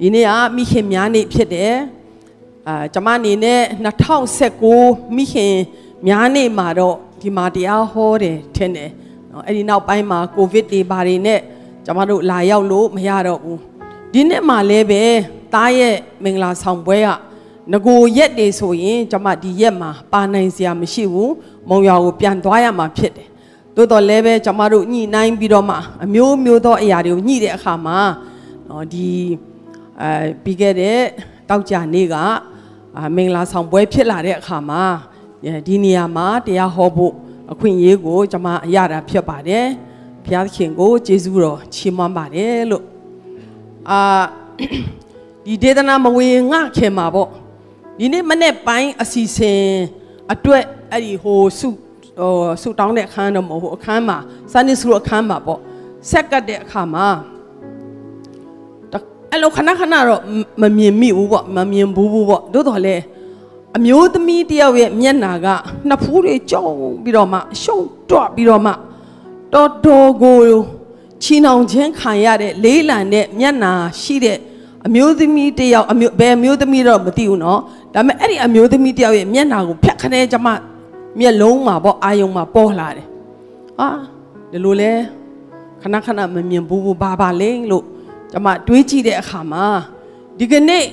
[0.00, 1.74] ဒီနေ့ကမိခင်များနေ့ဖြစ်တယ်
[2.68, 3.60] အာကျမအနေနဲ့
[4.38, 5.54] 2019မိခင်
[6.06, 8.90] များနေ့မှာတော့ဒီမှာတရားဟောတယ်ထင်တယ်
[9.30, 11.40] နော်အဲ့ဒီနောက်ပိုင်းမှာကိုဗစ်တွေဘာတွေနဲ့
[11.84, 13.60] ကျမတို့လာရောက်လို့မရတော့ဘူး
[14.12, 15.02] ဒီနေ့မှလည်းပဲ
[15.54, 17.08] တားရဲ့မင်္ဂလာဆောင်ပွဲက
[17.72, 21.32] ငကိုရက်တွေဆိုရင်ကျမဒီရက်မှာပါနိုင်စရာမရှိဘူး
[21.68, 23.28] မုံရွာကိုပြန်သွားရမှာဖြစ်တယ်
[23.74, 27.98] တိုးတော်လည်းပဲကျမတို့ညှိနှိုင်းပြီးတော့မှအမျိုးမျိုးသောအရာတွေကိုညှိတဲ့အခါမှာ
[28.68, 29.08] နော်ဒီ
[30.02, 31.00] အဲပြီးခဲ့တဲ့
[31.48, 32.14] တောက်ကြနေ့က
[32.96, 34.82] အာမင်္ဂလာဆောင်ပွဲဖြစ်လာတဲ့အခါမှာ
[35.66, 37.14] ဒီနေရာမှာတရားဟောဖို့
[37.52, 39.66] အခွင့်အရေးကိုကျွန်မရတာဖြစ်ပါတယ်
[40.24, 42.84] ဘုရားသခင်ကိုကျေးဇူးတော်ချီးမွမ်းပါတယ်လို့
[43.90, 44.00] အာ
[45.46, 47.28] ဒီဒေသနာမဝေငှခင်မှာပေါ့
[47.98, 49.62] ဒီနေ့မနေ့ပိုင်းအစီစဉ်
[50.32, 51.68] အတွက်အဲ့ဒီဟိုစု
[52.20, 54.18] ဟိုစုတောင်းတဲ့အခန်းတော့မဟုတ်အခန်းမှာ
[54.52, 55.60] စနေစုအခန်းမှာပေါ့
[56.10, 57.06] ဆက်ကတ်တဲ့အခါမှာ
[59.31, 60.21] အဲ့လိုခဏခဏတော့
[60.61, 63.03] မမြင်မိဘူးပေါ့မမြင်ဘူးဘူးပေါ့သို့တော်လည်း
[63.77, 65.47] အမျိုးသမီးတယောက်ရဲ့မျက်နာက
[65.87, 66.73] နှစ်ဖူးတွေကြောက်
[67.03, 67.77] ပြီးတော့မှရှုံ
[68.09, 68.71] တွပြီးတော့မှ
[69.53, 70.39] တော်တော်ကို
[71.23, 74.37] ချီနှောင်ခြင်းခံရတဲ့လေးလံတဲ့မျက်နာရှိတဲ့
[74.85, 77.59] အမျိုးသမီးတယောက်အမျိုးဘယ်အမျိုးသမီးတော့မသိဘူးเนาะ
[77.93, 80.47] ဒါပေမဲ့အဲ့ဒီအမျိုးသမီးတယောက်ရဲ့မျက်နာကိုဖြတ်ခနဲကျမ
[81.19, 83.07] မျက်လုံးမှာပေါ့အာယုံမှာပေါ်လာတယ်
[83.79, 83.89] ဟာ
[84.51, 84.91] ဒီလိုလဲ
[85.81, 87.85] ခဏခဏမမြင်ဘူးဘူးဘာပါလဲလို့
[88.32, 89.66] ကျမတွေးကြည့်တဲ့အခါမှာ
[90.38, 90.84] ဒီကနေ့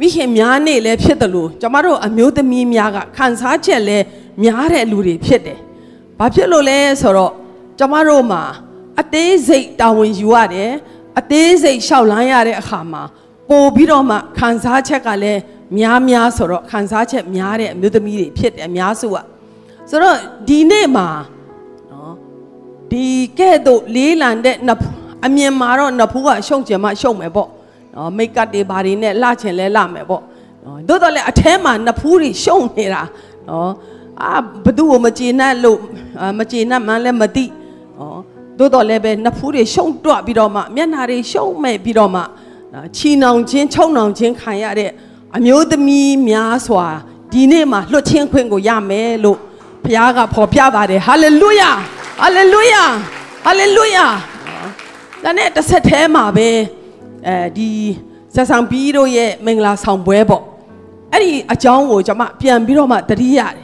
[0.00, 3.98] မိခင်များနေလဲဖြစ်တယ်လို့ကျမတို့အမျိုးသမီးများကခံစားချက်လဲ
[4.42, 5.58] များတဲ့လူတွေဖြစ်တယ်။
[6.18, 7.32] ဘာဖြစ်လို့လဲဆိုတော့
[7.78, 8.42] ကျမတို့မှာ
[9.00, 10.70] အသေးစိတ်တာဝန်ယူရတယ်
[11.18, 13.02] အသေးစိတ်ရှောက်လန်းရတဲ့အခါမှာ
[13.48, 15.40] ပို့ပြီးတော့မှခံစားချက်ကလည်း
[15.78, 19.16] များများဆိုတော့ခံစားချက်များတဲ့အမျိုးသမီးတွေဖြစ်တယ်အများစုက
[19.90, 20.16] ဆိုတော့
[20.48, 21.08] ဒီနေ့မှာ
[21.90, 22.14] နော်
[22.90, 23.06] ဒီ
[23.38, 24.78] ကဲ့သို့လေးလံတဲ့နှစ်
[25.26, 27.48] အမြင်မှာတော့နဖူးကရှုံချင်မှရှုံမယ်ပေါ့
[27.94, 30.22] နော်မိတ်ကပ်တွေဘာတွေနဲ့လှချင်လဲလှမယ်ပေါ့
[30.64, 33.02] နော်သို့တော်လည်းအထဲမှာနဖူးတွေရှုံနေတာ
[33.48, 33.70] နော်
[34.22, 34.32] အာ
[34.64, 35.78] ဘသူ့ကိုမကျေနပ်လို့
[36.38, 37.44] မကျေနပ်မှန်းလည်းမသိ
[37.98, 38.18] နော်
[38.58, 42.22] သို့တော်လည်းပဲနဖူးတွေရှုံတွပြီးတော့မှမျက်နှာတွေရှုံမဲ့ပြီးတော့မှ
[42.96, 44.90] ချီနှောင်ခြင်းချုံနှောင်ခြင်းခံရတဲ့
[45.36, 46.86] အမျိုးသမီးများစွာ
[47.32, 49.38] ဒီနေ့မှာလွတ်ချင်းခွင့်ကိုရမယ်လို့
[49.84, 51.70] ဘုရားကဖော်ပြပါတယ်ဟာလေလုယာ
[52.20, 52.84] ဟာလေလုယာ
[53.44, 54.06] ဟာလေလုယာ
[55.24, 56.48] ဒါနဲ့တစ်ဆက်တည်းမှာပဲ
[57.26, 57.68] အဲဒီ
[58.34, 60.42] ဆက်ဆောင်ပြီးတို့ရဲ့မင်္ဂလာဆောင်ပွဲပေါ့
[61.12, 63.54] အဲ့ဒီအကြောင်းကိုကျွန်မပြန်ပြီးတော့မှတတိရတယ်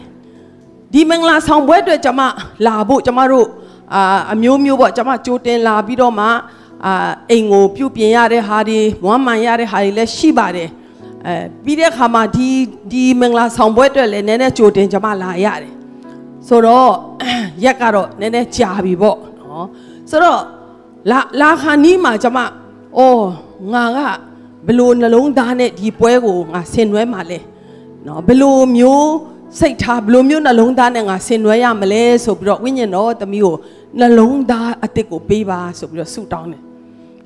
[0.92, 2.22] ဒီမင်္ဂလာဆောင်ပွဲအတွက်ကျွန်မ
[2.66, 3.46] လာဖို့ကျွန်မတို့
[3.94, 6.26] အာအမျိုးမျိုးပေါ့ကျွန်မကြိုတင်လာပြီးတော့မှ
[6.84, 10.68] အာအိမ်ကိုပြုပြင်ရတဲ့ဟာတွေဝမ်းမှန်ရတဲ့ဟာတွေလည်းရှိပါတယ်
[11.26, 11.34] အဲ
[11.64, 12.48] ပြီးတဲ့အခါမှာဒီ
[12.92, 15.72] ဒီမင်္ဂလာဆောင်ပွဲအတွက်လည်းနည်းနည်းကြိုတင်ကျွန်မလာရတယ်
[16.48, 16.90] ဆိုတော့
[17.64, 19.66] ရက်ကတော့နည်းနည်းကြာပြီပေါ့နော်
[20.10, 20.40] ဆိုတော့
[21.10, 22.38] လာလာခါနီးမှာကျမ
[22.98, 23.26] အော်
[23.72, 23.98] ငါက
[24.66, 27.38] ဘလို့နှလုံးသားနဲ့ဒီပွဲကိုငါဆင်နွှဲမှာလဲ
[28.06, 29.12] နော်ဘလို့မျိုး
[29.60, 33.54] စိတ်ထားဘလို့မျိုးနှလုံးသားနဲ့ငါဆင်နွှဲရမလဲဆိုပြီးတော့ဝိညာဉ်တော်သမီးကို
[34.00, 36.62] နှလုံးသားအစ်စ်ကိုပေးပါဆိုပြီးတော့ဆုတောင်းတယ်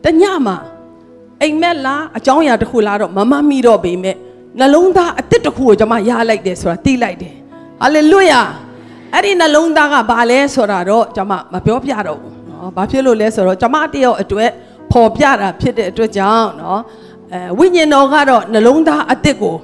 [0.05, 0.57] တညမှာ
[1.43, 4.17] အိမ်မက်လားအကြောင်းအရာတစ်ခုလားတော့မမမိတော့ပေမဲ့
[4.59, 7.35] နှလုံးသားအစ်စ်တစ်ခုကိုကျွန်မရလိုက်တယ်ဆိုတာသိလိုက်တယ်
[7.81, 8.43] ဟာလေလုယာ
[9.15, 14.51] အဲ့ဒီနှလုံးသားကဘာလဲဆိုတာတော့ကျွန်မမပြောပြတော့ဘူး နော်ဘာဖြစ်လို့လဲဆိုတော့ကျမတယောက်အတွက်
[14.93, 16.81] ပေါ်ပြတာဖြစ်တဲ့အတွက်ကြောင့်နော်
[17.33, 19.57] အဲဝိညာဉ်တော်ကတော့နှလုံးသားအစ်စ်ကို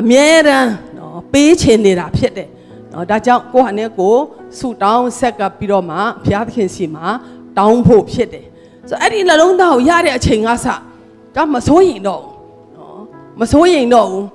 [0.00, 2.48] အမြဲတမ်းနော်ပေးချင်နေတာဖြစ်တယ်
[2.92, 4.14] နော်ဒါကြောင့်ကိုဟာနဲ့ကို
[4.58, 7.06] ဆူတောင်းဆက်ကပ်ပြီးတော့မှဘုရားသခင်စီမှာ
[7.58, 8.46] တောင်းဖို့ဖြစ်တယ်
[8.88, 10.66] ဆိုအဲ့ဒီနှလုံးသားကိုရတဲ့အချိန်ကစ
[11.36, 12.22] ကမစိုးရင်တော့
[12.76, 12.98] နော်
[13.40, 14.26] မစိုးရင်တော့ဘူး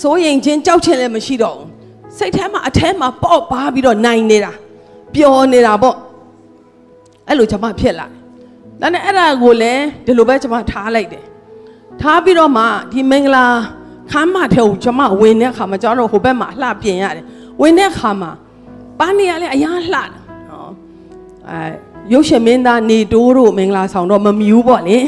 [0.00, 1.68] စိုးရင်ချင်းကြောက်ချင်လည်းမရှိတော့ဘူး
[2.18, 4.52] စိတ်ထဲမှာအထဲမှာပေါ့ပါပြီးတော့နိုင်နေတာ
[5.14, 5.96] ပျော်နေတာပေါ့
[7.28, 8.24] အဲ့လိုကျွန်မဖြစ်လာတယ်
[8.80, 11.24] ဒါနဲ့အဲ့ဒါကိုလည်းဒီလိုပဲကျွန်မထားလိုက်တယ်
[12.00, 13.46] ထားပြီးတော့မှဒီမင်္ဂလာ
[14.12, 17.24] ခမ်းမထဲကိုကျွန်မဝင်တဲ့အခါမှာကျွန်တော်ဟိုဘက်မှာလှပြင်ရတယ်
[17.60, 18.30] ဝင်တဲ့အခါမှာ
[18.98, 20.08] ပန်းနေရလဲအရန်လှတယ်
[20.50, 20.70] နော်
[21.48, 21.56] အဲ
[22.12, 24.98] ရုပ်ရှင်မင်းသားနေတိုးတို့မင်္ဂလာဆောင်တော့မမြူးပေါ့လေ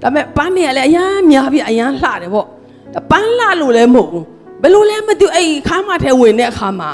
[0.00, 2.46] ဒါပေမဲ့ပန်းနေရလဲအရန်များပြီးအရန်လှတယ်ပေါ့
[3.10, 4.24] ပန်းလှလို့လည်းမဟုတ်ဘူး
[4.62, 6.90] ဘယ်လိုလဲမသိအဲ့ခမ်းမထဲဝင်တဲ့အခါမှာ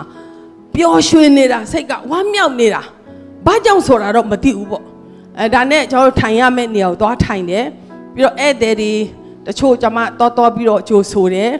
[0.75, 2.83] ပျော်ရွှင်နေတာစိတ်ကဝမ်းမြောက်နေတာ
[3.47, 4.85] ဘာကြောင့်ဆိုတာတော့မသိဘူးပေါ့
[5.39, 7.65] အဲဒါနဲ့ကျွန်တော်တို့ထိုင်ရမယ့်နေရာကိုသွားထိုင်တယ်
[8.15, 8.93] ပြီးတော့ဧည့်သည်တွေ
[9.47, 11.51] တချို့ကျွန်မတော်တော်ပြီးတော့ကြိုဆိုတယ်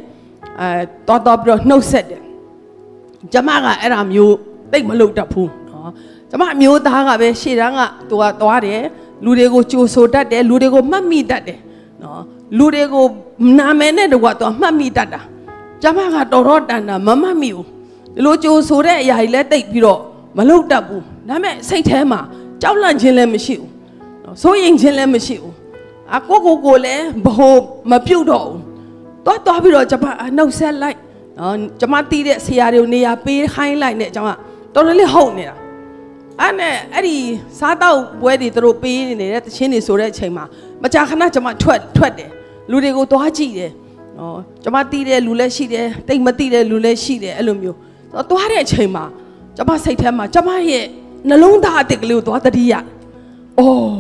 [0.61, 2.23] အဲတော်တော်ပြီးတော့နှုတ်ဆက်တယ်
[3.33, 4.35] ကျွန်မကအဲ့ဒါမျိုး
[4.73, 5.91] တိတ်မလုပ်တတ်ဘူးနော်
[6.31, 8.83] ကျွန်မအမျိုးသားကပဲရှေ့တန်းကသူကသွားတယ်
[9.25, 11.59] လူတွေကိုကြိုဆိုတတ်တယ်လူတွေကိုမှတ်မိတတ်တယ်
[12.03, 12.23] နော်
[12.59, 13.05] လူတွေကို
[13.59, 15.21] နာမည်နဲ့တကွာသူမှတ်မိတတ်တာ
[15.83, 17.67] ကျွန်မကတော်တော်တန်တာမမှတ်မိဘူး
[18.15, 20.01] ဒီလိုကြိုဆိုတဲ့အရာကြီးလည်းတိတ်ပြီးတော့
[20.37, 22.21] မလုပ်တတ်ဘူး ဒါပေမဲ့စိတ်ထဲမှာ
[22.63, 23.71] ကြောက်လန့်ခြင်းလည်းမရှိဘူး
[24.43, 25.55] စိုးရိမ်ခြင်းလည်းမရှိဘူး
[26.15, 27.49] အကိုကိုကိုလည်းဘ ਹੁ
[27.91, 28.61] မပြုတ်တော့ဘူး
[29.25, 30.07] သွားသွားပြီးတော့ကျမ
[30.37, 30.99] နှုတ်ဆက်လိုက်
[31.39, 34.39] နော်ကျမတီးတဲ့ဆရာတွေကိုနေရာပေးခိုင်းလိုက်နဲ့ကျမတော်
[34.75, 35.57] တော်လေးဟုတ်နေတာ
[36.41, 37.17] အဲ့နဲ့အဲ့ဒီ
[37.59, 40.45] စားတော့ပွဲတွေသူတို့ပေးနေတဲ့တချင်းတွေဆိုတဲ့အချိန်မှာ
[40.83, 42.31] မကြာခဏကျမထွက်ထွက်တယ်
[42.71, 43.71] လူတွေကိုသွားကြည့်တယ်
[44.19, 47.77] နော်ကျမတီးတဲ့လူလည်းရှိတယ်တိတ်မတီးတဲ့လူလည်းရှိတယ်အဲ့လိုမျိုး
[48.31, 49.05] သွားတဲ့အချိန်မှာ
[49.57, 50.85] ကျမစိတ်ထဲမှာကျမရဲ့
[51.29, 52.75] နှလုံးသားအစ်စ်ကလေးကိုသွားတတိယ
[53.59, 53.95] အော်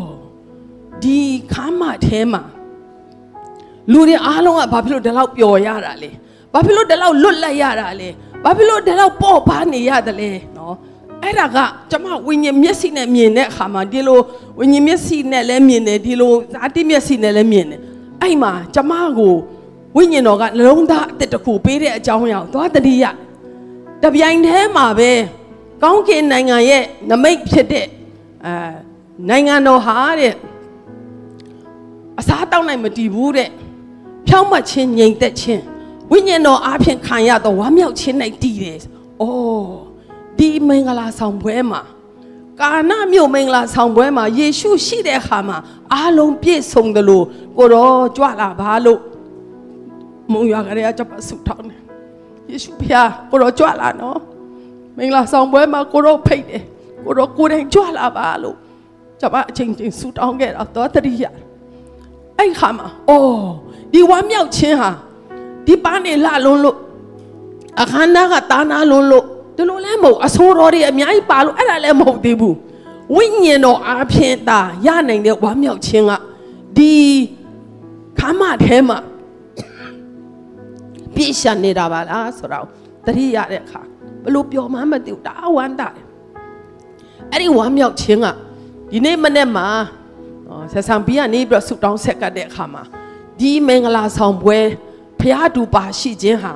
[1.02, 1.18] ဒီ
[1.52, 2.42] ခမ်းမထဲမှာ
[3.92, 6.10] လူတွေအားလုံးကဘာဖြစ်လို့ဒီလောက်ပျော်ရတာလဲ
[6.52, 8.08] ဘာဖြစ်လို့ဒီလောက်လွတ်လပ်ရတာလဲ
[8.44, 10.74] ဘာဖြစ်လို့ဒီလောက်ပေါ့ပါနေရတယ်လဲနော်
[11.22, 11.58] အဲ့ဒါက
[11.90, 14.18] ကျမဝိညာဉ်မျက်စိနဲ့မြင်တဲ့အခါမှာဒီလို
[14.58, 17.80] ဝိညာဉ်မျက်စိနဲ့လည်းမြင်တယ်ဒီလိုဇာတိမျက်စိနဲ့လည်းမြင်တယ်
[18.22, 19.34] အဲ့မှာကျမကို
[19.96, 23.04] ဝိညာဉ်တော်ကနှလုံးသားအစ်တစ်ခုပေးတဲ့အကြောင်းအရာကိုသွားတတိယ
[24.02, 25.10] တပြိုင်တည်းမှာပဲ
[25.82, 27.86] ကောင်းကင်နိုင်ငံရဲ့နမိတ်ဖြစ်တဲ့
[28.44, 28.54] အဲ
[29.28, 30.34] နိုင်ငံတော်ဟာတဲ့
[32.18, 33.50] အစားတောက်နိုင်မတည်ဘူးတဲ့
[34.26, 35.62] ဖြောင်းမှတ်ခြင်းငြိမ်သက်ခြင်း
[36.10, 38.78] ဝိညာဉ်တော်အားဖြင့်ခံရသောဝမ်းမြောက်ခြင်း၌တည်တယ်။
[39.20, 39.76] အိုး
[40.38, 41.80] ဒီမင်္ဂလာဆောင်ပွဲမှာ
[42.60, 45.58] ကာနာမြို့မင်္ဂလာဆောင်ပွဲမှာယေရှုရှိတဲ့အခါမှာ
[45.92, 47.24] အားလုံးပြည့်စုံတယ်လို့
[47.58, 49.00] ကိုတော့ကြွလာပါလို့
[50.32, 51.80] မုံရွာကလေးကကြပ်ဆုထောင်းတယ်။
[52.50, 54.18] ယေရှုဖျားကိုတော့ကြွလာနော်။
[54.96, 56.62] မင်္ဂလာဆောင်ပွဲမှာကိုတော့ဖိတ်တယ်။
[57.04, 58.56] ကိုတော့ကိုယ်တိုင်ကြွလာပါလို့
[59.20, 61.24] ကျွန်မအချိန်ချင်းဆုတောင်းခဲ့တာတော့တတိယ
[62.38, 63.46] အဲ့ခါမှာအော်
[63.92, 64.90] ဒီဝမ်းမြောက်ခြင်းဟာ
[65.66, 66.76] ဒီပန်းနေလှလုံးလို့
[67.80, 69.24] အခမ်းအနားကတာနာလုံးလို့
[69.56, 72.56] ဒီလိုလဲမဟုတ်အဆိုးတော်တွေအများကြီးပါလို့အဲ့ဒါလည်းမဟုတ်သေးဘူး
[73.16, 76.12] ဝိညာဉ်တော်အားဖြင့်သာရနိုင်တဲ့ဝမ်းမြောက်ခြင်းက
[76.76, 76.92] ဒီ
[78.18, 78.98] ခမ်းမထဲမှာ
[81.14, 82.66] ပြည့်ရှံနေတာပါလားဆိုတော့
[83.06, 83.82] တတိရတဲ့အခါ
[84.24, 86.06] ဘလို့ပျော်မှန်းမသိဘူးဒါဝမ်းတာတယ်
[87.30, 88.26] အဲ့ဒီဝမ်းမြောက်ခြင်းက
[88.90, 89.66] ဒီနေ့မနေ့မှာ
[90.72, 92.82] ဆက်ဆံပြီးကနေပြီးတော့ဆူတောင်းဆက်ကတ်တဲ့အခါမှာ
[93.40, 94.58] ဒီမင်္ဂလာဆောင်ပွဲ
[95.20, 96.52] ဖျားတူပါရှိခြင်းဟာ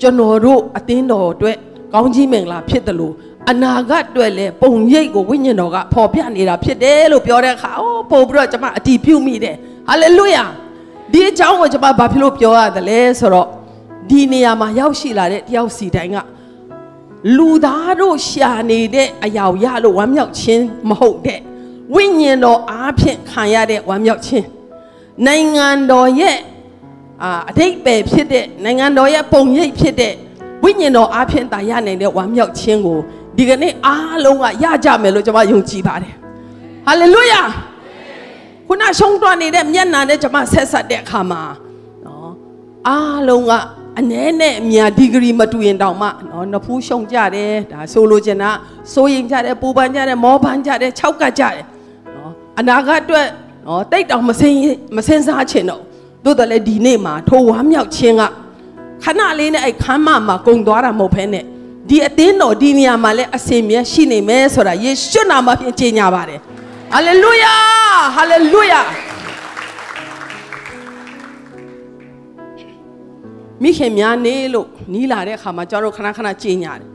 [0.00, 1.56] ကျွန်တော်တို့အသင်းတော်အတွက်
[1.94, 3.14] ကောင်းကြီးမင်္ဂလာဖြစ်တယ်လို့
[3.50, 9.56] အနာဂတ်အတွက်လည်းပုံရိပ်ကိုဝိညာဉ်တော်ကဖော်ပြနေတာဖြစ်တယ်လို့ပြောတဲ့အခါအိုးပို့ပြီးတော့ကျွန်မအတီးပြုတ်မိတယ်
[9.88, 10.44] ဟာလေလုယာ
[11.12, 13.48] ဒီအကြောင်းကိုကျွန်မဘာဖြစ်လို့ပြောရတယ်လဲဆိုတော့
[14.10, 16.18] ဒီနေရာမှာရောက်ရှိလာတဲ့တယောက်စီတိုင်းက
[17.36, 21.40] လူသားတို့ရှာနေတဲ့အရာရလို့ဝမ်းမြောက်ခြင်းမဟုတ်တဲ့
[21.94, 24.46] ဝိညာဉ်တော်အားဖြင့်ခံရတဲ့ဝမ်းမြောက်ခြင်း
[25.26, 26.38] နိုင်ငံတော်ရဲ့
[27.22, 30.14] အာအထိတ်ပဲဖြစ်တဲ့နိုင်ငံတော်ရဲ့ပုံရိပ်ဖြစ်တဲ့
[30.64, 32.98] ဝိညာဉ်တော်အားဖြင့်တာရနိုင်တဲ့ဝမ်းမြောက်ခြင်းကို
[33.36, 36.14] ဒီကနေ့အားလုံးကရကြမယ်လို့ကျွန်မယုံကြည်ပါတယ်
[36.86, 37.42] ဟာလေလုယာ
[38.66, 41.42] ခုနရှုံးတွနေတဲ့မျက်နာနဲ့ကျွန်မဆက်ဆက်တဲ့အခါမှာ
[42.06, 42.32] နော်
[42.88, 43.52] အားလုံးက
[44.00, 48.50] အနည်းနဲ့အများဒီဂရီမတူရင်တောင်မှနော်နဖူးရှုံကြတယ်ဒါဆိုလိုချင်တာ
[48.92, 51.64] စိုးရင်ကြတယ်ပူပန်ကြတယ်မောပန်ကြတယ်ခြောက်ကကြတယ်
[52.14, 53.26] နော်အနာဂတ်အတွက်
[53.66, 54.54] နော်တိတ်တောင်မစင်
[54.96, 55.82] မစင်စားချင်တော့
[56.24, 58.22] သို့တော်လည်းဒီနေ့မှာထိုဝမ်းမြောက်ခြင်းက
[59.02, 61.44] ခဏလေးနဲ့အဲ့ခမ်းမမှာကုံသွားတာမဟုတ်ဘဲနဲ့
[61.88, 66.40] ဒီအသင်းတော်ဒီနေရာမှာလည်းအစင်မြဲရှိနေမယ်ဆိုတာယေရှုနာမဖြင့်ကြေညာပါတယ်
[66.94, 67.54] ဟာလေလုယာ
[68.16, 68.80] ဟာလေလုယာ
[73.62, 76.88] မိခင်များနေလို့နီးလာတဲ့အခါမှာကျွန်တော်ခဏခဏကြေညာတယ်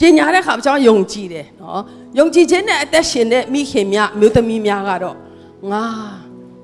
[0.00, 1.82] ကြေညာတဲ့အခါကျွန်တော်ယုံကြည်တယ်နော်
[2.18, 5.16] ယုံကြည်ခြင်းနဲ့အသက်ရှင်တဲ့မိခင်များမျိုးသမီးများကတော့
[5.72, 5.84] ငါ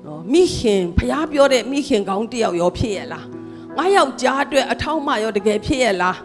[0.05, 3.25] နော်မိခင်ဖျားပြောတဲ့မိခင်ကောင်းတယောက်ရောဖြစ်ရလား
[3.77, 6.17] ငါယောက်ျားအတွက်အထောက်မရောတကယ်ဖြစ်ရလား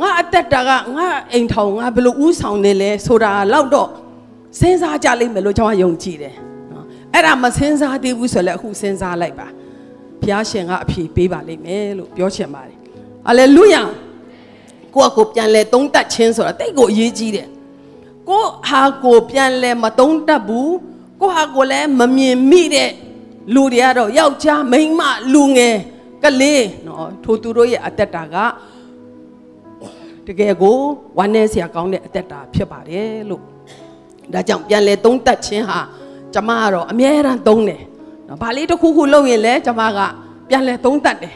[0.00, 3.88] ငါအသက်တာကငါအိမ်ထောင်ငါဘယ်လိုဥဆောင်နေလဲဆိုတာတော့တော့
[4.58, 6.34] စဉ်းစားကြလိမ့်မယ်လို့ကျွန်တော်ယုံကြည်တယ်
[6.72, 9.46] နော်အဲ့ဒါမစဉ်းစားသေးဘူးဆိုလည်းအခုစဉ်းစားလိုက်ပါ
[10.22, 12.78] ဘုရားရှင်ကအဖြေပေးပါလိမ့်မယ်လို့ပြောချင်ပါတယ်
[13.26, 13.82] ဟာလေလုယာ
[14.94, 17.48] ကိုယ့်ကိုပြန်လဲသုံးတတ်ခြင်းဆိုတာတိတ်ကိုအရေးကြီးတယ်
[18.28, 20.74] ကိုယ့်ဟာကိုပြန်လဲမသုံးတတ်ဘူး
[21.20, 22.90] ကိုဟာကိုလည်းမမြင်မိတဲ့
[23.54, 25.02] လူတွေကတော့ယောက်ျားမိန်းမ
[25.32, 25.76] လူငယ်
[26.22, 28.36] ကလေးနော်ထိုသူတို့ရဲ့အသက်တာက
[30.26, 30.76] တကယ်ကို
[31.18, 33.42] ဝမ်းနည်းစရာကောင်းတဲ့အသက်တာဖြစ်ပါတယ်လို့
[34.32, 35.80] ဒါကြောင့်ပြန်လဲသုံးသက်ခြင်းဟာ
[36.34, 37.82] ကျမကတော့အမြဲတမ်းသုံးတယ်
[38.32, 39.98] နော်ဗာလေးတစ်ခုခုလုပ်ရင်လည်းကျမက
[40.48, 41.34] ပြန်လဲသုံးသက်တယ်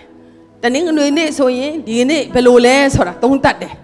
[0.62, 3.74] တနင်္ဂနွေနေ့ဆိုရင်ဒီနေ့ဘယ်လိုလဲဆိုတာသုံးသက်တယ်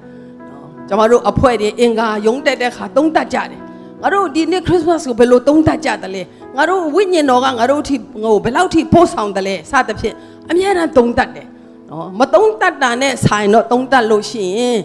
[0.50, 3.60] နော်ကျမတို့အဖွဲ့တွေအင်္ဂါယုံတက်တဲ့ခါသုံးသက်ကြတယ်
[4.02, 6.22] ငါတို့ဒီနေ့ခရစ်စမတ်ကိုဘယ်လိုသုံးသပ်ကြသလဲ
[6.56, 10.14] ငါတို့ဝိညာဉ်တော်ကငါတို့ထိဟိုဘယ်လောက်ထိပို့ဆောင်တယ်လဲစသဖြင့်
[10.50, 11.46] အများအားသုံးသပ်တယ်
[11.90, 14.78] နော်မသုံးသပ်တာနဲ့ဆိုင်တော့သုံးသပ်လို့ရှိရင်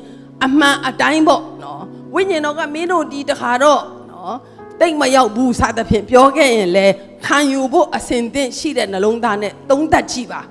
[0.45, 1.81] အမှန်အတိုင်းပေါ့နော်
[2.15, 3.81] ဝိညာဉ်တော်ကမင်းတို့ဒီတခါတော့
[4.11, 4.35] နော်
[4.81, 6.87] တိတ်မရောက်ဘူးစသဖြင့်ပြောခဲ့ရင်လေ
[7.25, 10.41] ခံယူဖို့အစဉ်သင့်ရှိတဲ့နှလုံးသားနဲ့သုံးသပ်ကြည့်ပါ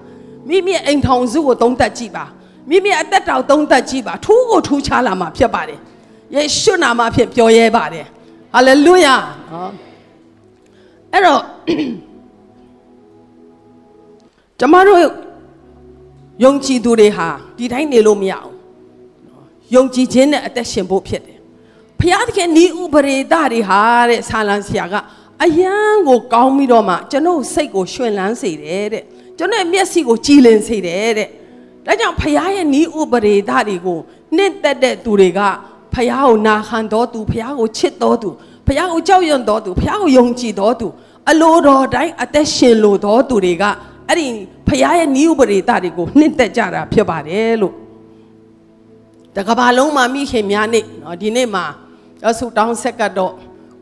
[0.49, 2.25] မိမိအိမ်ထောင်စုကိုသုံးသပ်ကြည့်ပါ
[2.71, 5.79] မိမိအသက်တော်သုံးသပ်ကြည့်ပါထူးကိုထူးခြားလာမှာဖြစ်ပါတယ်
[6.35, 8.07] ယေရှုနာမဖြင့်ပြောရဲပါတယ်
[8.55, 9.15] ဟာလေလုယာ
[9.53, 9.71] နော်
[11.13, 11.43] အဲ့တော့
[14.61, 15.01] ကျမတို့
[16.45, 18.53] ယုံကြည်သူတွေဟာဒီတိုင်းနေလို့မရအောင်
[19.75, 21.36] ယုံကြည်ခြင်းနဲ့အသက်ရှင်ဖို့ဖြစ်တယ်
[22.00, 24.96] ဖျားသခင်ဤဥပရိသတွေဟာတဲ့ဆာလံဆရာက
[25.44, 25.74] အယံ
[26.08, 29.04] ကိုကောင်းပြီးတော့မှကျွန်တော်စိတ်ကိုရှင်လန်းစေတယ်တဲ့
[29.38, 31.28] ကျွန်တော်မျက်စိကိုကြည်လင်စေတယ်တဲ့
[31.86, 34.00] ဒါကြောင့်ဖျားရဲ့ဤဥပရိသတွေကို
[34.36, 35.40] နှစ်သက်တဲ့သူတွေက
[35.94, 38.30] ဖျားကိုနာခံတော်သူဖျားကိုချစ်တော်သူ
[38.68, 40.88] ဖျားကိုကြောက်ရွံ့တော်သူဖျားကိုယုံကြည်တော်သူ
[41.30, 43.64] အလိုတော်တိုင်းအသက်ရှင်လို့တော်သူတွေက
[44.10, 44.28] အဲ့ဒီ
[44.68, 47.74] ဖခင်ရဲ့နိဥပရိသတွေကိုနှစ်သက်ကြတာဖြစ်ပါတယ်လို့
[49.36, 51.66] တကဘာလုံးမှာမိခင်များနေเนาะဒီနေ့မှာ
[52.25, 53.33] အဆူတောင်းဆက်ကတော့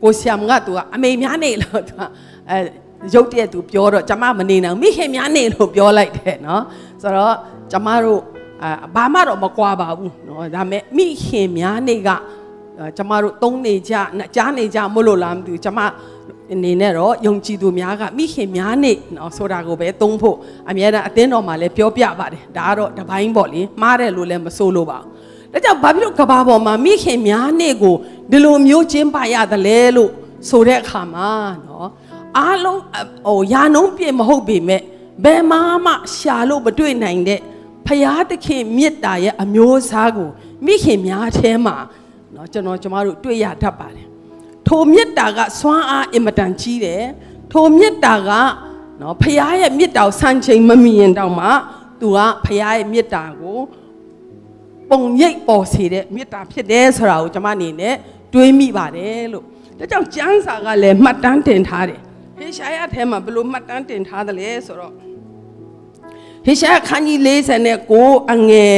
[0.01, 2.01] ကိုဆီယမ်ကသူကအမေများနေလို့သူက
[2.49, 2.57] အဲ
[3.13, 6.63] ရုပ်တရက်သူပြောတော့ကျမမနေနိုင်မိခင်များနေလို့ပြောလိုက်တယ်နော်
[7.01, 7.35] ဆိုတော့
[7.71, 8.21] ကျမတို့
[8.63, 12.09] အာဘာမှတော့မကွာပါဘူးနော်ဒါမဲ့မိခင်များနေက
[12.97, 13.93] ကျမတို့သုံးနေကြ
[14.35, 15.79] ကြားနေကြမလို့လားမသိဘူးကျမ
[16.53, 20.37] အနေနဲ့တော့ယုံကြည်သူများကမိခင်များနေနော်ဆိုတာကိုပဲသုံးဖို့
[20.69, 25.09] အများအားအသင်းတော်မှာလည်းပြောပြပါတယ်ဒါကတော့တပိုင်းပေါ့လေမှားတယ်လို့လည်းမဆိုးလို့ပါဘူး
[25.54, 27.94] ဒါကြောင့်ဘာဖြစ်လို့ကဘာပေါ်မှာမိခင်များနေကို
[28.30, 30.10] ဒီလိုမျိုးကျင်းပရသလဲလို့
[30.48, 31.30] ဆိုတဲ့အခါမှာ
[31.66, 31.88] နော်
[32.38, 32.80] အားလုံး
[33.26, 34.82] ဟိုယာနှုံးပြည့်မဟုတ်ပေမဲ့
[35.24, 37.40] ဘယ်မှမှရှာလို့မတွေ့နိုင်တဲ့
[37.86, 40.28] ဖရာသခင်မေတ္တာရဲ့အမျိုးအစားကို
[40.66, 41.76] မိခင်များထဲမှာ
[42.32, 44.06] เนาะကျွန်တော်ကျမတို့တွေ့ရတတ်ပါတယ်
[44.66, 47.04] ထိုမေတ္တာကစွမ်းအားအင်မတန်ကြီးတယ်
[47.52, 48.30] ထိုမေတ္တာက
[49.00, 51.46] နော်ဖခင်ရဲ့မေတ္တာကိုစံချိန်မမီရင်တောင်မှ
[52.00, 53.58] သူကဖခင်ရဲ့မေတ္တာကို
[54.89, 57.95] ပုံရိပ်ပေါ်စေတဲ့မေတ္တာဖြစ်တယ်ဆိုတာကိုကျွန်မအနေနဲ့
[58.33, 59.45] တွေးမိပါတယ်လို့
[59.79, 61.99] ဒါကြောင့်ကျမ်းစာကလည်းမှတ်တမ်းတင်ထားတယ်
[62.37, 64.93] ဟေရှာယထဲမှာဘယ်လိုမှတ်တမ်းတင်ထားသလဲဆိုတော့
[66.45, 67.19] ဟေရှာယခန်းကြီး
[67.75, 68.77] 49အငယ်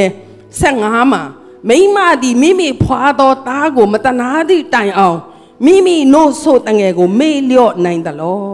[0.60, 1.22] 15မှာ
[1.68, 5.18] မိမသည်မိမိဖွာသောသားကိုမတနာသည့်တိုင်အောင်
[5.64, 8.48] မိမိနို့ဆိုတငယ်ကိုမေ့လျော့နိုင်သလော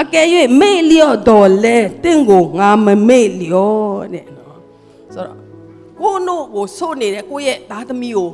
[0.00, 0.26] အကယ်၍
[0.60, 4.39] မေ့လျော့တော်လဲတင့်ကိုငါမမေ့လျော့တဲ့နော်ဆိုတော့
[6.02, 8.30] ကိုနို့ကိုဆိုနေတဲ့ကိုရဲ့သားသမီးကို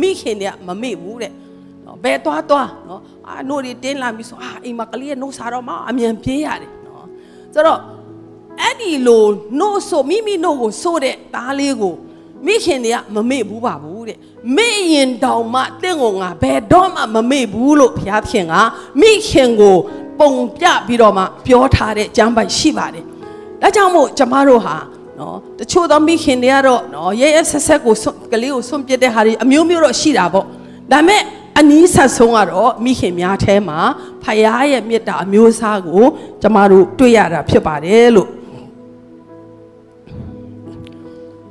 [0.00, 1.32] မိခင်တွေကမမေ့ဘူးတဲ့
[1.86, 7.06] နော်ဘယ်သွားသွားနော်အာနို့တွေတင်းလာပြီဆိုအာအိမ်မှာကလေးရဲ့နို့စားတော့မှအမြန်ပြေးရတယ်နော်
[7.54, 7.80] ဆိုတော့
[8.60, 9.24] အဲ့ဒီလို
[9.60, 11.94] နို့ဆိုမိမိနို့ကိုဆိုတဲ့သားလေးကို
[12.46, 14.18] မိခင်တွေကမမေ့ဘူးပါဘူးတဲ့
[14.56, 18.54] မေ့ရင်တောင်မှတင့်ကိုငါဘယ်တော့မှမမေ့ဘူးလို့ဘုရားခင်က
[19.00, 19.76] မိခင်ကို
[20.18, 23.04] ပုံပြပြီးတော့မှပြောထားတဲ့ကျမ်းပိုက်ရှိပါတယ်
[23.62, 24.76] ဒါကြောင့်မို့ကျမတို့ဟာ
[25.20, 27.94] နော်တချို့သောမိခင်တွေကတော့နော်ရဲရဲဆက်ဆက်ကို
[28.32, 30.46] ကလေးကိုဆွန့်ပစ်တဲ့ဟာတွေအမျိုးမျိုးတော့ရှိတာပေါ့
[30.92, 31.22] ဒါမဲ့
[31.58, 33.78] အနည်းဆက်ဆုံးကတော့မိခင်များထဲမှာ
[34.24, 34.40] ဖခင်
[34.72, 36.04] ရဲ့မေတ္တာအမျိုးအစားကို
[36.42, 38.28] ကျမတို့တွေ့ရတာဖြစ်ပါတယ်လို့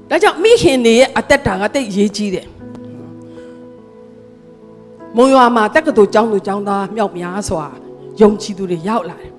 [0.10, 2.48] ဒါကြောင့်မိခင်တွေရဲ့အသက်တာကတိတ်ရေးကြီးတယ်
[5.16, 7.66] မုံရွာမှာတက္ကသိုလ်ကျောင်းသူကျောင်းသားမြောက်များစွာ
[8.22, 9.32] ယုံကြည်သူတွေရောက်လာတယ်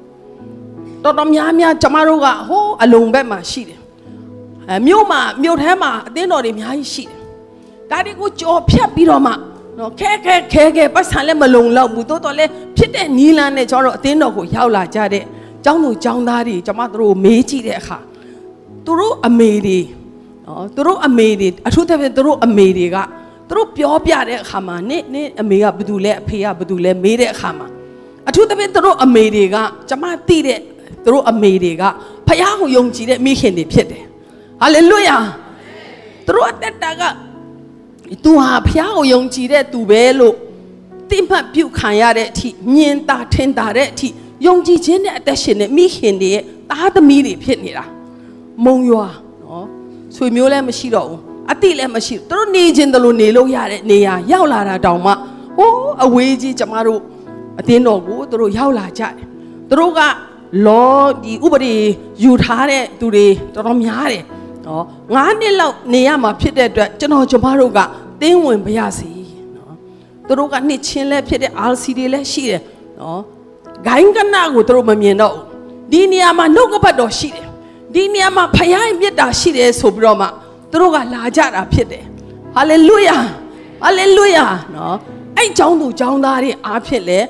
[1.05, 3.80] တော်တော်များများကျမတို့ကဟိုးအလုံဘက်မှာရှိတယ်
[4.71, 7.19] အဲမြို့မှာမြို့ထဲမှာအသင်းတော်တွေအများကြီးရှိတယ်
[7.91, 9.33] ဒါတွေကိုကြော်ဖြတ်ပြီးတော့မှ
[9.79, 15.25] နော်ခဲခဲခဲခဲပတ်စံလည်းမလုံလောက်ဘူးတိုးတော်လည်းဖြစ်တဲ့နီလန်းနဲ့ကျွန်တော်တို့အသင်းတော်ကိုရောက်လာကြတဲ့
[15.65, 17.99] ကျောင်းသူကျောင်းသားတွေကျမတို့မေးကြည့်တဲ့အခါ
[18.85, 19.79] သူတို့အမေတွေ
[20.47, 22.97] နော်သူတို့အမေတွေအထူးသဖြင့်သူတို့အမေတွေက
[23.49, 27.67] သူတို့ပြောပြတဲ့အခါမှာနင့်နင့်အမေကဘာတူလဲအဖေကဘာတူလဲမေးတဲ့အခါမှာ
[28.29, 29.57] အထူးသဖြင့်သူတို့အမေတွေက
[29.89, 30.59] ကျမသိတဲ့
[31.05, 31.83] သူတို့အမေတွေက
[32.29, 34.05] ဖခင်ကိုယုံကြည်တဲ့မိခင်တွေဖြစ်တယ်
[34.61, 35.17] ဟာလေလုယာ
[36.26, 37.02] သူတို့အသက်တာက
[38.25, 40.37] သူဟာဖခင်ကိုယုံကြည်တဲ့သူပဲလို့
[41.11, 44.09] တိမှတ်ပြုခံရတဲ့အထိညင်တာထင်တာတဲ့အထိ
[44.47, 47.85] ယုံကြည်ခြင်းနဲ့အသက်ရှင်တဲ့မိခင်တွေရဲ့သားသမီးတွေဖြစ်နေတာ
[48.64, 49.07] မုံရွာ
[49.43, 49.67] နော်
[50.17, 51.21] ဆွေမျိုးလည်းမရှိတော့ဘူး
[51.52, 55.12] အတိလည်းမရှိဘူးသူတို့နေခြင်းတလို့နေလို့ရတဲ့နေရာရောက်လာတာတောင်မှ
[55.59, 57.00] ဟိုးအဝေးကြီးကျမတို့
[57.61, 59.12] အတင်းတော်ကိုသူတို့ရောက်လာကြတယ်
[59.69, 60.00] သူတို့က
[60.67, 61.75] လောဒီဥပဒေ
[62.23, 64.25] ယူထားတဲ့သူတွေတော်တော်များတယ်
[64.71, 64.85] နော်
[65.17, 67.79] 9နှစ်လောက်နေရမှာဖြစ်တဲ့အတွက်ကျွန်တော်ကျမတို့က
[68.23, 69.11] တင်းဝင်ပါရစေ
[69.57, 69.75] နော်
[70.27, 72.62] သူတို့ကနှစ်ချင်းလဲဖြစ်တဲ့ RC တွေလဲရှိတယ်
[73.00, 73.21] နော်
[73.87, 75.35] ဂိုင်းကနာကိုသူတို့မမြင်တော့
[75.93, 77.47] ဒီနေရာမှာနှုတ်ကပတ်တော်ရှိတယ်
[77.95, 80.27] ဒီနေရာမှာဖယားမြတ်တာရှိတယ်ဆိုပြီးတော့မှ
[80.71, 82.05] သူတို့ကလာကြတာဖြစ်တယ်
[82.55, 83.19] ဟာလေလုယာ
[83.83, 84.97] ဟာလေလုယာနော်
[85.37, 87.21] အဲ့ကျောင်းသူကျောင်းသားတွေအားဖြင့်လဲ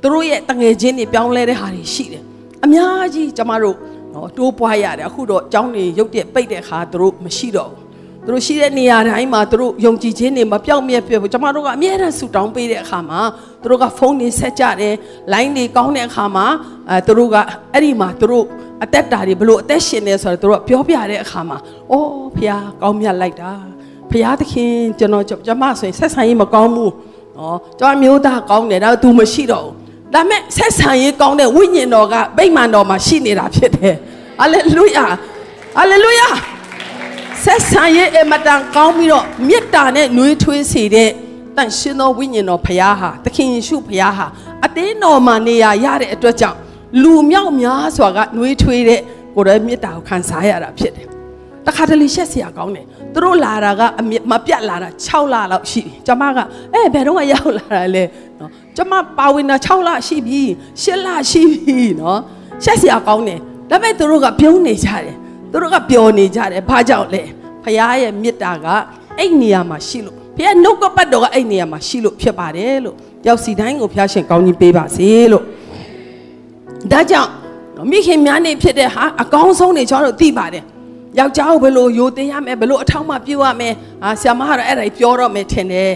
[0.00, 2.22] သူတို့ရဲ့တငယ်ချင်းတွေပြောင်းလဲတဲ့ဟာတွေရှိတယ်
[2.64, 3.76] အများကြီးကျမတို့
[4.14, 7.90] နော်တိုးပွားရတယ်အခုတော့ကျောင်းတွေရုတ်တရက်ပိတ်တဲ့ခါသူတို့မရှိတော့ဘူး
[8.26, 13.20] သူတို့ရှိတဲ့နေရာတိုင်းမှာသူတို့ယုံကြည်ခြင်းတွေမပြောက်မြက်ပြဘူးကျွန်မတို့ကအမြဲတမ်းဆူတောင်းပေးတဲ့အခါမှာ
[13.62, 14.94] သူတို့ကဖုန်းတွေဆက်ကြတယ်
[15.32, 16.46] လိုင်းတွေကောင်းတဲ့အခါမှာ
[16.90, 17.36] အဲသူတို့က
[17.72, 18.44] အဲ့ဒီမှာသူတို့
[18.84, 21.58] အသက်တာတွေဘလို့အသက်ရှင်နေဆိုတော့သူတို့ကပြောပြတဲ့အခါမှာ
[21.90, 22.52] အော်ဖះ
[22.82, 23.52] ကောင်းမြတ်လိုက်တာ
[24.10, 26.92] ဖះသခင်ကျွန်တော်ကျွန်မဆိုရင်ဆက်ဆံရေးမကောင်းဘူး
[27.38, 29.79] နော်ကျွန်မမျိုးသားကောင်းတယ်ဒါသူမရှိတော့ဘူး
[30.14, 33.94] ဒါမဲ့ဆက်ဆံရေးကောင်းတဲ့ဝိညာဉ်တော်ကဗိမာန်တော်မှာရှိနေတာဖြစ်တယ်
[34.40, 35.06] ဟာလေလုယာ
[35.76, 36.28] ဟာလေလုယာ
[37.44, 41.10] ဆက်ဆံရေးအမတန်ကောင်းပြီးတော့မေတ္တာနဲ့နှွေးထွေးစေတဲ့
[41.56, 44.26] တန်ရှင်သောဝိညာဉ်တော်ဖခင်ဟာသခင်ယေရှုဖခင်ဟာ
[44.66, 46.58] အသင်းတော်မှာနေရာရတဲ့အတွက်ကြောင့်
[47.02, 49.00] လူမြောက်များစွာကနှွေးထွေးတဲ့
[49.34, 51.06] ကိုယ်တော်မေတ္တာကိုခံစားရတာဖြစ်တယ်
[51.66, 56.38] တခါတလေရှက်စရာကောင်းတယ်သူတို့လာတာကအမြမပြတ်လာတာ6လလောက်ရှိပြီကျမက
[56.74, 58.04] အဲဘယ်တော့မှရောက်လာတာလဲ
[58.38, 60.42] နော် ကျမပါဝင်တာ6လရှိပြီ
[60.82, 62.20] 10လရှိပြီနော်
[62.64, 63.38] ရှက်စရာကောင်းတယ်
[63.70, 65.16] ဒါပေမဲ့သူတို့ကပြုံးနေကြတယ်
[65.50, 67.22] သူတို့ကပျော်နေကြတယ်ဘာကြောင့်လဲ
[67.62, 68.66] ဖခင်ရဲ့မေတ္တာက
[69.18, 72.96] အဲ့နေရာမှာရှိလို့ဖခင်နှုတ်ကပတ်တော်ကအဲ့နေရာမှာရှိလို့ဖြစ်ပါတယ်လို့
[73.26, 75.44] ရောက်စီတိုင်းကိုဖခင်ရှင်ကောင်းကြီးပေးပါစေလို့
[76.92, 77.30] ဒါကြောင့်
[77.90, 80.64] မိခင်များနေဖြစ်တဲ့ဟာအကောင်းဆုံးနေကျွန်တော်တို့သိပါတယ်
[81.18, 83.74] ယောက်ျားကိုဘယ်လိုယိုသေးရမယ်ဘယ်လိုအထောက်မှပြုရမယ်
[84.04, 85.90] အာဆရာမကတော့အဲ့ဒါပြောတော့မယ်ထင်တယ်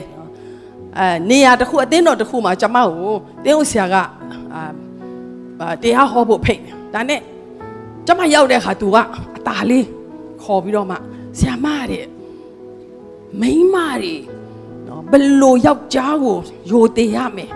[0.97, 3.95] အဲနေရာတစ်ခုအတင်းတော်တစ်ခုမှာကျွန်မကိုတင်းဦးဆရာက
[4.53, 4.61] အာ
[5.83, 7.21] တရားဟောဖို့ဖိတ်တယ်ဒါနဲ့
[8.05, 8.97] ကျွန်မရောက်တဲ့အခါ तू က
[9.37, 9.87] အตาလေး
[10.43, 10.97] ခေါ်ပြီးတော့မှ
[11.39, 12.05] ဆရာမတဲ့
[13.41, 14.15] မိန်းမတွေ
[14.87, 16.37] နော်ဘယ်လိုယောက်ျားကို
[16.71, 17.51] ယိုသေးရမယ်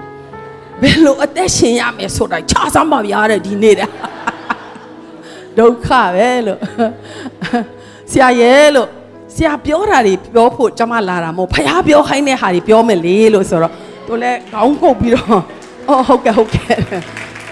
[0.81, 3.89] ဘယ်လိုအသက်ရှင်ရမယ်ဆိုတာခြားစမ်းပါဗျာတဲ့ဒီနေ့တဲ့
[5.57, 6.59] ဒုက္ခပဲလို့
[8.11, 8.89] ဆရာရဲ့လို့
[9.38, 13.72] ဆရာပြောတာတွေပြောဖို့ကျွန်မလာတာမဟုတ်ဖះပြောခိုင်းတဲ့ဟာတွေပြောမယ်လေလို့ဆိုတော့
[14.06, 15.42] သူလည်းခေါင်းကုတ်ပြီးတော့
[15.88, 16.76] အော်ဟုတ်ကဲ့ဟုတ်ကဲ့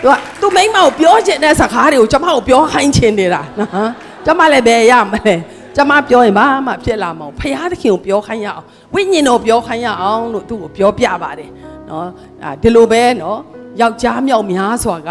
[0.03, 3.91] သူကသူမိမကိုပြောချင်တဲ့စကားတွေကိုကျွန်မကိုပြောခိုင်းချင်နေတာနော်
[4.25, 5.35] ကျွန်မလည်းပဲရမလဲ
[5.77, 11.51] ကျွန်မပြောရင်ဘာမှဖြစ်လာမအောင်ဖះသခင်ကိုပြောခိုင်းရအောင်ဝိညာဉ်တော်ပြောခိုင်းရအောင်လို့သူ့ကိုပြောပြပါတယ်
[11.89, 12.07] နော်
[12.63, 13.39] ဒီလိုပဲနော်
[13.81, 15.11] ယောက်ျားမြောက်များစွာက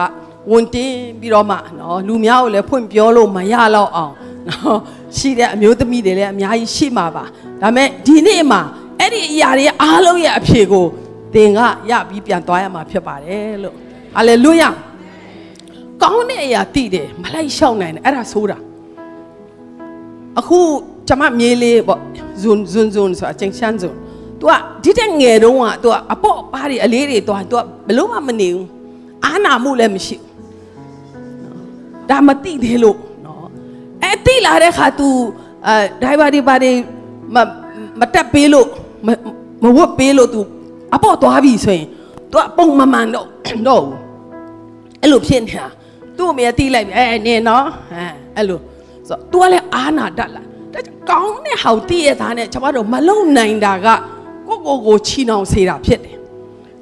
[0.51, 4.13] ဝန်တင်းပြီးတော့မှနော်လူများကိုလည်းဖွင့်ပြောလို့မရတော့အောင်
[4.48, 4.80] နော်
[5.18, 7.24] ရှိတဲ့အမျိုးသမီးတွေလည်းအများကြီးရှိမှာပါ
[7.62, 8.60] ဒါပေမဲ့ဒီနေ့မှာ
[9.00, 10.86] အဲ့ဒီအရာတွေအားလုံးရဲ့အဖြေကို
[11.34, 13.74] သင်ကရပြီးပြန်သွားရမှာဖြစ်ပါတယ်လို့
[14.14, 14.68] ဟာလေလုယာ
[16.02, 18.58] ကောင်းတဲ့အရာတည်တယ်မလိုက်ရှောက်နိုင်တယ်အဲ့ဒါဆိုတာ
[20.38, 20.58] အခု
[21.08, 22.00] ကျွန်မမြေးလေးပေါ့
[22.42, 23.96] ဇွန်ဇွန်ဇွန်ဆိုတာကျင်းချန်ဇွန်
[24.40, 24.52] तू က
[24.84, 28.66] ဒီတဲ့ငယ်တုန်းက तू ကအပေါ့ပါးတွေအလေးတွေသွား तू ကဘလို့မှမနေဘူး
[29.24, 30.30] အာနာမှုလည်းမရှိဘူး
[32.10, 33.03] ဒါမတိသေးလို့နော်
[34.04, 35.08] အဲတိလာတဲ့ခါ तू
[35.66, 36.70] အဲဒိုင်ဘာဒီဘာဒီ
[37.34, 37.36] မ
[38.00, 38.66] မတက်ပေးလို့
[39.62, 40.40] မဝတ်ပေးလို့ तू
[40.94, 41.86] အပေါ့သွားပြီဆိုရင်
[42.30, 43.26] तू ကပုံမမှန်တော့
[43.68, 43.98] တော့ဘူး
[45.02, 45.66] အဲ့လိုဖြစ်နေတာ
[46.16, 48.04] သူ့အမေတိလိုက်ပြီအဲနင်နော်အဲ
[48.36, 48.58] အဲ့လို
[49.08, 50.42] ဆိုတော့ तू ကလည်းအာနာတတ်လာ
[50.74, 53.86] ဒါကောင်းတဲ့ဟောက်တည့်ရသားနဲ့ကျွန်တော်တို့မလုံနိုင်တာက
[54.46, 56.16] ကိုကိုကိုချီနှောင်စေတာဖြစ်တယ်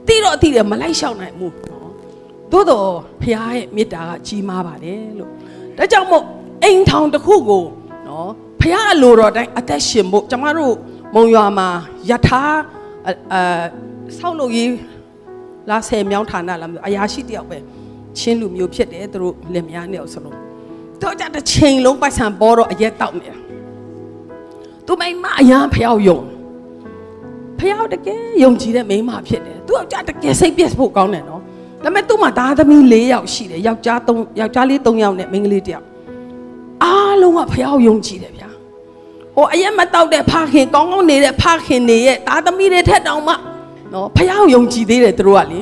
[0.07, 1.91] တိတော့တိတယ်မလိုက်လျှောက်နိုင်ဘူးနော်
[2.53, 2.87] သို့တော့
[3.21, 5.31] ဖခင်ရဲ့မေတ္တာကကြီးမားပါတယ်လို့
[5.77, 6.25] ဒါကြောင့်မို့
[6.64, 7.64] အိမ်ထောင်တစ်ခုကို
[8.08, 10.76] နော်ဖခင်အလိုတော်တိုင်းအသက်ရှင်ဖို့ကျွန်တော်တို့
[11.16, 11.68] မုံရွာမှာ
[12.10, 12.42] ယထာ
[13.06, 13.42] အဲ
[14.18, 14.72] ဆောက်လုပ်ရေး
[15.70, 17.58] လာဆယ်မြောင်းဌာနလာအရာရှိတယောက်ပဲ
[18.18, 20.36] ချင်းလူမျိုးဖြစ်တယ်သူတို့လက်များနဲ့ဆိုလို့
[21.02, 23.38] တော့ကြတဲ့ချိန်လုံးပိုက်ဆံပေါ်တော့အရက်တောက်နေတာ
[24.86, 26.20] သူမိမအရန်ဖျောက်ယုံ
[27.60, 31.42] ဖျောက်တကယ်ယုံကြည်တဲ့မိန်းမဖြစ်တယ်သူကတကယ်စိတ်ပြက်ဖို့ကောင်းတယ်နော်
[31.84, 35.93] ဒါပေမဲ့သူ့မှာသားသမီး၄ယောက်ရှိတယ်ယောက်ျား၃ယောက်ျားလေး၃ယောက်နဲ့မိန်းကလေး၁ယောက်
[36.85, 38.49] အားလုံးကဖျောက်ယုံကြည်တယ်ဗျာ
[39.37, 43.35] ဟိုအရက်မတောက်တဲ့ဖခင်ကောင်းကောင်းနေတဲ့ဖခင်တွေရဲ့သားသမီးတွေထက်တောင်မှ
[43.93, 45.59] နော်ဖျောက်ယုံကြည်သေးတယ်သူတို့ကလေ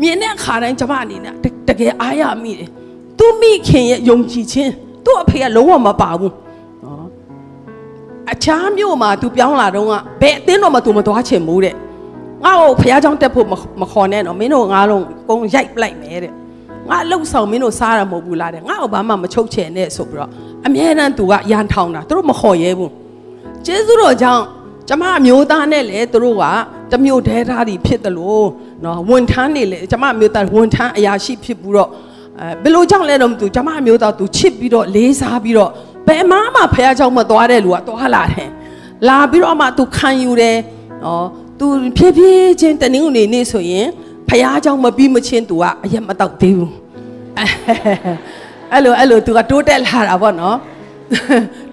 [0.00, 1.34] မြင်တဲ့အခါတိုင်းကျမအနေနဲ့
[1.68, 2.68] တကယ်အားရမိတယ်
[3.18, 4.72] သူမိခင်ရဲ့ယုံကြည်ခြင်း
[5.04, 6.32] သူ့အဖေကလုံးဝမပါဘူး
[6.84, 7.06] နော်
[8.32, 11.74] အခြားမြို့မှာ तू ပြောင်းလာတော့ကဘယ်အသင်းတော်မှာ तू မသွားချင်ဘူးတဲ့
[12.44, 13.46] ငါ့ကိုဖះเจ้าတက်ဖို့
[13.80, 16.32] မခေါ်နဲ့နော်မင်းတို့ငါလုံးကုန်းရိုက်ပလိုက်မယ်တဲ့
[16.90, 20.30] ငါလှုပ်ဆောင်မင်းတို့စားရမဟုတ်ဘူးလားတဲ့ငါ့ကိုဘာမှမချုပ်ချယ်နဲ့ဆိုပြီးတော့
[20.66, 22.92] အမြဲတမ်း तू ကရန်ထောင်တာသူတို့မခေါ်ရဲဘူး
[23.66, 24.42] ကျေးဇူးတော်ကြောင့်
[24.88, 26.44] ကျမအမျိုးသားနဲ့လေသူတို့က
[26.92, 28.46] တမျိုးဒဲသားတွေဖြစ်တယ်လို့
[28.84, 31.88] နော်ဝန်ထမ်းတွေလေကျမအမျိုးသားဝန်ထမ်းအရာရှိဖြစ်ပြီးတော့
[32.40, 35.70] အဲဘယ်လိုကြောင့်လဲတော့မသိဘူးကျမအမျိုးသားသူချစ်ပြီးတော့လေးစားပြီးတော့
[36.06, 38.48] ဘယ်မှမဖះเจ้าမသွားတဲ့လူကသွားလာတယ်
[39.08, 40.58] လာပြီးတော့မှသူခံယူတယ်
[41.04, 41.26] နော်
[41.58, 43.86] သူဖြည်းဖြည်းချင်းတနင်္ဂနွေနေ့ဆိုရင်
[44.28, 46.72] ဖះเจ้าမပြီးမချင်းသူကအရက်မတော့သေးဘူး
[48.72, 50.56] အဲ့လိုအဲ့လိုသူကတိုးတက်လာတာပေါ့နော်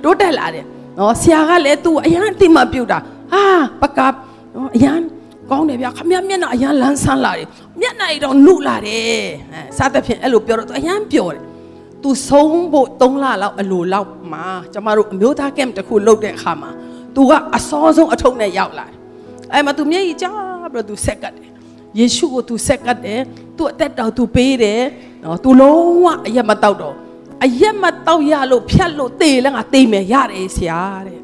[0.04, 0.66] တိုးတက်လာတယ်
[0.98, 3.00] နော်ဆရာကလည်းသူ့အရန်တိမပြုတ်တာ
[3.34, 3.44] ဟာ
[3.82, 4.14] ပကပ်
[4.56, 5.00] နော်အရန်
[5.52, 7.48] ကောင်းတယ်ဗျာခမမျက်နှာအရန်လန်းဆန်းလာတယ်
[7.82, 9.02] မျက်နှာရတော့နုလာတယ်
[9.54, 11.42] အဲစားတဲ့ဖြင့်အဲ့လိုပြောတော့သူအရန်ပြောတယ်
[12.04, 16.72] သူဆုံးဖို့3လလောက်အလိုလောက်မှာကျမတို့အမျိုးသားကမ်တစ်ခုလုပ်တဲ့အခါမှာ
[17.16, 18.96] သူကအစောဆုံးအထုပ်နဲ့ရောက်လာတယ်
[19.54, 20.26] အဲ့မှာသူမျက်ရည်ကျ
[20.74, 21.50] ပြီးတော့သူဆက်ကတ်တယ်
[21.99, 23.21] ယေရှုကို तू ဆက်ကပ်တယ်
[23.57, 24.83] သူအသက်တော် तू ပေးတယ်
[25.25, 26.95] နော် तू လုံးဝအရက်မတောက်တော့
[27.45, 31.21] အရက်မတောက်ရလို့ဖြတ်လို့တေလဲငါတေမယ်ရတယ်ဆရာတဲ့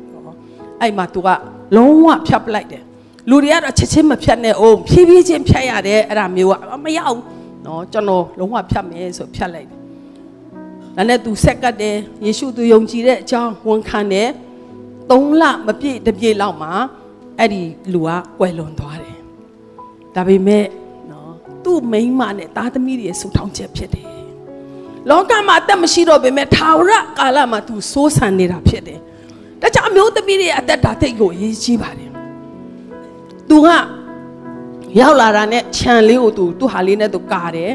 [0.80, 1.28] အဲ့မှာ तू က
[1.76, 2.82] လုံးဝဖြတ်ပလိုက်တယ်
[3.30, 6.54] လူတွေကတော့ချက်ချင်းမဖြတ်နဲ့အောင်ဖြည်းဖြည်းချင်းဖြတ်ရတယ်အဲ့ဒါမျိုးက
[6.84, 7.22] မရဘူး
[7.66, 9.78] နော်ကျွန်တော်လုံးဝဖြတ်မယ်ဆိုဖြတ်လိုက်တယ်
[10.96, 14.28] ဒါနဲ့ तू ဆက်ကပ်တယ်ယေရှု तू ယုံကြည်တဲ့အကြောင်းဝန်ခံတယ်
[15.10, 16.72] ၃လမပြည့်တပြည့်လောက်မှာ
[17.38, 19.07] အဲ့ဒီလူကကွယ်လွန်သွားတယ်
[20.18, 20.64] ဒါပေမဲ့
[21.10, 21.32] နော်
[21.64, 24.06] သူ့မိန်းမနဲ့သားသမီးတွေဆူထောင်ချက်ဖြစ်တယ်
[25.10, 28.98] လောကမှာအသက်မရှိတော့ပေမဲ့ထာဝရကာလမှာသူစိုးစံနေတာဖြစ်တယ်
[29.60, 32.10] ဒါကြောင့်အမျိုးသမီးတွေအသက်တာတိတ်ကိုအရေးကြီးပါတယ်
[33.48, 33.68] သူက
[35.00, 37.72] ရောက်လာတာနဲ့ခြံလေးကိုသူသူ့ဟာလေးနဲ့သူကာတယ်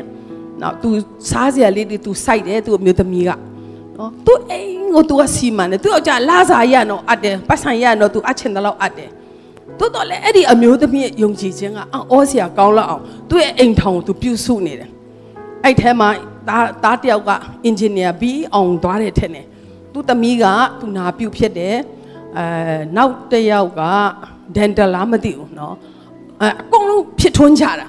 [0.62, 0.90] နောက်သူ
[1.30, 3.32] စားစရာလေးတွေသူစိုက်တယ်သူ့အမျိုးသမီးက
[3.98, 9.10] နော်သူအိမ်ကိုသူကစီမံတယ်သူကကြာလာစားရနော်အတ်တယ်ပတ်ဆိုင်ရနော်သူအချင်တယ်လို့အတ်တယ်
[9.79, 11.79] တိုးတော့လေအဲ့ဒီအမျိုးသမီးရဲ့ယုံကြည်ခြင်းက
[12.13, 14.91] အော်စရာကောင်းလောက်အောင်သူ့ရဲ့အိမ်ထောင်ကိုသူပြုစုနေတယ်
[15.65, 16.09] အဲ့ထဲမှာ
[16.49, 17.31] သားသားတယောက်က
[17.65, 19.47] အင်ဂျင်နီယာပြီးအောင်သွားတယ်ထင်တယ်
[19.93, 20.45] သူ့သမီးက
[20.81, 21.77] သူနာပြုတ်ဖြစ်တယ်
[22.37, 22.45] အဲ
[22.97, 23.83] နောက်တစ်ယောက်က
[24.57, 25.75] ဒန်တလာမသိဘူးเนาะ
[26.41, 27.89] အဲအကုန်လုံးဖြစ်ထွန်းကြတာဒါ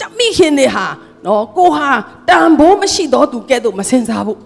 [0.00, 0.86] ကြောင့်မိခင်တွေဟာ
[1.26, 1.88] နော်ကိုဟာ
[2.28, 4.40] တန်ဖိုးမရှိတော့သူကဲ့သို့မစင်စားဘူး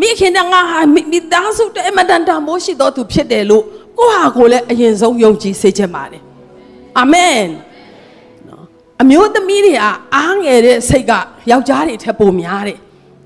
[0.00, 3.64] မိခင်ကငါဟာမိသားစုတဲ့အမတန်တန်ဖိုးရှိတော့သူဖြစ်တယ်လို့
[3.97, 6.23] ကိုဟာကိုလည်းအရင်ဆုံးယုံကြည်စေချင်ပါတယ်
[6.99, 7.43] အာမင်
[8.47, 8.63] နော်
[9.01, 9.77] အမျိုးသမီးတွေက
[10.15, 11.11] အားငယ်တဲ့စိတ်က
[11.51, 12.79] ယောက်ျားတွေထက်ပိုများတယ်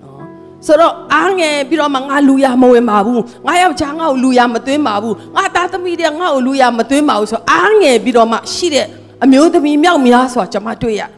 [0.03, 0.19] နော်
[0.65, 8.87] ဆိုတော့အားငယ်ပြီးတော့မှငါလူရမဝင်ပါဘူးငါယောက်ျားငါ့ကိုလူရမသွင်းပါဘူးငါသားသမီးတွေငါ့ကိုလူရမသွင်းပါဘူးဆိုအားငယ်ပြီးတော့မှရှိတဲ့
[9.23, 11.09] အမျိုးသမီးမြောက်များဆိုတာကျွန်မတွေ့ရတယ်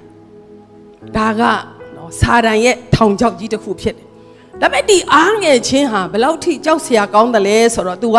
[1.18, 1.42] ဒါက
[1.96, 4.06] နော်စာတန်ရဲ့ထောင်ချောက်ကြီးတစ်ခုဖြစ်တယ်။
[4.62, 8.18] ဒါပေမဲ့ဒီအားငယ်ချင်းဟာဘယ်လောက်ထိကြောက်စရာကောင်းတယ်လဲဆိုတော့ तू က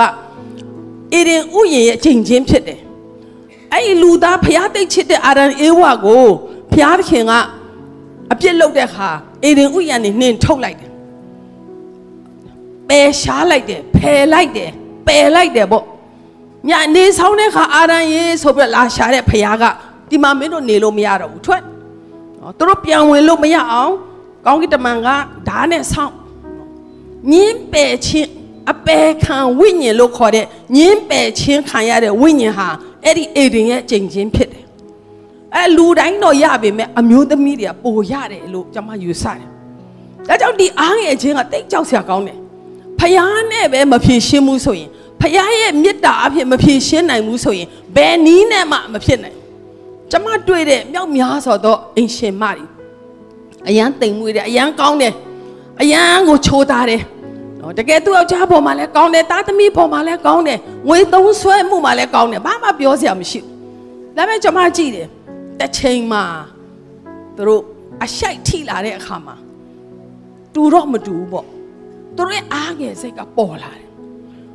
[1.14, 2.81] အေဒင်ဥယျာဉ်ရဲ့အချိန်ချင်းဖြစ်တယ်။
[3.73, 6.27] အဲ့ဒီလူသားဖျားတိတ်ချစ်တဲ့အာရန်အေဝါကို
[6.73, 7.33] ဖျားသခင်က
[8.33, 9.09] အပြစ်လုပ်တဲ့ခါ
[9.44, 10.90] အေဒင်ဥယျာဉ်နေနှင်ထုတ်လိုက်တယ်။
[12.88, 14.71] ပယ်ရှားလိုက်တယ်ဖယ်လိုက်တယ်
[15.07, 15.85] ပယ်လိုက်တယ်ပေါ့။
[16.68, 19.64] ညနေဆောင်တဲ့ခါအာရန်ရေဆိုပြီးလာရှာတဲ့ဖျားက
[20.11, 21.62] ဒီမှာမင်းတို့နေလို့မရတော့ဘူးထွက်။
[22.40, 23.92] နော်သူတို့ပြန်ဝင်လို့မရအောင်
[24.47, 25.09] ကောင်းကင်တမန်က
[25.49, 26.14] ဓာတ်နဲ့ဆောင်း
[27.33, 28.31] ညင်းပယ်ခြင်း
[28.70, 30.44] အပယ်ခံဝိညာဉ်လို့ခေါ်တဲ့
[30.76, 32.68] ညင်းပယ်ခြင်းခံရတဲ့ဝိညာဉ်ဟာ
[33.04, 34.64] အဲ့ဒီအေဒင်ရဲ့ကြိမ်ချင်းဖြစ်တယ်
[35.54, 39.48] အဲလူတိုင်းတော့ရပေမဲ့အမျိုးသမီးတွေကပိုရတယ်လို့ကျွန်မယူဆတယ်
[40.28, 42.38] ဒါကြောင့်ဒီအားငယ်ခြင်းကတိတ်ကြောက်စရာကောင်းတယ်
[42.98, 44.88] ဖယားနဲ့ပဲမဖြေရှင်းဘူးဆိုရင်
[45.20, 49.37] ဖယားရဲ့မေတ္တာအဖြစ်မဖြေရှင်းနိုင်ဘူးဆိုရင်ဘယ်နည်းနဲ့မှမဖြစ်နိုင်
[50.11, 52.64] ကျမတွေ့တဲ့မြောက်များဆိုတော့အင်ရှင်မတွေ
[53.68, 55.14] အရန်တိမ်မွေးတယ်အရန်ကောင်းတယ်
[55.83, 57.02] အရန်ကိုချိုးသားတယ်
[57.68, 65.09] နော်တကယ်သူ့ယောက်ျားပေါ်မှာလည်းကောင်းတယ်တာသမီပေါ်မှာလည်းကောင်းတယ်ငွေသုံးဆွဲမှုမှာလည်းကောင်းတယ်ဘာမှပြောစရာမရှိဘူးဒါပေမဲ့ကျမကြည့်တယ်
[65.61, 66.24] တစ်ချိန်မှာ
[67.37, 67.62] သူတို့
[68.04, 69.37] အရှိုက်ထိလာတဲ့အခါမှာ
[70.54, 71.46] တူတော့မတူဘူးပေါ့
[72.16, 73.88] သူတို့ရဲ့အားငယ်စိတ်ကပေါ်လာတယ်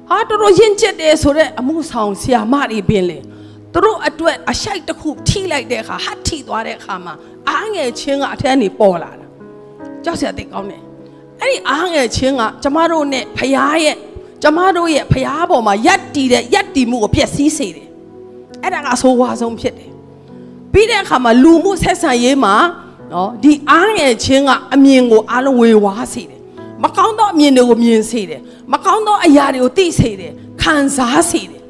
[0.10, 3.18] ဟာတော်တော်ရင့်ကျက်တယ်ဆိုတော့အမှုဆောင်ဆရာမတွေပင်လေ
[3.74, 7.14] သူတို့အတွက်အရှိုက်တစ်ခုထိလိုက်တဲ့အခါဟတ်ထိသွားတဲ့အခါမှာ
[7.50, 9.28] အားငယ်ချင်းကအထက်ကနေပေါ်လာတာ
[10.04, 10.84] ကြောက်စရာတိတ်ကောင်းတယ်
[11.44, 13.98] အဲ့ဒီအားငယ်ချင်းကကျမတို့နဲ့ဖရားရဲ့
[14.44, 17.88] ကျမတို့ရဲ့ဖရားပေါ်မှာယက်တီတဲ့ယက်တီမှုကိုဖျက်ဆီးစေတယ်
[18.62, 19.90] အဲ့ဒါကအဆိုးဝါးဆုံးဖြစ်တယ်
[20.74, 22.56] ပြီးတဲ့အခါမှာလူမှုဆက်ဆံရေးမှာ
[23.12, 26.40] နော်ဒီအားငယ်ချင်းကအမြင်ကိုအားလုံးဝေဝါးစေတယ်
[26.84, 28.42] မကောင်းသောအမြင်တွေကိုမြင်စေတယ်
[28.74, 31.62] မကောင်းသောအရာတွေကိုသိစေတယ်ခံစားစေတယ်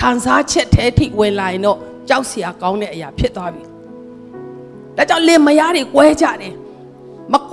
[0.00, 1.78] ခံစားချက်ထဲထိဝင်လာရင်တော့
[2.08, 3.62] ကြောက်စရာကောင်းတဲ့အရာဖြစ်သွားပြီ။
[4.96, 6.63] ဒါကြောင့်လင်မယားတွေကွဲကြတယ်။မ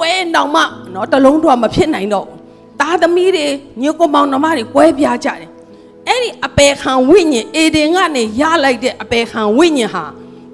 [0.01, 0.61] ကွဲတော့မှ
[0.93, 2.37] နော်တလုံးတော့မဖြစ်နိုင်တော့ဘူး။
[2.79, 3.45] သားသမီးတွေ
[3.81, 5.49] ညကိုမောင်နှမတွေကွဲပြားကြတယ်။
[6.07, 10.05] အဲ့ဒီအပေခံဝိညာဉ်အေဒင်ကနေရလိုက်တဲ့အပေခံဝိညာဉ်ဟာ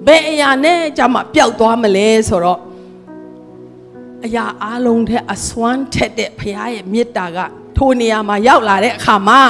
[0.06, 2.60] ဘယ်အရာနဲ့ကြမှာပျောက်သွားမလဲဆိုတော့
[4.24, 7.38] အရာအလုံးထဲအစွမ်းထက်တဲ့ဘုရားရဲ့မေတ္တာက
[7.76, 9.40] ထိုနေရာမှာရောက်လာတဲ့အခါမှာ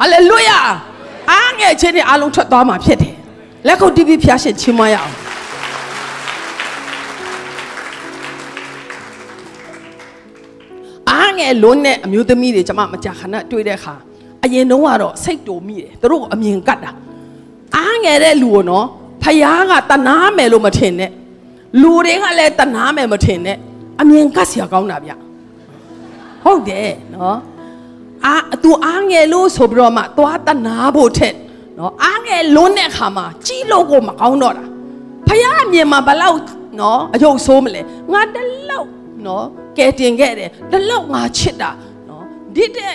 [0.00, 0.58] ဟာလေလုယာ
[1.30, 3.14] အားငယ်ခြင်းတွေအလုံးထွက်သွားမှာဖြစ်တယ်
[3.66, 5.12] လက်ခုပ်တီးပြီးဖျားရှင်ချီးမွမ်းရအောင်
[11.13, 13.95] အားငယ်လုံးနဲ့အမျိုးသမီးတွေကျွန်မမကြာခဏတွေ့တဲ့အခါ
[14.43, 16.91] အရင်တုန်းကတော့စိတ်တူမိတယ်သူတို့ကအမြင်ကတ်တာ
[17.75, 18.85] အားငယ်တဲ့လူကိုနော်
[19.23, 21.11] ဖယားကတနာမယ်လို့မထင်နဲ့
[21.81, 23.57] လူတွေကလည်းတနာမယ်မထင်နဲ့
[24.01, 25.11] အမြင်ကတ်เสียကောင်းတာဗျ
[26.43, 27.37] ဟုတ်တယ်နော်
[28.25, 31.35] အာသူအားငယ်လို့ဆိုပြီးတော့မှသွားတနာဖို့ထက်
[31.77, 34.65] နော်အားငယ်လွန်းတဲ့အခါမှာကြီးလို့ကိုမကောင်းတော့တာ
[35.27, 36.39] ဖယားအမြင်မှာဘလောက်
[36.79, 37.81] နော်အယုတ်ဆိုးမလဲ
[38.13, 38.37] ငါတ
[38.69, 38.89] လောက်
[39.25, 39.45] နော်
[39.78, 41.70] ကဲတင်ခဲ့တယ်တလောက်ငါချစ်တာ
[42.08, 42.24] နော်
[42.56, 42.94] ဒီတဲ့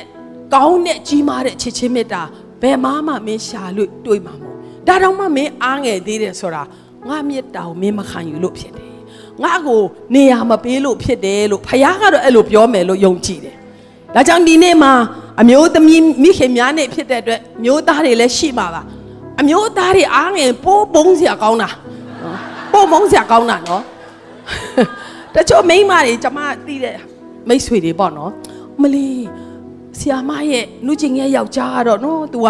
[0.53, 2.21] ကောင်းတဲ့ကြီးမားတဲ့ချစ်ချင်းမေတ္တာ
[2.61, 6.63] ဘယ်မှမမင်းရှာလို့တွေးမှာမဟုတ်ဒါတော့မှမင်းအားငယ်သေးတယ်ဆိုတာ
[7.09, 8.91] ငါမေတ္တာကိုမင်းမခံယူလို့ဖြစ်တယ်
[9.43, 9.81] ငါကို
[10.13, 13.55] နေရာမပေးလို့ဖြစ်တယ်လို့ဖယားကတော့အဲ့လိုပြောမယ်လို့ယုံကြည်တယ်
[14.15, 14.91] ဒါကြောင့်ဒီနေ့မှာ
[15.41, 18.81] အမျိုးသမီးမိခင်များနဲ့ဖြစ်တဲ့အတွက်မျိုးသားတွေလည်းရှိမှာပါ
[19.39, 21.69] အမျိုးသားတွေအားငယ်ပိုးပုံးစရာကောင်းတာ
[22.73, 23.83] ပိုးပုံးစရာကောင်းတာနော်
[25.35, 26.97] တချို့မိန်းမတွေကျမသိတဲ့
[27.47, 28.31] မိတ်ဆွေတွေပေါ့နော်
[28.81, 29.07] မလီ
[29.99, 32.47] ဆီယာမရဲ့လူချင်းရဲ့ယောက်ျားကတော့နော် तू က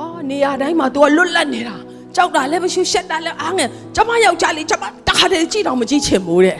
[0.00, 1.76] အော်နေရာတိုင်းမှာ तू ကလွတ်လပ်နေတာ
[2.16, 6.58] ကြောက်တာလည်းမရှိရှက်တာလည်းအားငယ်ကျမယောက်ျားလေးကျမတခါတည်းကြည့်တော့မကြည့်ချင်ဘူးတဲ့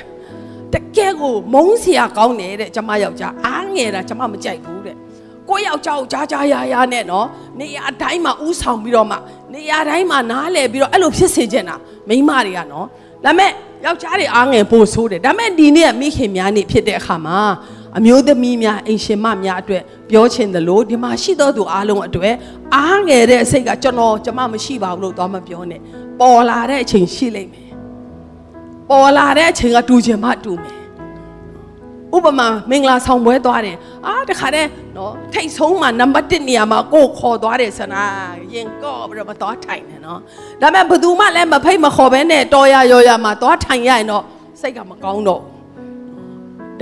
[0.74, 4.96] တကယ်ကိုမုန်းစရာကောင်းတယ်တဲ့ကျမယောက်ျားအားငယ်တာကျမမကြိုက်ဘူးတဲ့
[5.48, 7.26] ကိုယောက်ျားကိုကြားကြားရရနဲ့နော်
[7.61, 9.16] နေရာတိုင်းမှာဥဆောင်ပြီးတော့မှ
[9.54, 11.76] နေရာတိုင်းမှာနားလဲပြီးတော့အဲ့လိုဖြစ်စေချင်တာ
[12.09, 12.87] မိန်းမတွေကနော်
[13.24, 13.50] ဒါမဲ့
[13.85, 17.41] ယောက်ျားတွေအားငယ်ပို့ဆိုးတယ်ဒါမဲ့ဒီနေ့ကမိခင်များနေဖြစ်တဲ့အခါမှာ
[17.99, 22.35] အမျိုးသမီးများအိမ်ရှင်မများအတွက်ပြောချင်တယ်လို့ဒီမှာရှိတော်သူအားလုံးအတွက်
[22.75, 25.81] အားငယ်တဲ့အစိတ်ကကျွန်တော်ကျမမရှိပါဘူးလို့တော့မပြောနဲ့
[26.21, 27.71] ပေါ်လာတဲ့အချိန်ရှိလိမ့်မယ်
[28.91, 30.78] ပေါ်လာတဲ့အချိန်ကတူချင်မှတူမယ်
[32.16, 38.03] ဥပမာမင်္ဂလာဆောင်ပွဲသွားတယ်အာတခါတည်းနော်ထိတ်ဆုံးမှာနံပါတ်1နေရာမှာကိုယ်ခေါ်သွားတယ်ဆနာ
[38.55, 40.21] ရင်ကော့ပြီးတော့မသွားထိုင်နဲ့နော်
[40.61, 44.23] ဒါပေမဲ့ဘယ်သူမှလည်းမဖိတ်မခေါ်ဘဲနဲ့တော်ရရောရမှာသွားထိုင်ရရင်တော့
[44.61, 45.42] စိတ်ကမကောင်းတော့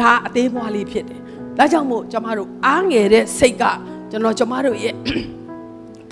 [0.01, 1.21] ဒါအသေးမွားလေးဖြစ်တယ်
[1.59, 3.65] ဒါကြောင့်မို့ကျမတို့အားငယ်တဲ့စိတ်က
[4.11, 4.95] ကျွန်တော်ကျမတို့ရဲ့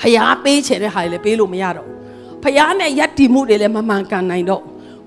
[0.01, 1.89] ဖျားပေးချင်တဲ့ဟာတွေလည်းပေးလို့မရတော့
[2.43, 4.63] ဖျားနဲ့ယက်တီမှုတွေလည်းမမှန်ကန်နိုင်တော့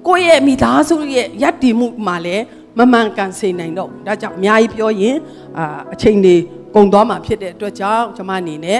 [0.07, 2.43] ကိုယ့်ရဲ့မိသားစုရဲ့ယက်တီမှုမှာလည်း
[2.77, 5.17] မမှန်ကန်စေနိုင်တော့ဒါကြောင့်အများကြီးပြောရင်
[5.57, 6.35] အာအချိန်တွေ
[6.75, 8.79] ကုန်သွားမှာဖြစ်တဲ့အတွက်ကြောင့်ကျွန်မအနေနဲ့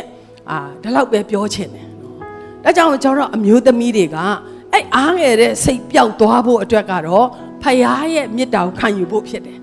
[0.49, 2.15] အာဒီလောက်ပဲပြောချင်တယ်နော်
[2.63, 4.17] ဒါကြောင့်ကျွန်တော်အမျိုးသမီးတွေက
[4.73, 7.27] အဲ့အားငယ်တဲ့စိတ်ပျောက်သွားဖို့အတွက်ကတော့
[7.63, 9.57] ဖခင်ရဲ့မေတ္တာကိုခံယူဖို့ဖြစ်တယ်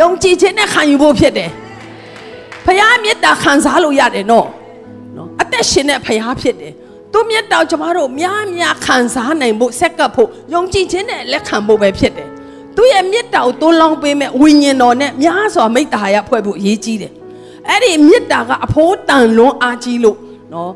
[0.00, 1.50] ယုံကြည်ခြင်းနဲ့ခံယူဖို့ဖြစ်တယ်
[2.64, 4.48] ဖခင်မေတ္တာခံစားလို့ရတယ်နော်
[5.16, 6.72] နော်အသက်ရှင်တဲ့ဖခင်ဖြစ်တယ်
[7.12, 12.31] သူမြတ်တော်ကျမတို့များများခံစားနိုင်ဖို့ဆက်ကပ်ဖို့ယုံကြည်ခြင်းနဲ့လက်ခံဖို့ပဲဖြစ်တယ်
[12.76, 17.12] သူရဲ့မြတ်တာကိုတွန်းလောင်းပေးမဲ့ဝိညာဉ်တော်နဲ့များစွာမိတ္တာရဖွဲ့ဖို့အရေးကြီးတယ်
[17.68, 20.18] အဲ့ဒီမြတ်တာကအဖိုးတန်လွန်းအားကြီးလို့
[20.52, 20.72] နော်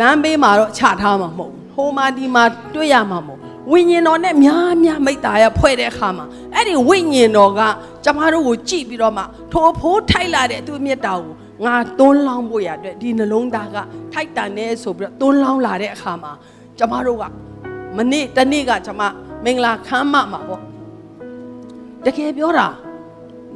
[0.00, 7.60] လမ်းဘေးမှာတော့ခြထားမှာမဟုတ်ဟိုမှာဒီမှာတွေ့ရမှာမဟုတ်ဝိညာဉ်တော်နဲ့များများမိတ္တာရဖွဲ့တဲ့အခါမှာအဲ့ဒီဝိညာဉ်တော်က
[8.04, 11.32] ကျမတို့ကိုကြည့်ပြီးတော့မှထိုအဖိုးထိုက်လာတဲ့သူမြတ်တာကို
[11.64, 13.76] ငါတွန်းလောင်းဖို့ရအတွက်ဒီနှလုံးသားက
[14.12, 16.32] ထိုက်တန်နေဆိုပြီးတော့တွန်းလောင်းလာတဲ့အခါမှာ
[16.78, 17.24] ကျမတို့က
[17.96, 19.02] မနေ့တနေ့ကကျမ
[19.44, 20.62] မင်္ဂလာခမ်းမမှာပေါ့
[22.06, 22.68] တကယ်ပြောတာ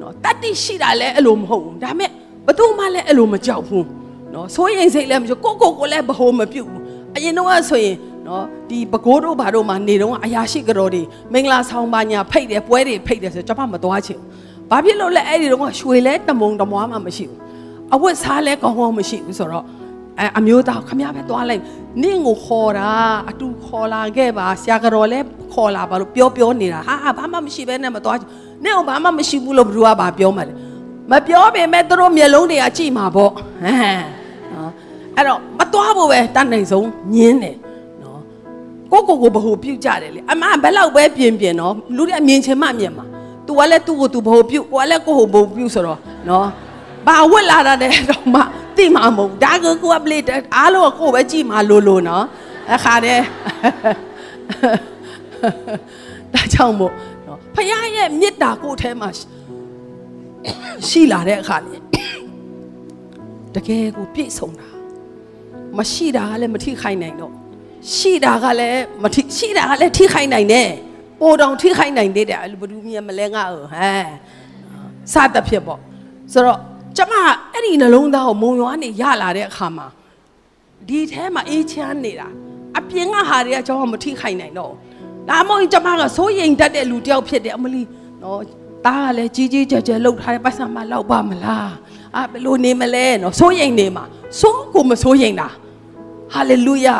[0.01, 2.11] နော်တတိရှိတာလည်းအဲ့လိုမဟုတ်ဘူးဒါပေမဲ့
[2.47, 3.87] ဘသူမှလည်းအဲ့လိုမကြောက်ဘူး
[4.35, 6.83] နော်ဆိုရင်စိတ်လည်းမကြောက်ကိုကိုကိုလည်းဘ ਹੁ မပြုတ်ဘူး
[7.17, 17.41] အရင်တော့ဆိုရင်နော်ဒီပကိုးတို့ဘာတို့မှနေတော့အရာရှိကြတော်တွေမင်္ဂလာဆောင်ပါညာဖိတ်တယ်ပွဲတွေဖိတ်တယ်ဆိုကျွန်မမသွားချင်ဘူးဘာဖြစ်လို့လဲအဲ့ဒီတော့ရွှေလဲတမုံတမွားမှမရှိဘူး
[17.95, 19.65] အဝတ်စားလဲကောင်းကောင်းမရှိဘူးဆိုတော့
[20.20, 21.62] အဲအမျိုးသားခမရပဲသွားလိုက်
[22.02, 22.90] နင့်ကိုခေါ်တာ
[23.30, 25.20] အတူခေါ်လာခဲ့ပါဆရာကတော်လဲ
[25.54, 28.18] ခေါ်လာပါလို့ပြောပြောနေတာဟာဘာမှမရှိဘဲနဲ့မသွား
[28.64, 30.54] နင့်ကဘာမှမရှိဘူးလို့ဘယ်သူကဘာပြောမှလဲ
[31.12, 34.04] မပြောပေမဲ့သူတို့မျက်လုံးတွေကကြည့်မှာပေါ့ဟမ်
[34.54, 34.72] နော်
[35.16, 37.56] အဲ့တော့မသွားဖို့ပဲတတ်နိုင်ဆုံးညင်းတယ်
[38.04, 38.20] နော်
[38.92, 43.06] ကိုကိုကိုဘ ਹੁ ပြုတ်ကြတယ်လေအမဘယ်လောက်ပဲပြင်ပြင်နော်လူတွေအမြင်ချင်းမှမြင်မှာ
[43.48, 46.48] तू ကလည်းသူ့ကို तू ဘ ਹੁ ပြုတ်ကိုကလည်းကိုကိုဘ ਹੁ ပြုတ်ဆိုတော့နော်
[47.08, 48.42] ဘာဝက်လာတာတဲ့တော့မှ
[48.79, 50.19] သိမှာမဟုတ်ဒါကကိုကပလေ
[50.57, 52.25] အားလုံးကိုပဲကြည့်မှာလို့လို့နော်
[52.75, 53.25] အခါတည်း
[56.35, 56.93] ဒါကြောင့်မို့
[57.27, 59.09] နော်ဖခင်ရဲ့မေတ္တာကိုယ်ထဲမှာ
[60.89, 61.77] ရှိလာတဲ့အခါလေ
[63.55, 64.69] တကယ်ကိုပြည့်စုံတာ
[65.79, 67.33] မရှိတာကလည်းမထိခိုက်နိုင်တော့
[67.95, 70.69] ရှိတာကလည်းမထိရှိတာကလည်းထိခိုက်နိုင်တယ်
[71.21, 74.09] ပိုတောင်ထိခိုက်နိုင်သေးတယ်ဘယ်သူမြင်မလဲငါ့ဟမ်
[75.13, 75.81] စသဖြင့်ပေါ့
[76.33, 76.61] ဆိုတော့
[76.99, 77.15] ကျမ
[77.53, 79.87] အဲ့ဒီနှလုံးသားကိုမုံရွာနေရလာတဲ့အခါမှာ
[80.89, 82.29] ဒီထဲမှာအေးချမ်းနေတာ
[82.79, 84.73] အပြင်ကဟာတွေကကျွန်တော်မထိခိုက်နိုင်တော့
[85.29, 87.83] ဒါမှမဟုတ်ကျမကစိုးရိမ်တတ်တဲ့လူတယောက်ဖြစ်တယ်အမလီ
[88.23, 88.41] နော်
[88.87, 91.73] တားကလည်းကြီးကြီးကျယ်ကျယ်လှုပ်ထားတဲ့ပတ်စံမလောက်ပါမလား
[92.17, 94.05] အာဘယ်လိုနေမလဲနော်စိုးရိမ်နေမှာ
[94.41, 95.49] စိုးကိုမစိုးရိမ်တာ
[96.35, 96.97] ဟာလေလုယာ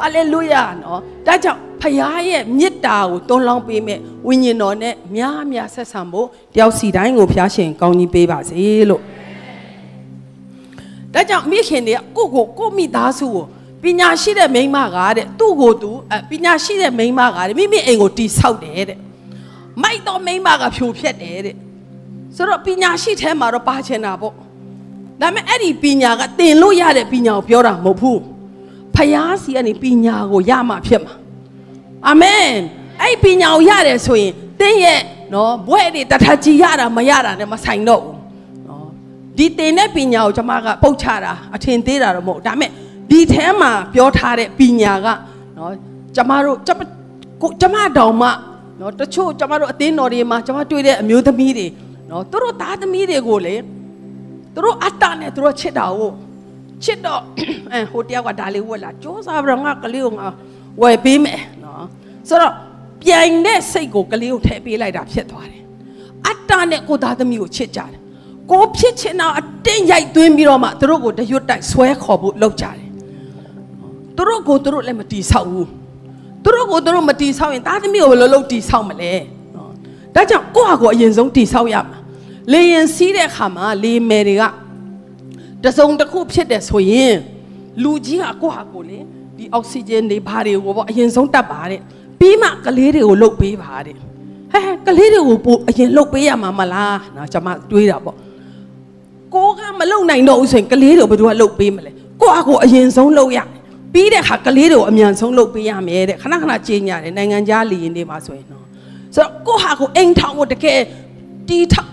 [0.00, 1.96] ဟာလေလုယာနော်ဒါကြောင့်ဖခင်
[2.28, 9.02] ရဲ့မေတ္တာကိုတွန်းလောင်းပေးမဲ့ဝိညာဉ်တော်နဲ့များများဆက်ဆံဖို့တယောက်စီတိုင်းကိုဖခင်ရှင်ကောင်းကြီးပေးပါစေလို့
[11.14, 13.44] ဒါကြောင့်မိခင်တွေကကိုကိုကိုမိသားစုကို
[13.82, 18.98] ပညာရှိတဲ့မိန်းမကတဲ့သူ့ကိုသူအပညာရှိတဲ့မိန်းမကတဲ့မိမိအိမ်ကိုတီဆောက်တယ်တဲ့
[19.82, 21.56] မိုက်တော့မိန်းမကဖြိုဖြက်တယ်တဲ့
[22.36, 24.34] ဆိုတော့ပညာရှိထဲမှာတော့ပါချင်တာပေါ့
[25.20, 28.20] ဒါပေမဲ့အဲ့ဒီပညာကသင်လို့ရတဲ့ပညာကိုပြောတာမဟုတ်ဘူး
[28.94, 31.14] ဖယားစီကနေပညာကိုရမှဖြစ်မှာ
[32.08, 32.46] အာမင်
[33.02, 35.00] အဲ့ပညာကိုရတယ်ဆိုရင်သင်ရဲ့
[35.32, 38.11] နော်ဘွဲ့တွေတထကြီးရတာမရတာနဲ့မဆိုင်တော့ဘူးနော်
[39.42, 42.70] ဒီသင်တဲ့ပညာကိုကျွန်မကပုတ်ချတာအထင်သေးတာတော့မဟုတ်ဒါပေမဲ့
[43.10, 45.06] ဒီထဲမှာပြောထားတဲ့ပညာက
[45.58, 45.72] နော်
[46.16, 46.80] ကျမတို့ကျမ
[47.42, 48.28] ကိုကျမတောင်မှ
[48.80, 51.66] နော်တချို့ကျမတို့အသင်းတော်တွေမှာကျမတွေ့တဲ့အမျိုးသမီးတွေ
[52.10, 53.54] နော်သူတို့သားသမီးတွေကိုလေ
[54.54, 56.10] သူတို့အတ္တနဲ့သူတို့ချစ်တာကို
[56.84, 57.20] ချစ်တော့
[57.72, 60.26] အဲဟိုတယောက်ကဒါလေးဝက်လာစူးစားပြီးတော့ငါကလေးကိုငါ
[60.82, 61.84] ဝယ်ပေးမယ်နော်
[62.28, 62.52] ဆိုတော့
[63.02, 65.62] ပြိုင်တဲ့စိတ်ကိုကလေးကိုထည့်ပေးလိုက်တာဖြစ်သွားတယ်
[66.26, 68.01] အတ္တနဲ့ကိုသားသမီးကိုချစ်ကြတယ်
[68.50, 72.78] ကိုဖြစ်ချင်တာအတင်းရိုက်သွင်းပြီးတော့မှသူတို့ကိုတရွတ်တိုက်ဆွဲခေါ်ဖို့လုပ်ကြတယ်
[74.16, 75.68] သူတို့ကိုသူတို့လည်းမတီးဆောက်ဘူး
[76.44, 79.12] သူတို့ကိုသူတို့မတီးဆောက်ရင်သားသမီးကိုဘယ်လိုလုပ်တီးဆောက်မလဲ
[79.54, 79.70] နော်
[80.14, 81.98] ဒါကြောင့်ကိုယ့်ဟာကိုယ်အရင်ဆုံးတီးဆောက်ရမှာ
[82.52, 84.42] လေရင်စီးတဲ့အခါမှာလေမယ်တွေက
[85.64, 87.14] တစုံတစ်ခုဖြစ်တယ်ဆိုရင်
[87.82, 88.98] လူကြီးကကိုယ့်ဟာကိုယ်လေ
[89.36, 91.80] ဒီအောက်ဆီဂျင်တွေဘာတွေကိုပေါ့အရင်ဆုံးတက်ပါတဲ့
[92.20, 93.96] ပြီးမှကလေးတွေကိုလှုပ်ပေးပါတဲ့
[94.52, 98.16] ဟဲ့ကလေးတွေကိုပို့အရင်လှုပ်ပေးရမှာမလားနော်ကျွန်မတွေးတာပေါ့
[99.34, 101.90] ကိုကမလုံနိုင်တော့ဘူးဆိုရင်ကလေးတွေကိုဘယ်သူကလှုပ်ပေးမလဲ
[102.22, 103.38] ကိုယ့်အကိုအရင်ဆုံးလှုပ်ရ
[103.92, 108.64] ပြီးတဲ့ခါကလေးတွေကိုအမြန်ဆုံးလှုပ်ပေးရမယ်တဲ့ခဏခဏကြေညာတယ်နိုင်ငံခြားလီရင်တွေမှာဆိုရင်နော်
[109.14, 110.78] ဆိုတော့ကိုဟာကိုအိမ်ထောင်ကိုတကယ်
[111.48, 111.90] တီးထောက်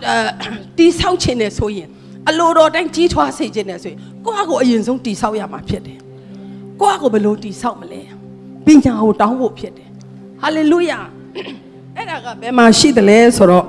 [0.78, 1.88] တီးဆောက်ခြင်းနဲ့ဆိုရင်
[2.30, 6.00] အလိုတော်တိုင်းကြီးထွားစေခြင်းနဲ့ဆိုရင်ကိုဟာကိုအရင်ဆုံးတီးဆောက်ရမှာဖြစ်တယ်
[6.80, 8.02] ကိုဟာကိုဘယ်လိုတီးဆောက်မလဲ
[8.66, 9.90] ပညာကိုတောင်းဖို့ဖြစ်တယ်
[10.42, 11.00] ဟာလေလုယာ
[11.96, 13.66] အဲ့ဒါကဘယ်မှာရှိတယ်လဲဆိုတော့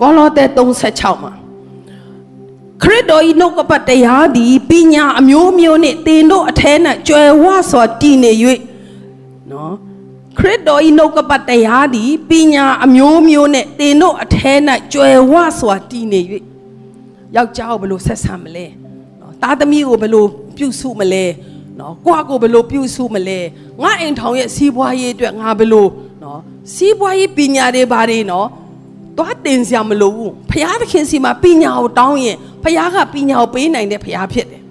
[0.00, 1.32] ကောလောတဲ36မှာ
[2.82, 6.72] ခရစ်တော်ဤနှုတ်ကပတ်တရားသည်ပညာအမျိုးမျိုးနှင့်တင်တို့အထဲ၌
[7.08, 8.32] ကြွယ်ဝစွာတည်နေ၍
[9.50, 9.74] နော်
[10.38, 14.52] ခရစ်တော်ဤနှုတ်ကပတ်တရားသည်ပညာအမျိုးမျိုးနှင့်တင်တို့အထဲ၌
[14.92, 16.20] ကြွယ်ဝစွာတည်နေ၍
[17.36, 18.66] ယောက်ျားကိုဘယ်လိုဆက်ဆံမလဲ
[19.20, 20.24] နော်သားသမီးကိုဘယ်လို
[20.56, 21.24] ပြုစုမလဲ
[21.78, 23.38] နော်ကိုယ့်ကိုဘယ်လိုပြုစုမလဲ
[23.82, 25.86] ငါအိမ်ထောင်ရဲ့စီးပွားရေးအတွက်ငါဘယ်လို
[26.22, 26.40] နော်
[26.74, 28.48] စီးပွားရေးပညာတွေဘာတွေနော်
[29.18, 34.62] သွားတင်စရာမလိုဘူးဖရာသခင်စီမှာပညာကိုတောင်းရင်ဖရာကပညာကိုပေးနိုင်တဲ့ဖရာဖြစ်တယ်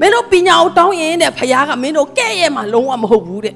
[0.00, 3.54] မင်းတို့ပညာကိုတောင်းရင်တဲ့ဖရာကမင်းတို့ကဲ့ရဲ့မှာလုံးဝမဟုတ်ဘူးတဲ့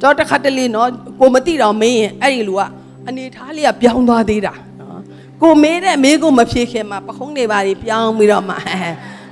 [0.00, 0.88] ကျွန်တော်တစ်ခါတလေနော်
[1.20, 2.62] ကိုမသိတော့မင်းရင်အဲ့ဒီလူက
[3.08, 5.00] အနေထားလေးကပြောင်းသွားသေးတာနော်
[5.42, 8.54] ကိုမေးတဲ့မေးကိုမဖြေခင်မှာပခုံးတွေပါတွေပြောင်းပြီးတော့မှ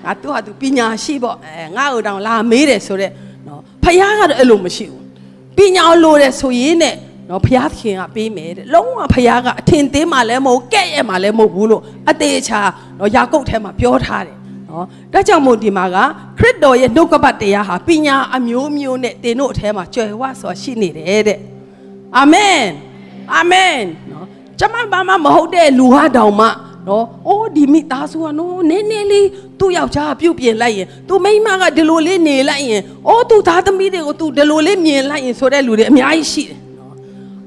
[0.05, 3.13] ငါသူ့ဟာသူပညာရှိပေါ့အဲငါ့ကိုတောင်လာမေးတယ်ဆိုတော့
[3.47, 5.03] နော်ဖရာကတော့အဲ့လိုမရှိဘူး
[5.59, 6.95] ပညာလိုတယ်ဆိုရင်တဲ့
[7.29, 12.61] နော်ဘုရားသခင်ကပေးမယ်တဲ့လုံးဝဘုရားကအထင်သေးမှလည်းမဟုတ်ကဲ့ရဲ့မှလည်းမဟုတ်ဘူးလို့အသေးချာ
[12.99, 14.37] နော်ယာကုပ်ထဲမှာပြောထားတယ်
[14.69, 15.97] နော်ဒါကြောင့်မို့ဒီမှာက
[16.39, 21.39] ခရစ်တော်ရဲ့နှုတ်ကပတ်တရားဟာပညာအမျိုးမျိုးနဲ့တင်တို့အထဲမှာကြွယ်ဝစွာရှိနေတယ်တဲ့
[22.17, 22.63] အာမင်
[23.35, 23.77] အာမင်
[24.11, 24.27] နော်
[24.59, 26.47] ကျမဘာမှမဟုတ်တဲ့လူဟာတောင်မှ
[26.89, 29.27] နော်အိုးဒီမိသားစုကနော်နည်းနည်းလေး
[29.59, 36.59] သူ့ယောက်ျားပြုတ်ပြင်လိုက်ရင်သူမိန်းမကဒီလိုလေးနေလိုက်ရင်အိုးသူသားသမီးတွေကိုသူဒီလိုလေးမြင်လိုက်ရင်ဆိုတဲ့လူတွေအများကြီးရှိတယ်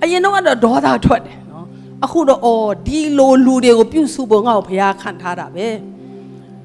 [0.04, 1.66] အရင်တော့ကတော့ဒေါသထွက်တယ်နော်
[2.06, 5.68] အခုတော့အော်ဒီလိုလူတွေကိုပြုစုဖို့ငါ့ကိုဘုရားခံထားတာပဲ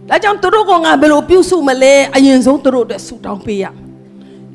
[0.08, 3.66] ဒါကြောင့်သူတို့ကငါဘယ်လိုပြုစုမလဲအရင်ဆုံးသူတို့အတွက်ဆူတောင်းပေးရ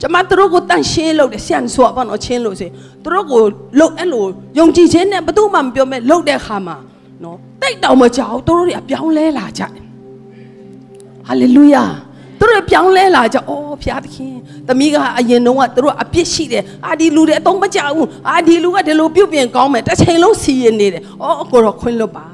[0.02, 2.68] ကျမသူတို့ကိုတန့်ရှင်းလို့တယ်ဆန်ဆိုဘာလို့ချင်းလို့စေ
[3.04, 3.42] သူတို့ကို
[3.80, 4.26] လှုပ်အဲ့လို
[4.60, 6.78] ယုံကြည်ခြင်းနဲ့ဘယ်သူမှမပြောမဲ့လှုပ်တဲ့ခါမှာ
[7.24, 9.72] နော်တိတ်တောင်မကြောက်သူတို့တွေအပြောင်းလဲလာကြတယ်
[11.28, 11.84] ဟာလေလုယာ
[12.42, 14.34] သူတို့ပြောင်းလဲလာကြအော်ဖျားသခင်
[14.68, 22.26] သမီးကအရင်တုန်းကသူတို့အပြစ်ရှိတယ်အာဒီလူတွေအသုံးမကျဘူးအာဒီလူကဒီလိုပြုတ်ပြင်ကောင်းမယ်တစ်ချိန်လုံးစီရင်နေတယ်အော်ကိုတော့ခွင့်လွတ်ပါ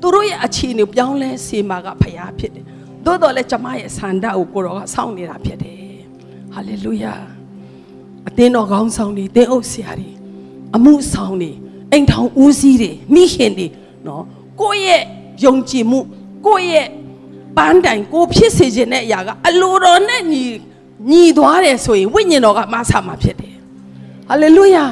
[0.00, 2.64] သူတို့ရဲ့အခြေအနေပြောင်းလဲစေမှာကဖျားဖြစ်တယ်
[3.04, 5.80] သို့တော်လည်းကျမရဲ့ဆန္ဒကိုကိုတော့ကစောင့်နေတာဖြစ်တယ်
[6.52, 7.14] ဟာလေလုယာ
[8.28, 10.10] အသင်းတော်ကောင်းဆောင်တွေတင်းအုပ်ဆရာတွေ
[10.76, 11.52] အမှုဆောင်တွေ
[11.92, 13.66] အိမ်ထောင်ဦးစီးတွေမိခင်တွေ
[14.06, 14.22] နော်
[14.60, 15.02] ကိုယ့်ရဲ့
[15.44, 16.00] ယုံကြည်မှု
[16.46, 16.86] ကိုယ့်ရဲ့
[17.56, 20.44] ပန်းတိုင်ကိုဖြစ်စေခြင်းတဲ့အရာကအလိုတော်နဲ့ညီ
[21.10, 23.54] ညီသွားတယ်ဆိုရင်ဝိညာဉ်တော်ကမဆာမှာဖြစ်တယ်
[24.28, 24.86] ဟာလေလုယာ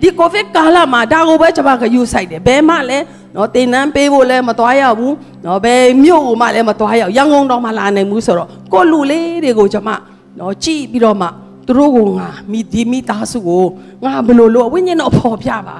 [0.00, 9.90] ဒီကိုဗစ်ကာလမှာဒါကိုပဲကျွန်မကယူဆိုင်တယ်ဘယ်မှလည်းနော်တင်နန်းပေးဖို့လည်းမသွားရဘူးနော်ဘယ်မြို့ကိုမှလည်းမသွားရဘူးရန်ကုန်တော်မှလာနိုင်ဘူးဆိုတော့ကိုလူလေးတွေကိုကျွန်မ
[10.38, 11.26] နော်ကြည့်ပြီးတော့မှ
[11.66, 13.64] သူတို့ကငါမိဒီမိသားစုကို
[14.04, 15.78] ငါဘယ်လိုလုပ်ဝိညာဉ်တော်ဖော်ပြပါ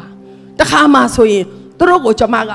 [0.59, 1.45] တခါမှဆိုရင်
[1.79, 2.51] သူတို့ကိုကျွန်မက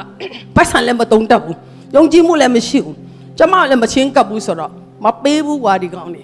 [0.55, 1.57] ပိုက်ဆံလည်းမတုံးတတ်ဘူး
[1.95, 2.95] ယုံကြည်မှုလည်းမရှိဘူး
[3.37, 4.71] ကျွန်မလည်းမချင်းကပ်ဘူးဆိုတော့
[5.03, 6.21] မပေးဘူးကွာဒီကောင်းနေ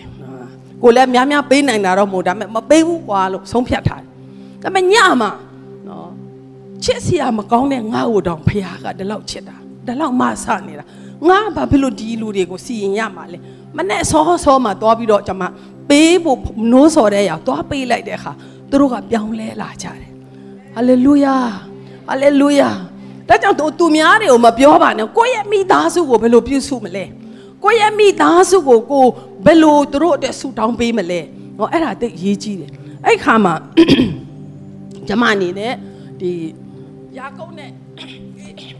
[0.83, 4.07] ကိုလည်းများများပေးနိုင်တာတော့မဟုတ်ဒါပေမဲ့မပေးဘူးကွာလို့ဆုံးဖြတ်ထားတယ်
[4.63, 5.31] ဒါပေမဲ့ညမှာ
[5.87, 6.09] နော်
[6.83, 9.55] ချစ်စရာမကောင်းတဲ့ငါ့ကိုတောင်ဖခင်ကဒီလောက်ချစ်တာ
[9.87, 10.85] ဒီလောက်မဆနေတာ
[11.29, 13.37] ငါဘာဖြစ်လို့ဒီလူတွေကိုစီရင်ရမှာလဲ
[13.77, 15.43] မနဲ့ဆောဆောမှာသွားပြီးတော့ကျွန်မ
[15.89, 16.39] ပေးဖို့
[16.71, 18.31] နိုးစော်တဲ့ရောက်သွားပေးလိုက်တဲ့အခါ
[18.69, 20.11] သူတို့ကပြောင်းလဲလာကြတယ်
[20.75, 21.35] ဟာလေလုယာ
[22.07, 22.69] ဟာလေလုယာ
[23.29, 27.05] ဒါကြောင့်သူသူများတွေကိုမပြောပါနဲ့ကိုယ့်ရဲ့မိသားစုကိုဘယ်လိုပြုစုမလဲ
[27.63, 29.05] ကိုယ့်ရဲ့မိသားစုကိုကို
[29.45, 31.21] ဘယ်လိုသူတို့အတွက်ဆူတောင်းပေးမလဲ
[31.57, 32.71] ဟောအဲ့ဒါသိရေးကြီးတယ်
[33.05, 33.53] အဲ့ခါမှာ
[35.07, 35.73] ကျမအနေနဲ့
[36.19, 36.31] ဒီ
[37.17, 37.71] ယာကုပ်နဲ့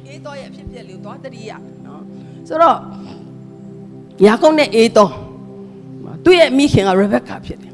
[0.08, 1.52] အေးတော်ရဲ့အဖြစ်အပျက်လေးကိုသွားတတိယ
[1.86, 2.02] နော်
[2.48, 2.78] ဆိုတော့
[4.26, 5.12] ယာကုပ်နဲ့အေးတော်
[6.24, 7.74] သူ့ရဲ့မိခင်ကရေဘက်ကာဖြစ်တယ်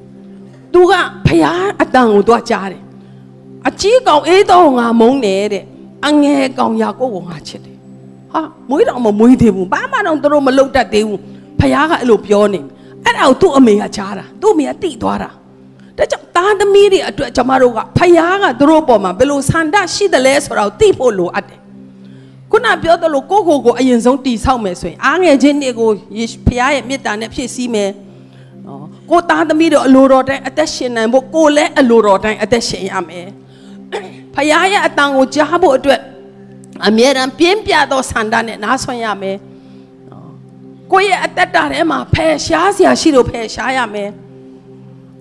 [0.73, 0.93] သူက
[1.27, 2.83] ဖျားအတန်ကိုသွားကြားတယ်
[3.67, 5.65] အကြီးကောင်အေးတော်ငါမုန်းတယ်တဲ့
[6.05, 7.77] အငယ်ကောင်ယာကုပ်ကိုငါချစ်တယ်
[8.33, 11.19] ဟာမွေးတော့မမွေးသေးဘူးဘာမှတော့သူတို့မလုပ်တတ်သေးဘူး
[11.59, 12.59] ဖခင်ကအဲ့လိုပြောနေ
[13.05, 15.29] အဲ့ဒါကိုသူ့အမေကကြားတာသူ့အမေကတိသွားတာ
[15.97, 21.59] ဒါကြောင့်သားသမီးတွေအတွက်ကျမတို့ကဖခင်ကသူတို့ပေါ်မှာဘယ်လိုဆန္ဒရှိတယ်လဲဆိုတာကိုသိဖို့လိုအပ်တယ်
[22.51, 27.91] ခုနပြောသလိုကိုကိုကိုအရင်ဆုံးတီဆောက်မယ်ဆိုရင်အားငယ်ချင်းတွေကိုယေရှုဖခင်ရဲ့မေတ္တာနဲ့ဖြည့်ဆည်းမယ်
[28.65, 33.27] နော်ကိုသားသမီးတို့အလိုတော်တိုင်းအသက်ရှင်နိုင်ဖို့ကိုလည်းအလိုတော်တိုင်းအသက်ရှင်ရမယ်
[34.35, 36.01] ဖခင်ရဲ့အတန်ကိုကြားဖို့အတွက်
[36.87, 39.37] အမြဲတမ်းပြင်းပြသောဆန္ဒနဲ့နားဆွင့်ရမယ်
[40.91, 44.09] ကိုယ့်ရဲ့အသက်တာထဲမှာဖယ်ရှားစရာရှိလို့ဖယ်ရှားရမယ်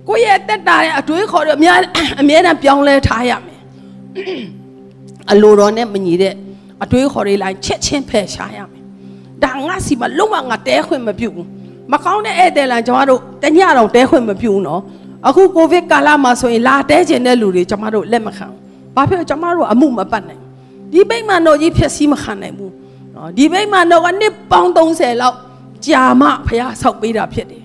[0.09, 1.79] ကိုယ့်ရဲ့အသက်တာရဲ့အတွေးခေါ်တွေအများ
[2.21, 3.61] အမြဲတမ်းပြောင်းလဲထားရမယ်
[5.31, 6.35] အလိုတော်နဲ့မညီတဲ့
[6.83, 8.83] အတွေးခေါ်တွေလိုက်ချက်ချင်းဖယ်ရှားရမယ်
[9.45, 11.49] ဒါငါစီမလုံးဝငါတဲခွင့်မပြုဘူး
[11.93, 14.83] မကောင်းတဲ့ဧည့်သည်လန်ကျမတို့တညတော့တဲခွင့်မပြုဘူးနော်
[15.29, 18.47] အခုကိုဗစ်ကာလမှာဆိုရင်လာတဲကျင်တဲ့လူတွေကျမတို့လက်မခံ
[18.95, 20.41] ဘာဖြစ်လို့ကျမတို့အမှုမပတ်နိုင်
[20.93, 22.73] ဒီဘိတ်မှန်တော့ကြီးဖြစ်စည်းမခံနိုင်ဘူး
[23.15, 25.37] နော်ဒီဘိတ်မှန်တော့ကနှစ်ပေါင်း30လောက်
[25.87, 27.65] ကြာမှဖះဆောက်ပေးတာဖြစ်တယ်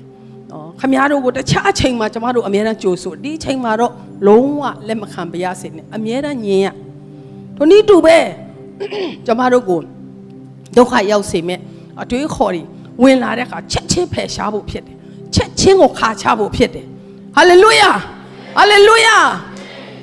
[0.52, 3.92] နော်ခမည်းတော်ကိုတခြားအချိန်မှာကျမတို့အများအားကြိုးဆိုဒီအချိန်မှာတော့
[4.28, 6.68] လုံးဝလက်မခံပါရစေနဲ့အများအားညင်ရ
[7.56, 8.18] ထိုနည်းတူပဲ
[9.26, 9.80] ကျမတို့ကို
[10.78, 11.60] ဒုက္ခရောက်စေမဲ့
[12.02, 12.64] အတွေးခေါ်တွေ
[13.02, 14.96] ဝင်လာတဲ့အခါချက်ချင်းဖယ်ရှားဖို့ဖြစ်တယ်
[15.36, 16.88] ချက်ချင်းကိုခါချဖို့ဖြစ်တယ်
[17.36, 17.90] ဟာလေလုယာ
[18.58, 19.18] ဟာလေလုယာ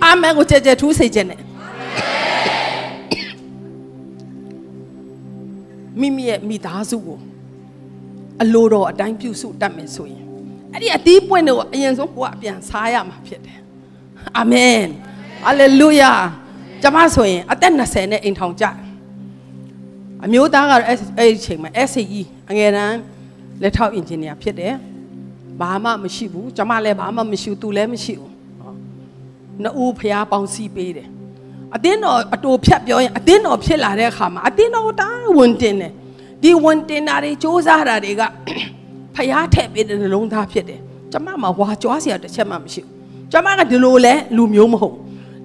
[0.04, 1.40] အာမင်ကိုကြဲကြဲထူးစေခြင်းနဲ့
[6.00, 7.18] မိမိရဲ့မိသားစုကို
[8.42, 10.24] အလိုတော်အတိုင်းပြုစုတတ်မယ်ဆိုရင်
[10.72, 13.58] အဲ့ဒီအသီးပွင့်တော့အရင်ဆုံးကိုကအပြန်စားရမှာဖြစ်တယ်
[14.38, 14.82] အာမင်
[15.44, 16.12] ဟာလေလုယာ
[16.82, 18.64] ကျွန်မဆိုရင်အသက်20နဲ့အိမ်ထောင်ကြ
[20.24, 21.04] အမျိုးသားကတော့အဲ့ဒီ
[21.38, 22.98] အချိန်မှာ SAE အငယ်တန်း
[23.62, 24.74] လက်ထောက်အင်ဂျင်နီယာဖြစ်တယ်
[25.61, 28.31] ဘာမှမရှိဘူးကျွန်မလည်းဘာမှမရှိဘူးသူလည်းမရှိဘူး
[29.61, 31.07] နှစ်ဦးဖျားပေါင်းစည်းပေးတယ်
[31.75, 35.91] အတင်းတော်အတူဖြတ်ပြောရင်အတင်းတော်ဖြစ်လာတဲ့အခါမှာအတင်းတော်တာဝန်တင်တယ်
[36.43, 38.21] ဒီဝန်တင်တာတွေစ조사တာတွေက
[39.15, 40.79] ဖျားထည့်ပေးတဲ့နှလုံးသားဖြစ်တယ်
[41.11, 42.91] ကျမမှာဝါကြွားစရာတစ်ချက်မှမရှိဘူး
[43.31, 44.95] ကျမကဒီလိုလဲလူမျိုးမဟုတ်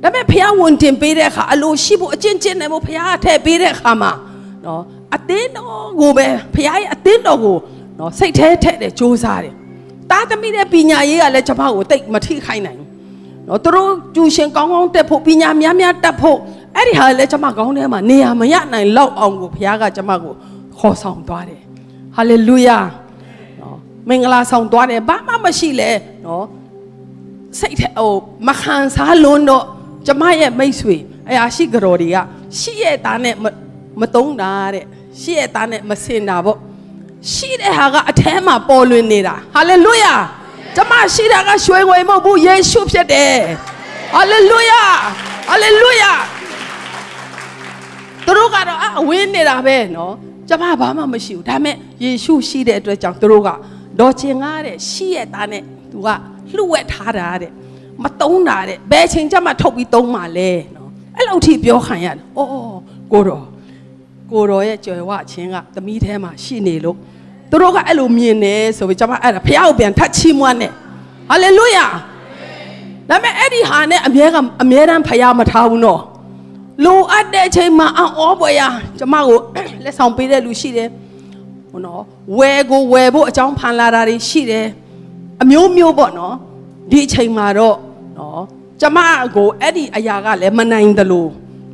[0.02, 4.12] ဒါပေမဲ့ဖျားဝန်တင်ပေးတဲ့အခါအလိုရှိဖို့အကျင့်ကျင့်နေဖို့ဖျားထည့်ပေးတဲ့အခါမှာ
[4.64, 4.82] နော်
[5.14, 7.56] အတင်းတော်ကိုပဲဖျားရဲ့အတင်းတော်ကို
[7.98, 9.54] နော်စိတ်แท้ထက်တယ်စ조사တယ်
[10.13, 12.89] တားသမီးတဲ့ပညာရေးကလည်းကျမကိုတိတ်မထိခိုက်နိုင်ဘူး
[13.47, 16.37] နော်သူတို့ကျူရှင်ကောင်းကောင်းတက်ဖို့ပညာများများတက်ဖို့
[16.75, 20.33] အဲ့ဒီဟာလည်းကျမကောင်းထဲမှာနေရာမရနိုင်လောက်အောင်ကိုဘုရားကကျမကို
[20.79, 21.61] ခေါ်ဆောင်သွားတယ်
[22.15, 22.79] ဟာလေလုယာ
[23.59, 23.77] နော်
[24.09, 25.91] မင်္ဂလာဆောင်သွားတယ်ဘာမှမရှိလဲ
[26.25, 26.45] နော်
[27.59, 28.11] စိတ်ထဲဟို
[28.47, 29.65] မခံစားလွန်းတော့
[30.07, 30.95] ကျမရဲ့မိတ်ဆွေ
[31.29, 32.17] အရာရှိကြော်တွေက
[32.59, 33.35] ရှိရဲ့သားနဲ့
[34.01, 34.85] မတုံးတာတဲ့
[35.21, 36.57] ရှိရဲ့သားနဲ့မစင်တာပေါ့
[37.31, 40.13] ရှိတဲ့ဟာကအထဲမှာပေါ်လွင်နေတာဟာလေလုယာ
[40.75, 43.37] ကျမရှိတာကရွှေငွေမဟုတ်ဘူးယေရှုဖြစ်တယ်
[44.15, 44.83] ဟာလေလုယာ
[45.49, 46.11] ဟာလေလုယာ
[48.25, 50.13] သူတို့ကတော့အဝင်းနေတာပဲနော်
[50.49, 53.49] ကျမဘာမှမရှိဘူးဒါပေမဲ့ယေရှုရှိတဲ့အတွက်ကြောင့်သူတို့က
[53.99, 56.07] ဒေါ်ချင်ကားတဲ့ရှိရဲ့သားနဲ့သူက
[56.55, 57.51] လှုပ်ဝက်ထားတာတဲ့
[58.03, 62.77] မတုံးတာတဲ့ဘယ်ချိန်ကျမှထုတ်ပြီးတုံးမှလဲနော်အဲ့လိုထိပြောခံရတယ်အော်
[63.11, 63.45] ကိုတော်
[64.31, 66.97] ကိုတော်ရဲ့ကြွယ်ဝခြင်းကသမီးထဲမှာရှိနေလို့
[67.53, 70.69] သူတို့ကအဲ့လိုမြင်နေဆိုပြီးကျွန်မအဲ့ဒါဖះကိုပြန်ထပ်ချီးမွမ်းနေ
[71.29, 71.85] ဟာလေလုယာ
[73.09, 76.01] ဒါပေမဲ့အဲ့ဒီဟာနဲ့အမြဲကအမြဲတမ်းဖះမထားဘူးနော်
[76.85, 78.61] လိုအပ်တဲ့အချိန်မှာအော်ပွဲရ
[78.97, 79.37] ကျွန်မကို
[79.83, 80.89] လက်ဆောင်ပေးတဲ့လူရှိတယ်
[81.69, 82.01] ဟိုနော်
[82.37, 84.67] ဝယ်ကိုဝယ်ဖို့အကြောင်းဖန်လာတာတွေရှိတယ်
[85.41, 86.35] အမျိုးမျိုးပေါ့နော်
[86.91, 87.77] ဒီအချိန်မှာတော့
[88.17, 88.41] နော်
[88.81, 88.99] ကျမ
[89.35, 91.29] ကိုအဲ့ဒီအရာကလည်းမနိုင်တယ်လို့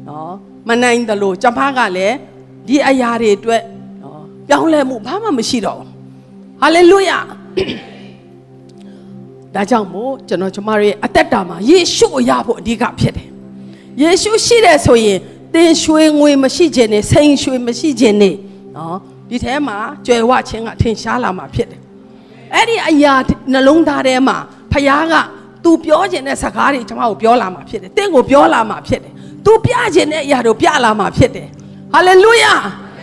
[0.10, 0.34] နော်
[0.70, 2.16] မနိုင်တယ်လို့ကျမကလည်း
[2.68, 3.62] ဒီအရာတွေအတွက်
[4.50, 5.88] ပြောင်းလဲမှုဘာမှမရှိတော့ဘူး
[6.62, 7.20] ဟာလေလုယာ
[9.56, 13.28] ဒါကြောင့်မို့ကျွန်တော်ကျမတို့ရဲ့အသက်တာမှာယေရှုကိုရဖို့အဓိကဖြစ်တယ်
[14.02, 15.18] ယေရှုရှိတယ်ဆိုရင်
[15.54, 18.36] သင်ရွှေငွေမရှိခြင်းနဲ့စိန်ရွှေမရှိခြင်းနဲ့
[18.76, 18.98] နော်
[19.30, 21.80] ဒီထဲမှာကြွယ်ဝခြင်းကထင်ရှားလာမှာဖြစ်တယ်
[22.54, 23.14] အဲ့ဒီအရာ
[23.54, 24.38] နှလုံးသားထဲမှာ
[24.72, 25.16] ဖခင်က
[25.64, 29.14] तू ပြောခြင်းတဲ့စကားတွေကျွန်မကိုပြောလာမှာဖြစ်တယ်တင့်ကိုပြောလာမှာဖြစ်တယ်
[29.46, 31.48] तू ပြခြင်းတဲ့အရာတို့ပြလာမှာဖြစ်တယ်
[31.94, 32.54] ဟာလေလုယာ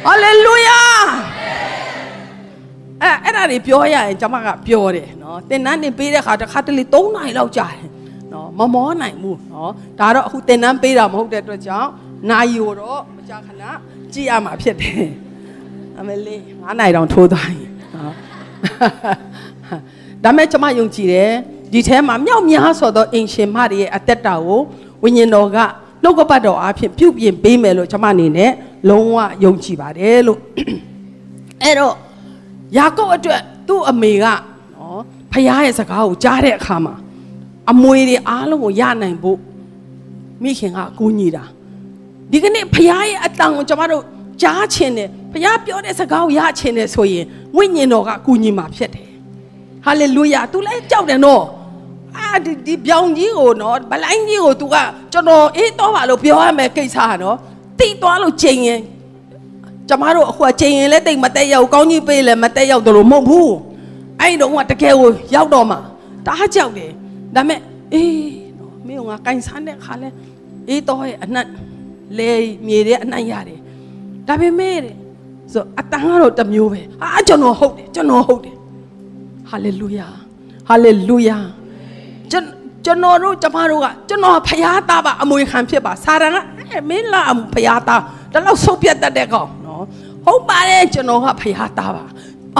[0.05, 0.81] ဟာလေလုယာ
[3.03, 7.89] အဲအဲ့ဒါတွေပြောရရင်ကျွန်မကပြောတယ်နော်သင်တန်းနေပေးတဲ့ခါတစ်ခါတလေ3နာရီလောက်ကြာတယ်
[8.33, 9.71] နော်မမောနိုင်ဘူးနော်
[10.01, 11.91] ဒါတော့အခုသင်တန်းပေးတာမဟုတ်တဲ့အတွက်ကြောင့်
[12.31, 13.63] နိုင်ကိုတော့မကြာခဏ
[14.13, 15.07] ကြည့်ရမှာဖြစ်တယ်
[15.99, 18.15] အမလေး9နိုင်တောင်ထိုးသွားရင်နော်
[20.25, 21.31] ဒါမဲ့ကျွန်မယုံကြည်တယ်
[21.73, 24.61] ဒီထဲမှာမြောက်များဆိုသောအင်ရှင်မတွေရဲ့အသက်တာကို
[25.03, 25.59] ဝိညာဉ်တော်က
[26.03, 28.51] နှုတ်ကပတ်တော်အားဖြင့်ပြုပြင်ပေးမယ်လို့ကျွန်မအနေနဲ့
[28.91, 30.41] လုံးဝယုံကြည်ပါတယ်လို့
[31.63, 31.95] အဲ့တော့
[32.77, 34.27] ယာကုပ်အတွက်သူ့အမေက
[34.75, 35.01] နော်
[35.33, 36.95] ဖခင်ရဲ့စကားကိုကြားတဲ့အခါမှာ
[37.71, 39.39] အမွေတွေအားလုံးကိုရနိုင်ဖို့
[40.43, 41.45] မိခင်ကအကူညီတာ
[42.31, 44.05] ဒီကနေ့ဖခင်ရဲ့အတန်ကိုကျွန်တော်တို့
[44.43, 47.25] ကြားချင်တယ်ဘုရားပြောတဲ့စကားကိုရချင်တယ်ဆိုရင်
[47.57, 49.09] ဝိညာဉ်တော်ကကူညီမှာဖြစ်တယ်
[49.85, 51.45] ဟာလေလုယာ तू လည်းကြောက်တယ်နော်
[52.17, 54.77] အာဒီဒီပြောင်ကြီးကိုနော်ဗလိုင်းကြီးကို तू က
[55.13, 57.37] ကျွန်တော်အေးတော့ပါလို့ပြောရမယ်ကိစ္စဟာနော်
[57.81, 58.81] တိသွားလို့ချိန်ရင်
[59.89, 63.55] ကျမတို့အခုချိန်ရင်လည်းတိတ်မတက်ရောက်ကောင်းကြီးပေးလည်းမတက်ရောက်တယ်လို့မဟုတ်ဘူး
[64.21, 65.77] အဲ့ဒီတော့ကတကယ်ကိုရောက်တော့မှ
[66.27, 66.91] တားကြောက်တယ်
[67.35, 67.61] ဒါမဲ့
[67.93, 68.11] အေး
[68.59, 70.09] နော်မင်းကငါကန်ဆန်းတဲ့ခါလဲ
[70.69, 71.49] အေးတော့ရဲ့အနက်
[72.19, 72.31] လေ
[72.67, 73.61] မြေတဲ့အနှံ့ရတယ်
[74.27, 74.95] ဒါပေမဲ့တဲ့
[75.53, 78.57] ဆိုအတန်ကတော့တစ်မျိုးပဲအာကျွန်တော်ဟုတ်တယ်ကျွန်တော်ဟုတ်တယ်
[79.51, 80.09] ဟာလေလုယာ
[80.69, 81.39] ဟာလေလုယာ
[82.31, 82.45] ကျွန်
[82.87, 86.37] ကျွန်တော်တို့ကျမတို့ကကျွန်တော်ဖရားသားပါအမွေခံဖြစ်ပါစာရန်က
[86.73, 87.23] အဲမင်းလာ
[87.55, 88.01] ဖရားသား
[88.33, 89.83] ဒါလောက်ဆုတ်ပြတ်တတ်တဲ့ကောင်နော်
[90.25, 92.05] ဟုတ်ပါတယ်ကျွန်တော်ကဖရားသားပါ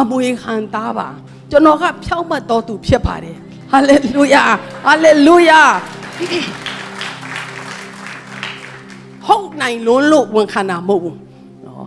[0.01, 1.09] အမွေခံသားပါ
[1.51, 3.37] ကျွန်တော်ကဖြောက်မှတ်တော်သူဖြစ်ပါတယ်
[3.73, 4.45] ဟာလေလုယာ
[4.87, 5.63] ဟာလေလုယာ
[9.27, 11.17] ဟုတ်နိုင်လွန်းလို့ဝန်ခံတာမဟုတ်ဘူး
[11.67, 11.87] နော်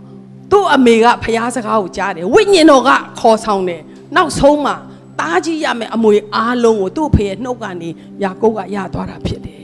[0.51, 3.81] သူ့အမေကဖျားစကားကိုကြားတယ်ဝိညာဉ်တော်ကခေါ်ဆောင်တယ်
[4.15, 4.75] နောက်ဆုံးမှာ
[5.19, 7.89] တားကြီးရမယ်အမွေအားလုံးကိုသူ့ဖေရဲ့နှုတ်ကနေ
[8.23, 9.59] ယာကုပ်ကရသွားတာဖြစ်တယ်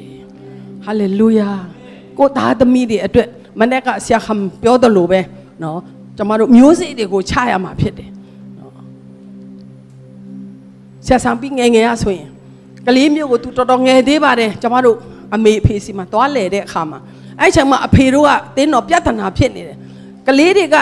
[0.86, 1.50] ဟာလေလုယာ
[2.18, 3.28] ကိုသားသမီးတွေအတွက်
[3.60, 5.22] မနေ့ကဆရာခမ်ပြောတယ်လို့ပဲ
[5.64, 5.80] နော်
[6.18, 8.10] ကျမတို့မျိုးစေ့တွေကိုချရမှာဖြစ်တယ်
[11.06, 12.30] ဆရာဆောင်ပြီးငယ်ငယ်ရဆိုရင်
[12.88, 14.98] ကလေးမျိုးကိုသူတော်တော်ငယ်သေးပါတယ်ကျမတို့
[15.36, 17.00] အမေအဖေစီမှာသွားလဲတဲ့အခါမှာ
[17.40, 19.78] အဲ့ချိန်မှာအဖေတို့ကတင်းတော်ပြဿနာဖြစ်နေတယ်
[20.28, 20.78] ကလေးတွေက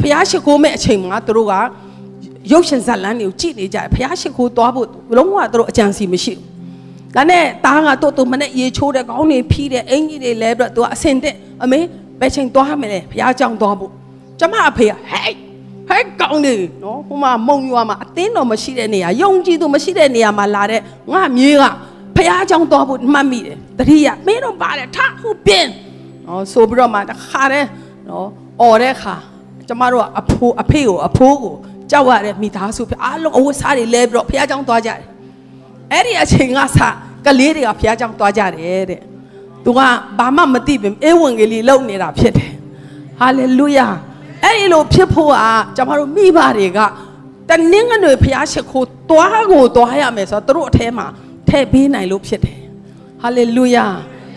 [0.00, 1.54] ဖျားရှိခိုးမဲ့အချိန်မှာသူတို့က
[2.52, 4.86] ရုပ်ရှင်ဇာတ်လမ်းတွေကိုကြည့်နေကြတယ်ဖះရှင်ခိုးသွားဖို့
[5.16, 11.78] လုံးဝသူတို့အကြံစီမရှိဘူးဒါနဲ့တားကတို့တို့မနဲ့ရေချိုးတဲ့ခေါင်းတွေဖြီးတဲ့အင်ကြီးတွေလဲပြီးတော့သူကအစင်တဲ့အမေ
[12.20, 13.90] ဘယ်ချိန်သွားမလဲဖះကြောင်သွားဖို့
[14.40, 15.32] ကျမအဖေကဟဲ့
[15.88, 20.80] ဟဲ့ကောင်းနေနော်ဟိုမှာမုံရွာမှာအသင်းတော်မရှိတဲ့နေရာယုံကြည်သူမရှိတဲ့နေရာမှာလာတဲ့
[21.12, 21.64] ငါမြေးက
[22.16, 25.70] ဖះကြောင်သွားဖို့မှတ်မိတယ်တတိယမင်းတို့ပါတယ်ထခုပင်း
[26.26, 27.68] နော်ဆိုပြီးတော့မှတခါတည်း
[28.08, 28.28] နော်
[28.60, 29.14] អော်တဲ့ခါ
[29.68, 31.54] ကျမတို့ကအဖိုးအဖေကိုအဖိုးကို
[31.91, 34.99] ကြောက်ရတဲ့မိသားစုဖြစ်အားလုံးအဝတ်စားတွေလဲပြီးတော့ဖះเจ้าသွားကြတယ်
[35.91, 36.79] အဲ့ဒီအချိန်ကစ
[37.25, 39.01] ကလေးတွေကဖះเจ้าသွားကြတယ်တဲ့
[39.65, 39.79] သူက
[40.19, 42.51] ဘာမှမသိပင်အေဝံဂေလိလုံနေတာဖြစ်တယ်
[43.19, 43.87] ဟာလေလုယာ
[44.43, 45.37] အဲ့ဒီလိုဖြစ်ဖို့က
[45.75, 46.79] ကျမတို့မိဘတွေက
[47.49, 51.05] တနင်္ဂနွေဖះရှိခိုးတွားကိုတွားရမယ်ဆိုတော့သူတို့အထဲမှာ
[51.49, 52.59] ထည့်ပေးနိုင်လို့ဖြစ်တယ်
[53.21, 53.85] ဟာလေလုယာ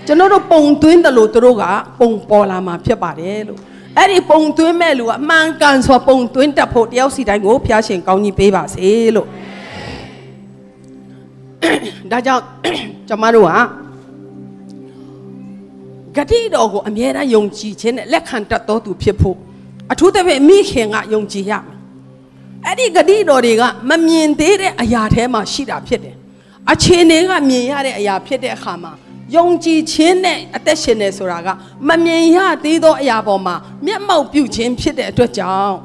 [0.06, 1.64] ကျွန်တော်တို့ပုံသွင်းတယ်လို့သူတို့က
[2.00, 3.60] ပုံပေါ်လာမှာဖြစ်ပါတယ်လို့
[3.97, 9.27] အဲ့ဒီပုံသွင်းမဲ့လူကအမှန်ကန်ဆိုပုံသွင်းတတ်ဖို့တယောက်စီတိုင်းကိုဖျားရှင်ကောင်းကြီးပေးပါစေလို့
[12.11, 12.43] ဒါကြောင့်
[13.07, 13.47] ကျွန်မတို့
[16.15, 19.37] ကဂတိတော်ကိုအမြဲတမ်းယုံကြည်ခြင်းနဲ့လက်ခံတတ်တော်သူဖြစ်ဖို့
[19.91, 21.77] အထူးသဖြင့်မိခင်ကယုံကြည်ရမယ်
[22.65, 26.15] အဲ့ဒီဂတိတော်တွေကမမြင်သေးတဲ့အရာထဲမှာရှိတာဖြစ်တယ်
[26.71, 28.91] အခြေအနေကမြင်ရတဲ့အရာဖြစ်တဲ့အခါမှာ
[29.35, 31.47] ယုံကြည်ခြင်းနဲ့အသက်ရှင်နေဆိုတာက
[31.87, 33.55] မမြင်ရသေးသောအရာပေါ်မှာ
[33.85, 35.75] မျက်မှောက်ပြုခြင်းဖြစ်တဲ့အတွက်ကြောင့်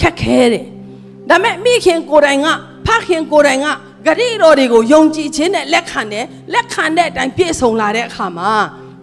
[0.00, 0.64] ခက်ခဲတယ်။
[1.28, 2.46] ဒါပေမဲ့မိခင်ကိုယ်တိုင်က
[2.86, 3.66] ဖခင်ကိုယ်တိုင်က
[4.06, 6.24] ဂရိတော်တွေကိုယုံကြည်ခြင်းနဲ့လက်ခံတယ်
[6.54, 8.50] လက်ခံတဲ့အတိုင်းပြည့်စုံလာတဲ့အခါမှာ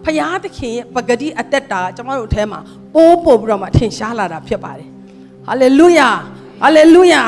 [0.04, 2.58] ဖရာသခင်ရဲ့ပဂတိအသက်တာကျွန်တော်တို့အထဲမှာ
[2.94, 4.88] ပိုးပို့ပြီးတော့မှထင်ရှားလာတာဖြစ်ပါတယ်။
[5.46, 6.08] ဟာလေလုယာ
[6.62, 7.22] ဟာလေလုယာ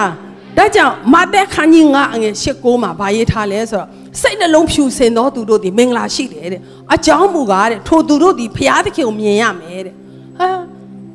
[0.56, 3.88] ဒါကြောင့်မာသက်ခန်းကြီး9အငယ်၈9မှာဗာရေးထားလဲဆိုတော့
[4.22, 6.60] စိတ်နှလုံးဖြူစင်သောသူတို့ဒီမင်္ဂလာရှိတယ်တဲ့
[6.94, 9.94] အကြောင်းမူကားတဲ့ထိုသူတို့ဒီဖျားသခင်ကိုမြင်ရမယ်တဲ့
[10.38, 10.48] ဟာ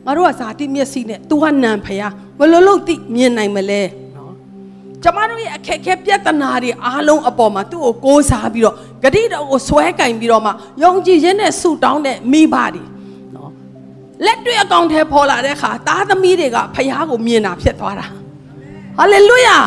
[0.05, 3.81] ငါတို့ကဇာတိမျက်စိနဲ့သူကနံဖျားဘယ်လိုလုပ်သိမြင်နိုင်မလဲ
[4.15, 4.33] နော်
[5.03, 10.51] ကျမတို့ရဲ့အခက်အခဲပြဿနာတွေအားလုံးအပေါ်မှာသူ့ကိုကိုးစားပြီးတော့ဂတိတော်ကိုဆွဲကင်ပြီးတော့မှ
[10.83, 12.83] ယုံကြည်ခြင်းနဲ့ဆုတောင်းတဲ့မိဘတွေ
[13.35, 13.51] နော်
[14.25, 18.05] လက်တွေ့အကောင့်ထဲပေါ်လာတဲ့အခါသားသမီးတွေကဖျားကိုမြင်တာဖြစ်သွားတာ
[18.97, 19.57] ဟာလေလုယာ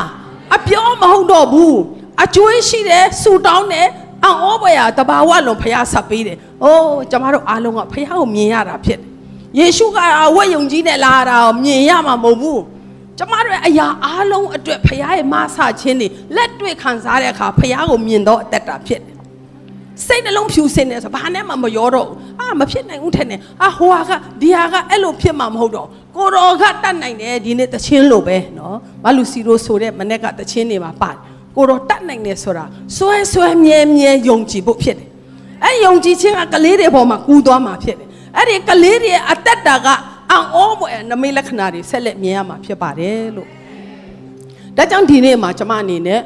[0.55, 1.77] အပြောမဟုတ်တော့ဘူး
[2.23, 3.87] အကျွေးရှိတယ်ဆူတောင်းတယ်
[4.23, 9.09] အံ့ဩပွေရတဘာဝလုံးဖះဆက်ပေးတယ်။အိုးကျမတို့အားလုံးကဖះကိုမြင်ရတာဖြစ်တယ်။
[9.59, 12.59] ယေရှုကအဝတ်ယုံကြီးနဲ့လာတာကိုမြင်ရမှာမဟုတ်ဘူး။
[13.17, 19.15] ကျမတို့ရဲ့အရာအားလုံးအတွက်ဖះရဲ့မဆခြင်းတွေလက်တွေ့ခံစားတဲ့အခါဖះကိုမြင်တော့အသက်တာဖြစ်တယ်။
[20.05, 24.11] စိတ်နှလုံးဖြူစင်နေဆိုဘာနဲ့မှမရောတော့ဘူး။အာမဖြစ်နိုင်ဘူးထင်တယ်။အာဟိုဟာက
[24.41, 31.19] ဒီဟာကအဲ့လိုဖြစ်မှာမဟုတ်တော့ကိုတော်ကတတ်နိုင်တယ်ဒီနေ့တချင်းလိုပဲနော်။မလူစီရိုဆိုတဲ့မနေ့ကတချင်းတွေမှာပါတယ်။
[31.55, 32.65] ကိုတော့တတ်နိုင်တယ်ဆိုတာ
[32.97, 35.09] စွဲစွဲမြဲမြဲယုံကြည်ဖို့ဖြစ်တယ်။
[35.63, 39.87] အဲယုံကြည်ခြင်းကကလေးတွေပေါ်မှာကူးသွားမှာဖြစ်တယ်။အဲ့ဒီကလေးတွေအသက်တာက
[40.31, 43.49] အံ့ဩဖွယ်နမိတ်လက္ခဏာတွေဆက်လက်မြင်ရမှာဖြစ်ပါတယ်လို့။
[44.77, 46.21] ဒါကြောင့်ဒီနေ့မှာကျွန်မအနေနဲ့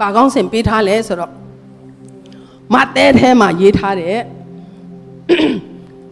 [0.00, 1.32] ဘာကောင်းစင်ပေးထားလဲဆိုတော့
[2.74, 4.18] မတဲထဲမှာရေးထားတဲ့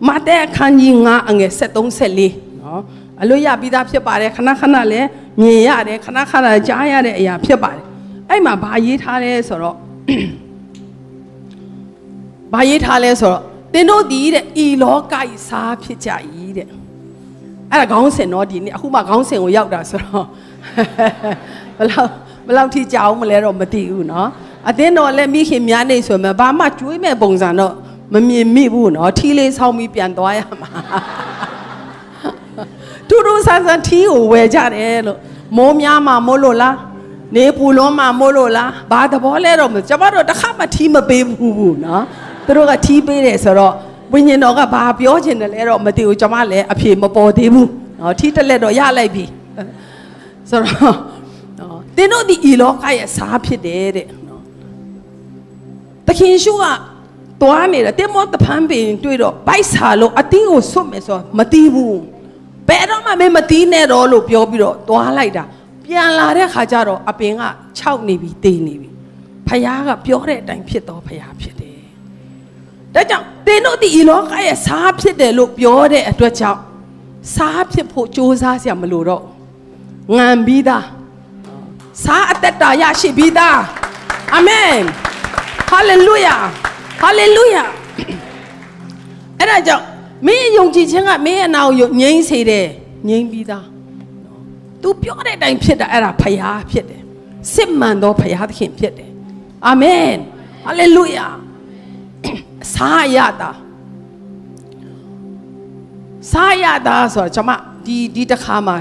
[0.08, 2.82] မတဲအခန်းကြီး9အငယ်73 74နော်
[3.21, 5.07] အလို့ရပြီးသားဖြစ်ပါတယ်ခဏခဏလည်း
[5.39, 7.83] မြင်ရတယ်ခဏခဏကြားရတဲ့အရာဖြစ်ပါတယ်
[8.29, 9.77] အဲ့မှာဘာရေးထားလဲဆိုတော့
[12.53, 13.41] ဘာရေးထားလဲဆိုတော့
[13.73, 16.09] တ တင်းတို့ဒီတဲ့ဤလောကဤစားဖြစ်ကြ၏
[16.57, 16.67] တဲ့
[17.71, 20.25] အဲ့ဒါခေါင်းစဉ်တော့ဒီနေ့အခုမှခေါင်းစဉ်ကိုရောက်တာဆိုတော့
[21.77, 22.09] ဘလောက်
[22.47, 24.27] ဘလောက်ထိကြောက်မလဲတော့မသိဘူးเนาะ
[24.69, 27.73] အတင်းတော်လည်းမိခင်များနေဆိုမှဘာမှကျွေးမဲ့ပုံစံတော့
[28.13, 30.69] မမြင်မိဘူးเนาะထီးလေးဆောင်းပြီးပြန်သွားရမှာ
[33.08, 35.18] ထူးထူးဆန်းဆန်းထီးကိုဝယ်ကြတယ်လို့
[35.56, 36.76] မိုးများမှမို့လို့လား
[37.34, 42.04] နေပူလုံးမှမို့လို့လားဘာသဘောလဲတော့မကျမတို့တစ်ခါမှထီးမပေးဘူးဘူးနော်
[42.46, 43.74] သူတို့ကထီးပေးတယ်ဆိုတော့
[44.12, 49.24] ဝိညာဉ်တော်ကဘာပြောချင်တယ်လဲတော့မသိဘူးကျမလည်းအဖြေမပေါ်သေးဘူးနော်ထီးတက်လက်တော့ရလိုက်ပြီ
[50.50, 50.96] ဆိုတော့
[51.60, 54.42] နော်တင်းတို့ဒီဤလောကရဲ့စားဖြစ်တယ်တဲ့နော်
[56.06, 56.64] သခင်ရှုက
[57.42, 61.98] သွားနေတာတင်းမောတဖန်ပင်တွေ့တော့ဗိုက်စာလို့အတင်းကိုဆွတ်မယ်ဆိုတော့မတီးဘူး
[62.68, 65.44] ဘယ်တော့မှမမတီးနဲ့တော့လို့ပြောပြီးတော့တွားလိုက်တာ
[65.84, 67.42] ပြန်လာတဲ့ခါကျတော့အပင်က
[67.76, 68.90] 6နေပြီတေးနေပြီ
[69.48, 71.78] ဖခင်ကပြောတဲ့အတိုင်းဖြစ်တော့ဖခင်ဖြစ်တယ်
[72.94, 76.60] ဒါကြောင့်တင်းတို့ဒီဤလောကရဲ့စားဖြစ်တယ်လို့ပြောတဲ့အတွက်ကြောင့်
[77.34, 79.22] စားဖြစ်ဖို့စ조사စရာမလိုတော့
[80.16, 80.84] ငံပြီးသား
[82.04, 83.58] စားအသက်တာရရှိပြီးသား
[84.34, 84.76] အာမင်
[85.70, 86.36] ဟာလေလုယာ
[87.00, 87.64] ဟာလေလုယာ
[89.38, 89.84] အဲ့ဒါကြောင့်
[90.26, 92.66] မင်းယုံကြည်ခြင်းကမင်းရဲ့နာကိုငြိမ်းစေတယ်
[93.08, 93.64] ငြိမ်းပြီးသား
[94.82, 97.02] तू ပြောတဲ့အတိုင်းဖြစ်တာအဲ့ဒါဖယားဖြစ်တယ်
[97.54, 99.10] စစ်မှန်သောဖယားသခင်ဖြစ်တယ်
[99.66, 100.14] အာမင်
[100.64, 101.26] ဟာလေလုယာ
[102.74, 103.50] စားရတာ
[106.30, 107.50] စားရတာဆိုတော့ကျွန်မ
[107.86, 108.76] ဒီဒီတစ်ခါမှာ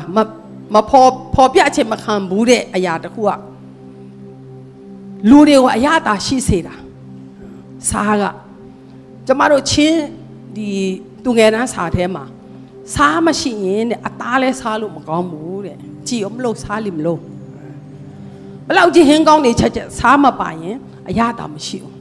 [0.74, 3.30] မဖော်ဖော်ပြချင်မခံဘူးတဲ့အရာတခုက
[5.30, 6.76] လူတွေကိုအရသာရှိစေတာ
[7.90, 8.24] စားက
[9.28, 10.02] ကျမတို့ချင်း
[10.56, 10.70] ဒီ
[11.26, 12.24] သူငယ်တန်းစာထဲမှာ
[12.94, 17.20] စားမရှိရင်တဲ့အသားလဲစားလို့မကောင်းဘူးတဲ့ကြည်အောင်မလို့စားလိမလို့
[18.68, 20.78] ဘလောက်ကြီးဟင်းကောင်းနေချက်ချက်စားမပါရင်
[21.10, 21.94] အရသာမရှိဘူး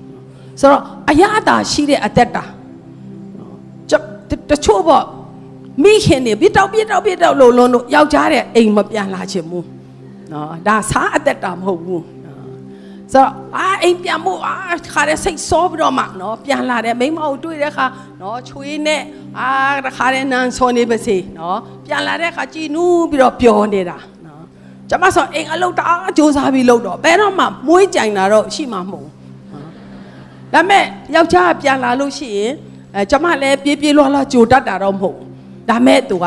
[0.60, 2.44] ဆိုတော့အရသာရှိတဲ့အသက်တာ
[4.50, 5.04] တချို့ပေါ့
[5.82, 9.66] မိခင်တွေပြတောက်ပြတောက်ပြတောက်လို့လုံးလို့ယောက်ျားတဲ့အိမ်မပြန်လာချင်ဘူး
[10.32, 12.02] နော်ဒါစားအသက်တာမဟုတ်ဘူး
[13.14, 14.54] ဆိုတော့အာအိမ်ပြန်ဖို့အာ
[14.92, 17.86] ခါတဲ့စိတ်စောပြီးတော့မှနော်ပြန်လာတယ်မိမကိုတွေ့တဲ့ခါ
[18.20, 19.02] နော်ချွေးနဲ့
[19.38, 19.48] အာ
[19.86, 24.42] တခါတဲ့နန်းစောနေပါစေနော်ပြန်လာတဲ့ခါကြည်နူးပြီးတော့ပျော်နေတာနော်
[24.90, 29.12] ကျမဆိုအိမ်အလုပ်တအားစူးစမ်းပြီးလုပ်တော့ဘယ်တော့မှမွေးကြိုင်တာတော့ရှိမှာမဟုတ်ဘူး
[30.52, 30.84] ဒါပေမဲ့
[31.14, 32.52] ယောက်ျားပြန်လာလို့ရှိရင်
[32.94, 35.28] အဲကျမလည်းပြေးပြေးလွှားလွှားကြိုတတ်တာတော့မဟုတ်ဘူး
[35.70, 36.26] ဒါမဲ့သူက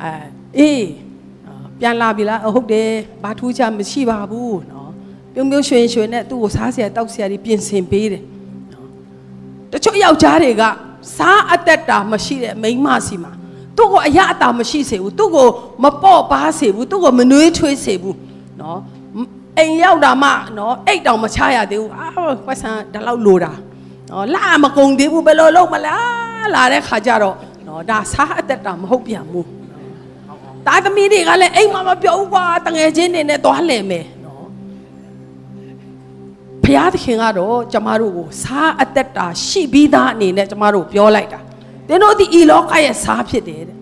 [0.00, 0.10] အဲ
[0.58, 0.84] အေး
[1.80, 2.90] ပြန်လာပြီလားဟုတ်တယ်
[3.22, 4.77] ဘာထူးခြားမရှိပါဘူးနော်
[5.34, 8.22] ပြုံးပြုံးရွှင်ရွှင်နဲ့သူ့ကိုစားစရာတောက်စရာတွေပြင်ဆင်ပေးတယ်
[8.72, 8.86] နော်
[9.72, 10.62] တချို့ယောက်ျားတွေက
[11.16, 13.32] စားအသက်တာမရှိတဲ့မိန်းမစီမှာ
[13.76, 15.48] သူ့ကိုအရအတာမရှိစေဘူးသူ့ကို
[15.82, 18.16] မပေါ့ပါစေဘူးသူ့ကိုမနှွေးထွေးစေဘူး
[18.60, 18.78] နော်
[19.58, 22.06] အိမ်ရောက်တာမှနော်အိတ်တောင်မချရသေးဘူးအာ
[22.46, 23.52] ပတ်စံဒီလောက်လိုတာ
[24.10, 29.46] နော်လာမကုန်သေးဘူးဘယ်လိုလုပ်မလားလာတဲ့ခါကျတော့နော်ဒါစားအသက်တာမဟုတ်ပြန်ဘူး
[30.66, 34.17] တာသမီးတွေကလည်းအိမ်မှာမပြောဘူးကွာတငယ်ချင်းတွေနဲ့သွားလဲမယ်နော်
[36.68, 41.40] ဘုရားသခင်ကတော့ကျမတို့ကိုစားအသက်တာရှိပြီးသားအနေနဲ့ကျမတို့ပြောလိုက်တာ
[41.88, 43.76] သင်တို့ဒီဤလောကရဲ့စားဖြစ်တယ်တဲ့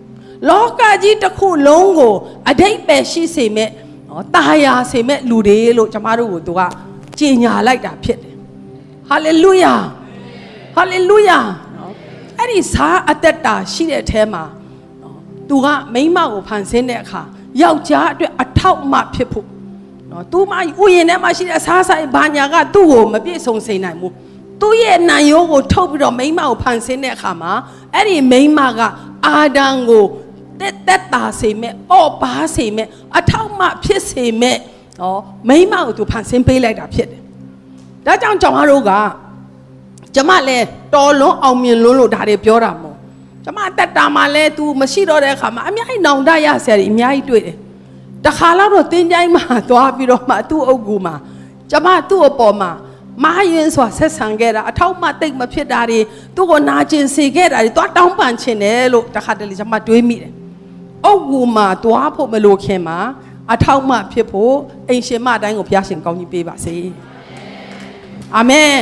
[0.49, 2.13] လောကကြီးတစ်ခုလုံးကို
[2.49, 3.69] အတိတ်ပဲရှိစေမဲ့
[4.09, 6.61] နော်တာယာစေမဲ့လူတွေလို့ကျမတို့ကိုသူက
[7.19, 8.35] ကြီးညာလိုက်တာဖြစ်တယ်
[9.09, 9.75] ဟာလေလုယာ
[10.75, 11.39] ဟာလေလုယာ
[12.37, 14.43] အဲ့ဒီစားအသက်တာရှိတဲ့အထဲမှာ
[15.01, 15.17] နော်
[15.49, 17.21] သူကမိန်းမကိုဖန်ဆင်းတဲ့အခါ
[17.61, 19.47] ယောက်ျားအတွက်အထောက်အမဖြစ်ဖို့
[20.11, 20.59] နော်သူမဥ
[20.95, 24.13] ယျာဉ်ထဲမှာရှိတဲ့စားဆိုင်ဘာညာကသူ့ကိုမပြည့်စုံစေနိုင်ဘူး
[24.61, 27.51] သူ့ရဲ့နံရိုးကိုထုတ်ပြီးတော့မိန်းမကိုဖန်ဆင်းတဲ့အခါမှာ
[27.93, 28.79] အဲ့ဒီမိန်းမက
[29.25, 30.05] အာဒံကို
[30.59, 32.87] တက်တက်တာစေမဲ့အော့ပါစေမဲ့
[33.17, 34.57] အထောက်အမဖြစ်စေမဲ့
[34.99, 37.21] နော်မိန်းမကိုသူဖန်ဆင်းပေးလိုက်တာဖြစ်တယ်
[38.05, 38.91] ဒါကြောင့်ကျွန်တော်တို့က
[40.15, 42.97] ကျမလည်းတော်လွန်းအောင်မြင်လွန်းလို့ဒါတွေပြောတာမဟုတ်
[43.45, 47.55] ကျမတက်တာမှလည်း तू မရှိတော့တဲ့အခါမှာအများကြီးနောင်တရဆရာကြီးအများကြီးတွေ့တယ်
[48.25, 51.15] တခါတော့တော့တင်းကြိုင်းမှာသွားပြီးတော့မှသူ့အုပ်ကူမှာ
[51.71, 52.71] ကျမသူ့အပေါ်မှာ
[53.23, 55.99] မာရင်ဆိုတာဆက်ဆံခဲ့တာအထောက်မှတိတ်မဖြစ်တာတွေ
[56.35, 60.31] သူ့ကိုနာကျင်စေခဲ့တာတွေသွားတောင်းပန်ချင်တယ်လို့တခါတလေကျမတွေးမိတယ်
[61.05, 62.97] အုပ်ကူမှာသွားဖို့မလိုခင်မှာ
[63.53, 64.53] အထောက်မှဖြစ်ဖို့
[64.89, 66.75] အိမ်ရှင်မအတိုင်းကိုဘုရားရှင်ကောင်းကြီးပေးပါစေ
[68.35, 68.79] အာမင်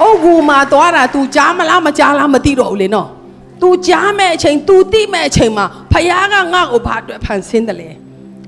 [0.00, 3.08] အုတ်ကူမှာသွားတာ तू ကြားမလားမကြားလားမသိတော့ဘူးလေနော်
[3.64, 7.90] तू ကြားမဲ့အချိန် तू သိမဲ့အချိန်မှာဖခင်ကငါ့ကိုဘာအတွက်ဖန်ဆင်းတယ်လဲ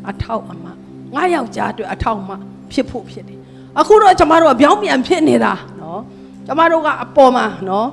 [0.09, 0.67] အထောက်အမ
[1.15, 2.31] ငါယောက်ျားအတွက်အထောက်အမ
[2.73, 3.39] ဖြစ်ဖို့ဖြစ်တယ်
[3.81, 6.01] အခုတော့ကျမတို့ကပြောင်းပြန်ဖြစ်နေတာနော်
[6.47, 7.89] ကျမတို့ကအပေါ်မှာနော်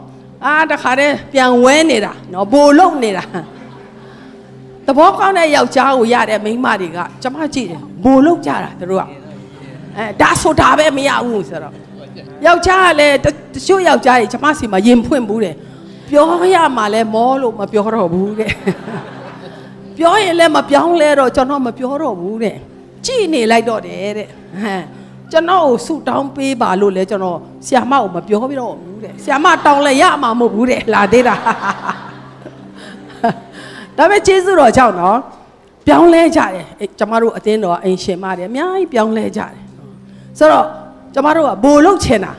[0.46, 3.24] အာတခါတည်းပြန်ဝဲနေတာနော်ဘိုလ်လုံနေတာ
[4.86, 9.04] သဘောကောင်းတဲ့ယောက်ျားကိုရတဲ့မိန်းမတွေကကျမကြည့်တယ်ဘိုလ်လုံကြတာသူတို့က
[9.98, 11.74] အဲဒါဆိုတာပဲမရဘူးဆိုတော့
[12.46, 15.56] ယောက်ျားကလည်းတတချို့ယောက်ျားတွေကျမစီမှာရင်ဖွင့်ဘူးတယ်
[16.14, 18.52] ပြောရမှာလဲမောလို့မပြောတော့ဘူးတဲ့
[19.98, 22.56] ပြောရင်လည်းမပြောင်းလဲတော့ကျွန်တော်မပြောတော့ဘူးတဲ့
[23.06, 24.28] ကြည်နေလိုက်တော့တယ်တဲ့
[24.62, 24.84] ဟမ်
[25.32, 31.36] ကျွန်တော်ကိုဆူတောင်းပေးပါလို့လဲကျွန်တော်ဆီယာမကိုမပြောပြတော့ဘူးတဲ့ဆီယာမတောင်းလဲရမှာမဟုတ်ဘူးတဲ့လာသေးတာ
[33.98, 35.18] ဒါပေမဲ့ကျေးဇူးတော်ကြောင့်နော်
[35.88, 39.54] ပြောင်းလဲကြတယ်အဲ့ကျမတို့အတင်းတော်အိမ်ရှင်မတွေအများကြီးပြောင်းလဲကြတယ်
[40.38, 40.66] ဆိုတော့
[41.14, 42.34] ကျမတို့ကဘိုလ်လုတ်ချင်တာ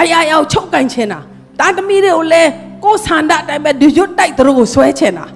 [0.00, 1.18] အရာရောက်ချုပ်ကင်ချင်တာ
[1.58, 2.50] တာသမီးတွေကိုလည်း
[2.84, 5.26] ကိုယ်ဆန္ဒအတိုင်းပဲဒီရွတ်တိုက်သူတို့ကိုဆွဲချင်တာ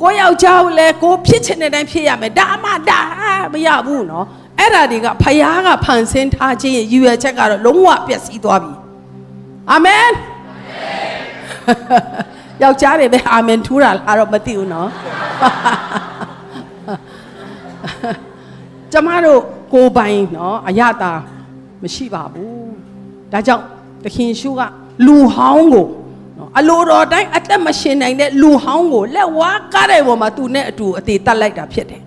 [0.00, 3.00] ကိုယောက်ျားကိုလည်းကိုဖြစ်ချင်တဲ့အတိုင်းဖြစ်ရမယ်ဒါမှဒါ
[3.52, 4.26] မရဘူးနော်
[4.58, 8.72] အဲ့ဒါတွေကဖယားကဖန်ဆင်းထားခြင်းရဲ့ရည်ရွယ်ချက်ကတော့လုံးဝပျက်စီးသွားပြီ
[9.70, 10.08] အာမင်
[12.62, 14.88] ယောက်ျားတွေပဲအာမင်ထူးတာလားတော့မသိဘူးနော်
[18.92, 19.40] ကျမတို့
[19.72, 21.12] ကိုယ်ပိုင်နော်အရတာ
[21.82, 22.72] မရှိပါဘူး
[23.32, 23.64] ဒါကြောင့်
[24.04, 24.60] သခင်ရှုက
[25.06, 26.01] လူဟောင်းကိုနော်
[26.58, 32.02] အလိုတော်တိုင်းအသက်မရှင်နိုင်တဲ့လူဟောင်းကိုလက်ဝါးကားတဲ့ပေါ်မှာသူနဲ့အတူအသေးတက်လိုက်တာဖြစ်တယ်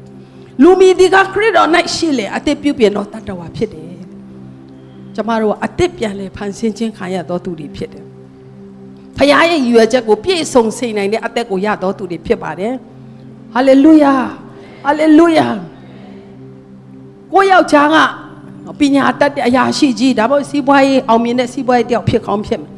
[0.62, 3.96] လူမီဒီကခရစ်တော်၌ရှိလေအသက်ပြုပြင်တော်တတ်တော်ဖြစ်တယ်
[5.16, 8.06] ကျမတို့ကအသက်ပြန်လဲဖန်ဆင်းခြင်းခံရတော်သူတွေဖြစ်တယ်
[9.18, 12.74] ဖခင်ရဲ့ရည်ရွယ်ချက်ကိုပြည့်စုံစေနိုင်တဲ့အသက်ကိုရတော်သူတွေဖြစ်ပါတယ်
[13.54, 14.14] ဟာလေလုယာ
[14.86, 15.48] ဟာလေလုယာ
[17.34, 17.98] ကိုယောက်ျားက
[18.80, 22.72] ပညာတတ်တဲ့အရာရှိကြီးဒါပေမဲ့စီးပွားရေးအောင်မြင်တဲ့စီးပွားရေးတယောက်ဖြစ်ကောင်းဖြစ်မယ်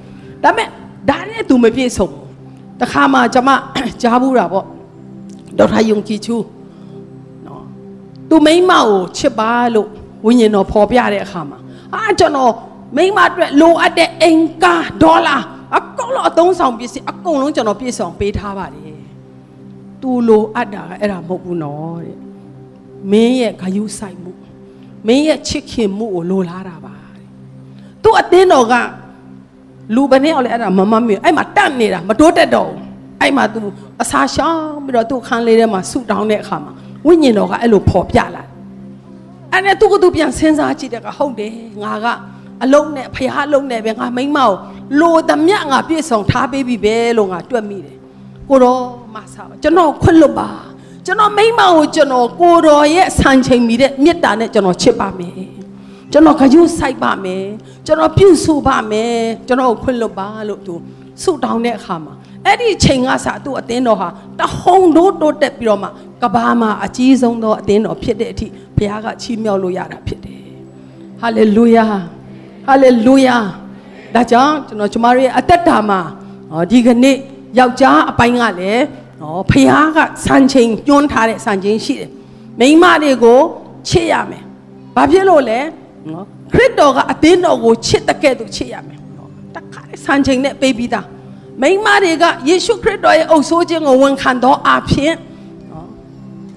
[0.43, 0.67] ဒါပေမဲ့
[1.09, 2.09] ဒါနဲ့သူမပြည့်စုံ
[2.81, 3.49] တခါမှကျွန်မ
[4.01, 4.65] ကြားဘူးတာပေါ့
[5.57, 6.35] ဒေါက်တာယုံကြည်ချူ
[7.45, 7.63] နော်
[8.29, 9.87] သူမိန်းမကိုချစ်ပါလို့
[10.25, 11.59] ဝိညာဉ်တော်ဖော်ပြတဲ့အခါမှာ
[11.93, 12.53] အာကျွန်တော်
[12.95, 15.37] မိန်းမအတွက်လိုအပ်တဲ့အင်ကာဒေါ်လာ
[15.75, 18.99] အကုန်လုံးအသုံးဆောင်ပစ္စည်းအကုန်လုံးကျွန်တော်ပြည့်စုံပေးထားပါတယ်
[20.01, 22.17] သူလိုအပ်တာကအဲ့ဒါမဟုတ်ဘူးနော်တဲ့
[23.11, 24.31] မင်းရဲ့ဂယုဆိုင်မှု
[25.07, 27.27] မင်းရဲ့ချစ်ခင်မှုကိုလိုလားတာပါတဲ့
[28.03, 28.73] သူအတင်းတော်က
[29.95, 32.79] လူဘယ်နဲ့အောင်လဲအဲ့ဒါမမမေအဲ့မှာတတ်နေတာမတိုးတက်တော့ဘူး
[33.21, 33.61] အဲ့မှာသူ
[34.01, 36.71] အစာရှောင်းပြီးတော့သူ့ခန်းလေးထဲမှာဆူတောင်းတဲ့အခါမှာ
[37.07, 38.43] ဝိညာဉ်တော်ကအဲ့လိုပေါ်ပြလာ
[39.51, 42.05] အဲ့နဲ့သူကသူပြန်စဉ်းစားကြည့်တဲ့ကဟုတ်တယ်ငါက
[42.63, 44.51] အလုံးနဲ့ဖះအလုံးနဲ့ပဲငါမိမ့်မကို
[44.99, 47.97] လိုသမျှငါပြည့်စုံထားပေးပြီပဲလို့ငါတွက်မိတယ်
[48.49, 48.81] ကိုတော့
[49.15, 50.49] မဆာကျွန်တော်ခွင့်လွတ်ပါ
[51.05, 55.56] ကျွန်တော်မိမ့်မကိုကျွန်တော်ကိုတော်ရဲ့ဆန်ချိန်မိတဲ့မေတ္တာနဲ့ကျွန်တော်ချစ်ပါမယ်
[56.11, 57.45] ကျွန်တော်ခရုစိုက်ပါမယ်
[57.85, 59.15] ကျွန်တော်ပြုစုပါမယ်
[59.47, 60.75] ကျွန်တော်ခွင့်လွတ်ပါလို့သူ
[61.21, 62.13] ဆုတောင်းတဲ့အခါမှာ
[62.45, 65.87] အဲ့ဒီချိန်ကစသူ့အသင်းတော်ဟာတဟုန်တို့တိုးတက်ပြီးတော့မှ
[66.21, 68.47] ကဘာမှာအကြီးဆုံးသောအသင်းတော်ဖြစ်တဲ့အထိ
[68.77, 70.41] ဘုရားကချီးမြှောက်လို့ရတာဖြစ်တယ်
[71.21, 71.85] ဟာလေလုယာ
[72.67, 73.37] ဟာလေလုယာ
[74.15, 75.99] ဒါကြောင့်ကျွန်တော်ကျမတို့ရဲ့အသက်တာမှာ
[76.71, 77.15] ဒီကနေ့
[77.59, 78.83] ယောက်ျားအပိုင်းကလည်း
[79.21, 82.11] နော်ဖះကစံချိန်ညွှန်းထားတဲ့စံချိန်ရှိတယ်
[82.59, 83.39] မိန်းမတွေကို
[83.87, 84.43] ချစ်ရမယ်
[84.95, 85.59] ဘာဖြစ်လို့လဲ
[86.13, 91.07] နော်ခရစ်တော်ကအသင်းတော်ကိုချစ်တဲ့ကဲ့သို့ချစ်ရမယ်နော်တခါစံချိန်နဲ့ပေးပြီးသား
[91.61, 95.13] မိန်းမတွေကယေရှုခရစ်တော်ရဲ့အုပ်ဆိုးခြင်းကိုဝန်ခံတော်အဖြစ်
[95.71, 95.87] နော်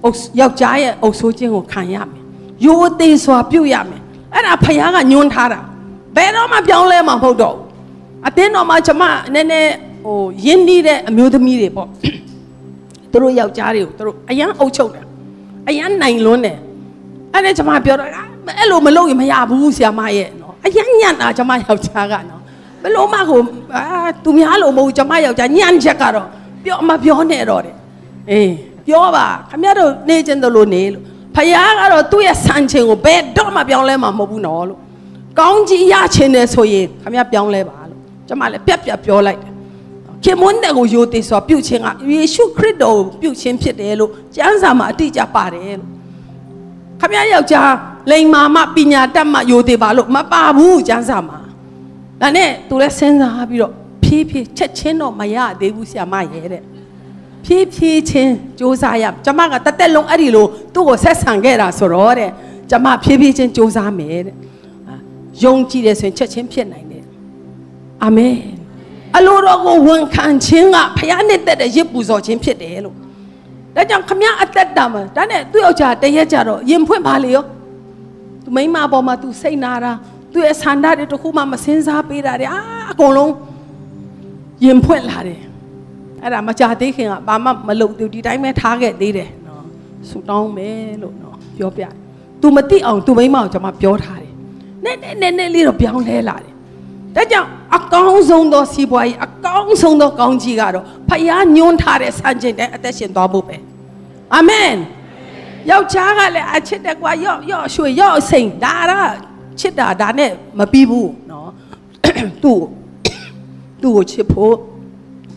[0.04, 2.22] အုပ်ယောက်ျားရဲ့အုပ်ဆိုးခြင်းကိုခံရမယ်
[2.64, 4.02] ယိုသေးစွာပြုတ်ရမယ်
[4.34, 5.60] အဲ့ဒါဖះကညွှန်းထားတာ
[6.16, 7.64] ဘယ်တော့မှပြောင်းလဲမှာမဟုတ်တော့ဘူး
[8.26, 9.02] အတင်းတော်မှာကျမ
[9.34, 9.72] နည်းနည်း
[10.04, 11.88] ဟိုယဉ်နီးတဲ့အမျိုးသမီးတွေပေါ့
[13.12, 15.04] သူတို့ယောက်ျားတွေကိုသူတို့အရန်အုပ်ချုပ်တယ်
[15.68, 16.58] အရန်နိုင်လွန်းတယ်
[17.32, 18.10] အဲ့ဒါကျမပြောတော့
[18.58, 22.40] အဲ့လိုမလုပ်ရင်မရဘူးဆရာမရဲ့နော်အရန်ညံ့တာကျမယောက်ျားကနော်
[22.82, 23.40] ဘယ်လိုမှကို
[23.74, 23.84] အာ
[24.24, 26.26] သူများလို့မဟုတ်ကျမယောက်ျားညံ့ချက်ကတော့
[26.64, 27.76] ပြောမပြောနဲ့တော့တယ်
[28.30, 28.52] အေး
[28.86, 31.02] ပြောပါခမရတို့နေချင်းတို့လို့နေလို့
[31.36, 34.78] ဖခင်ကတော့သူ့ရဲ့ဆန်ချင်းကိုဘယ်တော့မှပြောင်းလဲမှာမဟုတ်ဘူးနော်လို့
[35.38, 39.52] ကောင်းကြီးရချင်တယ်ဆိုရင်ခမရပြောင်းလဲပါလို့ကျမလည်းပြက်ပြက်ပြောလိုက်တယ်
[40.24, 45.90] ခင်မွန်းတဲ့ကိုယိုသေးစွာပြုတ်ခြင်းကယေရှုခရစ်တော်ကိုပြုတ်ခြင်းဖြစ်တယ်လို့ကျမ်းစာမှာအတိအကျပါတယ်လို့
[47.00, 47.70] ခမရယောက်ျား
[48.10, 51.38] လိန်မာမပညာတတ်မှယိုသေးပါလို့မပါဘူးကျမ်းစာမှာ
[52.20, 53.72] ဒါနဲ့သူလည်းစဉ်းစားပြီးတော့
[54.02, 56.62] ဖြည်းဖြည်းချက်ချင်းတော့မရသေးဘူးဆရာမရဲ့တဲ့
[57.44, 62.30] ဖြည်းဖြည်းချင်းစူးစမ်းရကျမကတသက်လုံးအဲ့ဒီလိုသူ့ကိုဆက်ဆံခဲ့တာဆိုတော့တဲ့
[62.70, 64.36] ကျမဖြည်းဖြည်းချင်းစူးစမ်းမယ်တဲ့
[65.42, 67.04] ယုံကြည်တယ်ဆိုရင်ချက်ချင်းဖြစ်နိုင်တယ်
[68.04, 68.36] အာမင်
[69.16, 72.96] အလိုတော်ကိုဝန်ခံခြင်းကဖခင်နဲ့တက်တဲ့ရစ်ပူဇော်ခြင်းဖြစ်တယ်လို့
[73.76, 77.44] ဒါကြောင့်ခမအသက်တာမှာဒါနဲ့သူ့ယောက်ျားတရက်ကြတော့ရင်ဖွင့်ပါလေရော
[78.50, 79.92] သူမိမပေါ်မှာသူစိတ်နာတာ
[80.32, 83.32] သူရဲ့ဆန္ဒတွေတခုမှမစင်စားပေးတာတွေအာအကုန်လုံး
[84.64, 85.40] ရင်ဖွင့်လာတယ်
[86.22, 89.64] အဲ့ဒါမကြသေးခင်ကဘာမှမလုပ်သူဒီတိုင်းပဲထားခဲ့သေးတယ်နော်
[90.08, 91.84] ဆူတောင်းမယ်လို့နော်ပြောပြ။
[92.40, 94.32] तू မသိအောင် तू မိမကိုကျွန်မပြောထားတယ်။
[94.84, 96.52] နည်းနည်းနည်းနည်းလေးတော့ပြောင်းလဲလာတယ်။
[97.16, 103.56] ဒါကြောင့်အကောင်းဆုံးသောစီးပွားရေးအကောင်းဆုံးသောကောင်းကြီးကတော့ဖယားညွှန်းထားတဲ့စံချိန်တဲ့အသက်ရှင်သွားဖို့ပဲ။
[104.34, 104.74] အာမင်။
[105.70, 108.92] ယောက်ျားကလည်းအချစ်တယ်ကွာရော့ရော့ရွှေရော့စိန်ဒါက
[109.60, 111.48] ချစ်တာဒါနဲ့မပြီးဘူးနော်
[112.42, 112.60] သူ့
[113.82, 114.54] သူ့ကိုချစ်ဖို့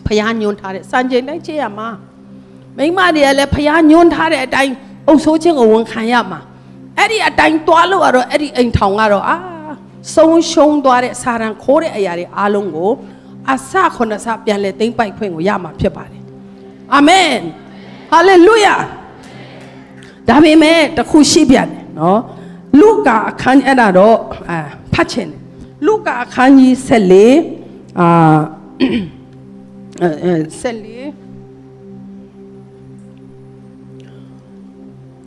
[0.06, 1.88] ဖျားညွန်းထားတဲ့စံချိန်တိုင်းချစ်ရမှာ
[2.76, 4.72] မိန်းမတွေကလည်းဖျားညွန်းထားတဲ့အတိုင်း
[5.08, 6.40] အုပ်ဆိုးခြင်းကိုဝန်ခံရမှာ
[6.98, 9.36] အဲ့ဒီအတိုင်းသွားလို့ကတော့အဲ့ဒီအိမ်ထောင်ကတော့အာ
[10.14, 12.90] ဆုံးရှုံးသွားတဲ့စာရန်ခိုးတဲ့အရာတွေအားလုံးကို
[13.50, 16.22] အစခုနစပြန်လဲသိမ့်ပိုက်ခွင့်ကိုရမှာဖြစ်ပါတယ်
[16.94, 17.30] အာမင်
[18.10, 18.74] ဟာလေလုယာ
[20.29, 22.19] ဒါပေမဲ့တခုရှိပြန်တယ်နော်
[22.79, 24.17] လူကာအခန်းအဲ့ဒါတော့
[24.49, 24.59] အာ
[24.93, 25.39] ဖတ်ချင်တယ်
[25.85, 26.73] လူကာအခန်းကြီး
[27.37, 28.07] 14အာ
[30.01, 31.29] အဲ14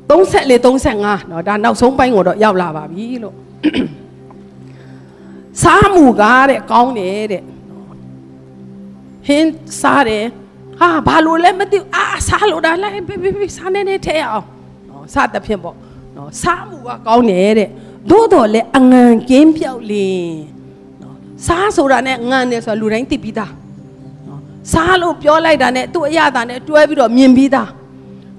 [0.09, 3.37] 34 35เนาะဒါနောက်ဆုံးပိုင်းကိုတော့ရောက်လာပါပြီလို့
[5.63, 7.43] စားမှုကားတဲ့ကောင်းတယ်တဲ့
[9.27, 10.25] ဟင်းစားတယ်
[10.81, 14.56] ဟာဘာလို့လဲမသိဘူးအာစားလို့ဒါလိုက်ပြပြပြစားနေနေထဲအောင်เนาะ
[15.14, 15.76] စသဖြင့်ပေါ့
[16.16, 17.70] နော်စားမှုကကောင်းတယ်တဲ့
[18.10, 20.32] သို့တော်လည်းအငန်ကင်းပြောက်လင်
[21.02, 23.52] နော်စားဆိုတာနဲ့ငန်တယ်ဆိုတာလူတိုင်းသိပြီးသား
[24.28, 24.42] နော်
[24.72, 27.70] စားလို့ပြောလိုက်တာနဲ့သူ့အရသာနဲ့တွဲပြီးတော့မြင်ပြီးသား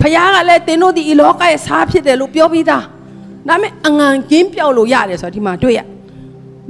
[0.00, 2.84] ဖခင်ကလည်းတင်းတို့ဒီဤလောကရဲ့စားဖြစ်တယ်လို့ပြောပြီးသား
[3.48, 5.80] ဒါပေမဲ့အငန်ကင်းပြောက်လို့ရတယ်ဆိုတာဒီမှာတွေ့ရ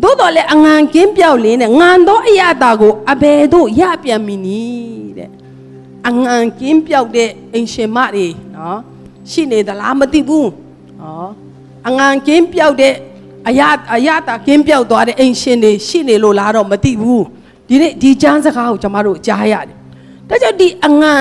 [0.02, 5.30] သို့တော်လည်းအငန်ကင်းပြောက်လင်းတဲ့ငန်သောအရာတာကိုအဘယ်သို့ရပြန်မည်နည်းတဲ့
[6.08, 8.26] အငန်ကင်းပြောက်တဲ့အိမ်ရှင်မတွေ
[8.56, 8.80] နော်
[9.32, 10.50] ရှိနေသလားမသိဘူး
[11.00, 11.30] နော်
[11.88, 12.94] အငံကင်းပြောက်တဲ့
[13.48, 13.62] အရ
[13.94, 17.24] အရသာကင်းပြောက်သွားတဲ့အင်ရှင်တွေရှိနေလို့လားတော့မသိဘူး
[17.68, 19.76] ဒီနေ့ဒီကျမ်းစကားကိုကျွန်တော်တို့ကြားရတယ်
[20.28, 21.14] ဒါကြောင့်ဒီအငံ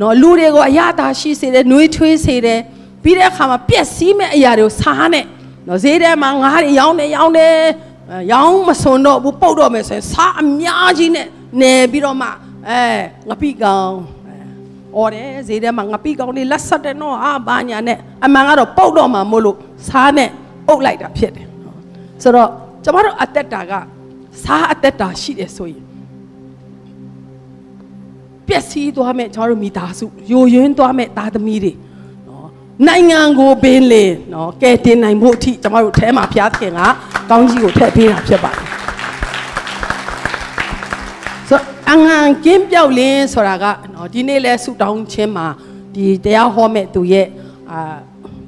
[0.00, 2.60] နော်လူတွေကိုအရသာရှိစေတယ်နှွေးထွေးစေတယ်
[3.02, 5.24] ပြီးတဲ့အခါမှာပျက်စီးမဲ့အရာတွေကိုစားနဲ့
[5.68, 7.48] နော်ဈေးထဲမှာငါးတွေရောင်းနေရောင်းနေ
[8.32, 11.26] ရောင်းမစွန်တော့ဘူးပုတ်တော့မယ်ဆိုရင်စားအများကြီးနဲ့
[11.60, 12.28] နေပြီးတော့မှ
[12.68, 12.82] အဲ
[13.28, 13.92] ငပိကောင်
[14.96, 19.56] အော်တယ်ဈေးထဲမှာငပိကောင်လေးလက်ဆက်တယ်နော်အာဘာညာနဲ့အမှန်ကတော့ပုတ်တော့မှာမို့လို့
[19.88, 20.28] စားနဲ့
[20.68, 21.46] အုပ်လိုက်တာဖြစ်တယ်
[22.22, 22.48] ဆိုတော့
[22.84, 23.72] ကျမတို့အသက်တာက
[24.44, 25.84] စားအသက်တာရှိတယ်ဆိုရင်
[28.46, 31.72] ပျက်စီးသွားမဲ့ကျွန်တော်တို့မိသားစုယိုယွင်းသွားမဲ့သားသမီးတွေ
[32.28, 32.48] နော်
[32.86, 36.80] နိုင်ငံကိုပင်လေနော်ကဲတင်နိုင်ဖို့အထိကျွန်တော်တို့အဲမှာဘုရားသခင်က
[37.30, 38.71] ကောင်းကြီးကိုထည့်ပေးတာဖြစ်ပါတယ်
[41.92, 43.64] အငန်ကင်းပြောက်လင်းဆိုတာက
[43.94, 45.46] နော်ဒီနေ့လဲဆူတောင်းခြင်းမှာ
[45.94, 47.26] ဒီတရားဟောမဲ့သူရဲ့
[47.70, 47.96] အာ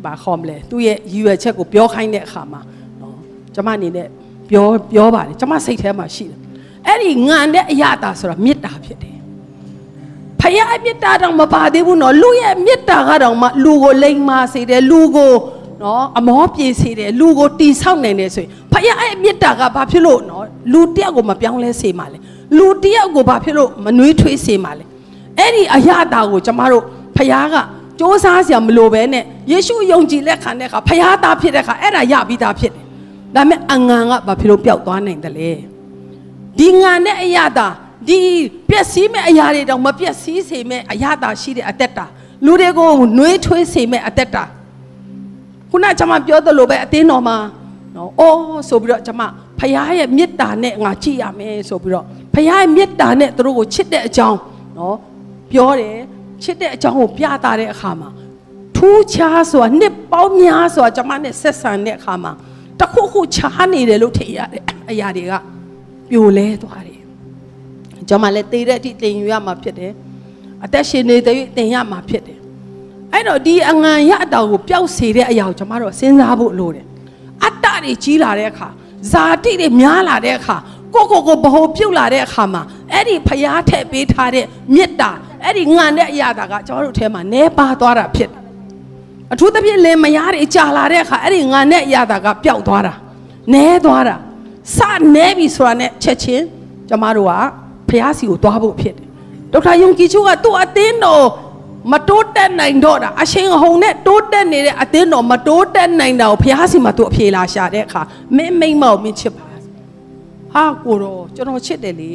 [0.04, 2.60] ဘာခေါ်မလဲသူရဲ့ရည်ရွယ်ချက်ကိုပြောခိုင်းတဲ့အခါမှာ
[3.00, 3.16] နော်
[3.54, 4.08] ကျွန်မအနေနဲ့
[4.50, 6.38] ပြောပြောပါတယ်ကျွန်မစိတ်ထဲမှာရှိတယ်
[6.86, 9.18] အဲ့ဒီငံတဲ့အရာတာဆိုတာမေတ္တာဖြစ်တယ်
[10.40, 15.32] ဖယားမေတ္တာတော့မပါသေးဘူးနော်လူရဲ့မေတ္တာကတော့မှလူကိုလိမ်မာစေတယ်လူကို
[15.82, 22.18] နော်အမောပြေစေတယ်လူကိုတီဆောက်နိုင်တယ်ဆိုရင်ဖယားရဲ့မေတ္တာကဘာဖြစ်လို့နော်လူတယောက်ကိုမပြောင်းလဲစေမှာလဲ
[22.58, 24.84] လူတယောက်ကိုဘာဖြစ်လို့မနှွေးထွေးစေမှာလဲ
[25.38, 26.84] အဲ့ဒီအရာတာကိုကျမတို့
[27.16, 27.62] ဖယားကစ
[28.00, 32.84] 조사စရာမလိုပဲနဲ့ယေရှုယုံကြည်လက်ခံတဲ့အခါဖယားသားဖြစ်တဲ့အခါအဲ့ဒါရပြီးသားဖြစ်တယ်
[33.34, 35.50] ဒါပေမဲ့အငံကဘာဖြစ်လို့ပျောက်သွားနိုင်တယ်လဲ
[36.58, 37.68] ဒီငံနဲ့အရာတာ
[38.08, 38.18] ဒီ
[38.68, 42.06] ပျက်စီးမဲ့အရာတွေတောင်မပျက်စီးစေမဲ့အရာတာရှိတဲ့အသက်တာ
[42.44, 44.44] လူတွေကိုနှွေးထွေးစေမဲ့အသက်တာ
[45.70, 47.36] ခုနကျွန်မပြောသလိုပဲအတင်းတော်မှာ
[47.96, 49.22] နော်အော်ဆိုပြီးတော့ကျွန်မ
[49.58, 54.38] ဖခင်ရဲ့မေတ္တာနဲ့ငါကြည့်ရမယ်ဆိုပြီးတော့ ဖခင်ရဲ့မေတ္တာနဲ့သူတို့ကိုချစ်တဲ့အကြောင်း
[54.78, 54.96] နော်
[55.50, 55.96] ပြောတယ်
[56.42, 58.08] ချစ်တဲ့အကြောင်းကိုပြသတဲ့အခါမှာ
[58.76, 62.32] ထူးခြားဆိုတာနှစ်ပေါင်းများစွာကျွန်မနဲ့ဆက်ဆံတဲ့အခါမှာ
[62.80, 65.32] တခုခုခြားနေတယ်လို့ထင်ရတဲ့အရာတွေက
[66.10, 67.02] ပြိုလဲသွားတယ်
[68.08, 69.92] ကျွန်မလည်းတည်တဲ့အထိတင်ယူရမှာဖြစ်တယ်
[70.64, 72.38] အသက်ရှင်နေတဲ့တင်ရမှာဖြစ်တယ်
[73.12, 76.86] အဲ့တော့ဒီအငံရအတောင်ကိုပျောက်စေတဲ့အရာကိုကျွန်မတို့စဉ်းစားဖို့လိုတယ်
[77.44, 78.68] အတ္တတွေကြီးလာတဲ့အခါ
[79.12, 80.56] ဇာတိတွေများလာတဲ့အခါ
[80.94, 85.10] ကိုကိုကိုဘ ਹੁ ပြုတ်လာတဲ့အခါမှာအဲ့ဒီဖျားထက်ပေးထားတဲ့မေတ္တာ
[85.44, 88.40] အဲ့ဒီငံတဲ့အရာတာကကျွန်တော်တို့ထဲမှာနဲပါသွားတာဖြစ်တယ်
[89.32, 92.94] အထူးသဖြင့်လင်မယားတွေကြာလာတဲ့အခါအဲ့ဒီငံတဲ့အရာတာကပျောက်သွားတာ
[93.54, 94.16] နဲသွားတာ
[94.76, 94.78] စ
[95.14, 96.44] နဲပြီဆိုတာနဲ့ချက်ချင်း
[96.88, 97.32] ကျွန်မတို့က
[97.88, 99.06] ဖျားစီကိုသွားဖို့ဖြစ်တယ်
[99.52, 101.24] ဒေါက်တာယုံကြည်ချိုးကသူ့အသင်းတော်
[101.92, 108.02] မတိုးတက်နိုင်တော့တာအရှင်ဟုံနဲ့တိုးတက်နေတဲ့အသင်းတော်မတိုးတက်နိုင်တာကိုဘုရားစီမှာသူအဖြေလာရှာတဲ့အခါ
[108.36, 109.43] မင်းမိမ့်မောက်မင်းချစ်ပါ
[110.54, 112.12] ဟာကိုတော့ကျွန်တော်ချစ်တယ်လေ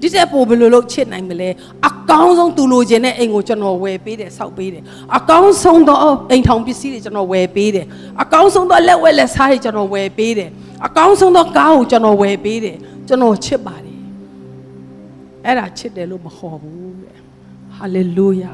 [0.00, 1.48] ဒီတဲ့ပို့ဘယ်လိုလုပ်ချစ်နိုင်မလဲ
[1.88, 4.82] အကောင်းဆုံးသူလိုချင်တဲ့အိမ်ကိုကျွန်တော်ဝယ်ပေးတယ်စောက်ပေးတယ်
[5.16, 5.98] အကောင်းဆုံးသော
[6.30, 7.86] အိမ်ထောင်ပစ္စည်းတွေကျွန်တော်ဝယ်ပေးတယ်
[8.22, 10.50] အကောင်းဆုံးသောလက်ဝဲလက်စားတွေကျွန်တော်ဝယ်ပေးတယ်
[10.86, 12.76] အကောင်းဆုံးသောကားကိုကျွန်တော်ဝယ်ပေးတယ်
[13.08, 13.98] ကျွန်တော်ချစ်ပါတယ်
[15.44, 17.16] အဲ့ဒါချစ်တယ်လို့မခေါ်ဘူးတဲ့
[17.76, 18.52] ဟာလေလုယာ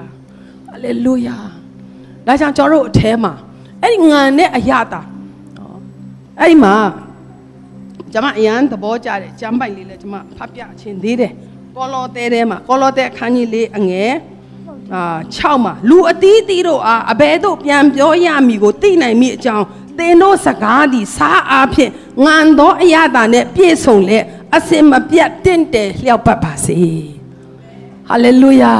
[0.68, 1.36] ဟာလေလုယာ
[2.26, 3.32] ဒါကြောင့်ကျွန်တော်တို့အแทမှာ
[3.82, 5.00] အဲ့ဒီငံနဲ့အရတာ
[6.40, 6.74] အဲ့ဒီမှာ
[8.12, 11.32] ကျွန်မအရန်သဘောကျတယ်ကျမ်းပိုက်လေးလည်းကျွန်မဖတ်ပြခြင်းသေးတယ်
[11.76, 14.12] ကောလောသဲထဲမှာကောလောသဲအခန်းကြီးလေးအငယ်
[14.94, 19.66] အာ6မှာလူအသီးသီးတို့အားအဘဲတို့ပြန်ပြောရမည်ကိုသိနိုင်မိအကြောင်း
[19.98, 21.92] သင်တို့စကားသည်စားအားဖြင့်
[22.24, 24.18] ငံသောအရသာနှင့်ပြည့်စုံလေ
[24.56, 26.78] အစင်မပြတ်တင့်တယ်လျှောက်ပတ်ပါစေ
[28.08, 28.74] ဟာလေလုယာ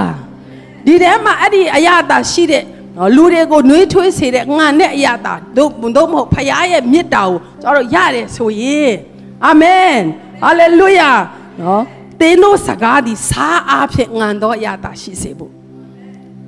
[0.86, 2.64] ဒီထဲမှာအဲ့ဒီအရာတာရှိတဲ့
[2.96, 8.92] နော်လူတွေကိုနှွေးထွေးစေတဲ့ငါနဲ့အရာတာတို့တို့မဟုတ်ဖခင်ရဲ့မေတ္တာကိုကျွန်တော်ရတယ်ဆိုရင်
[9.46, 9.94] အာမင်
[10.42, 11.10] ဟာလေလုယာ
[11.60, 11.82] နော်
[12.20, 15.52] တင်းတို့စကားဒီစားအားဖြင့်ငံတော့အရာတာရှိစေဖို့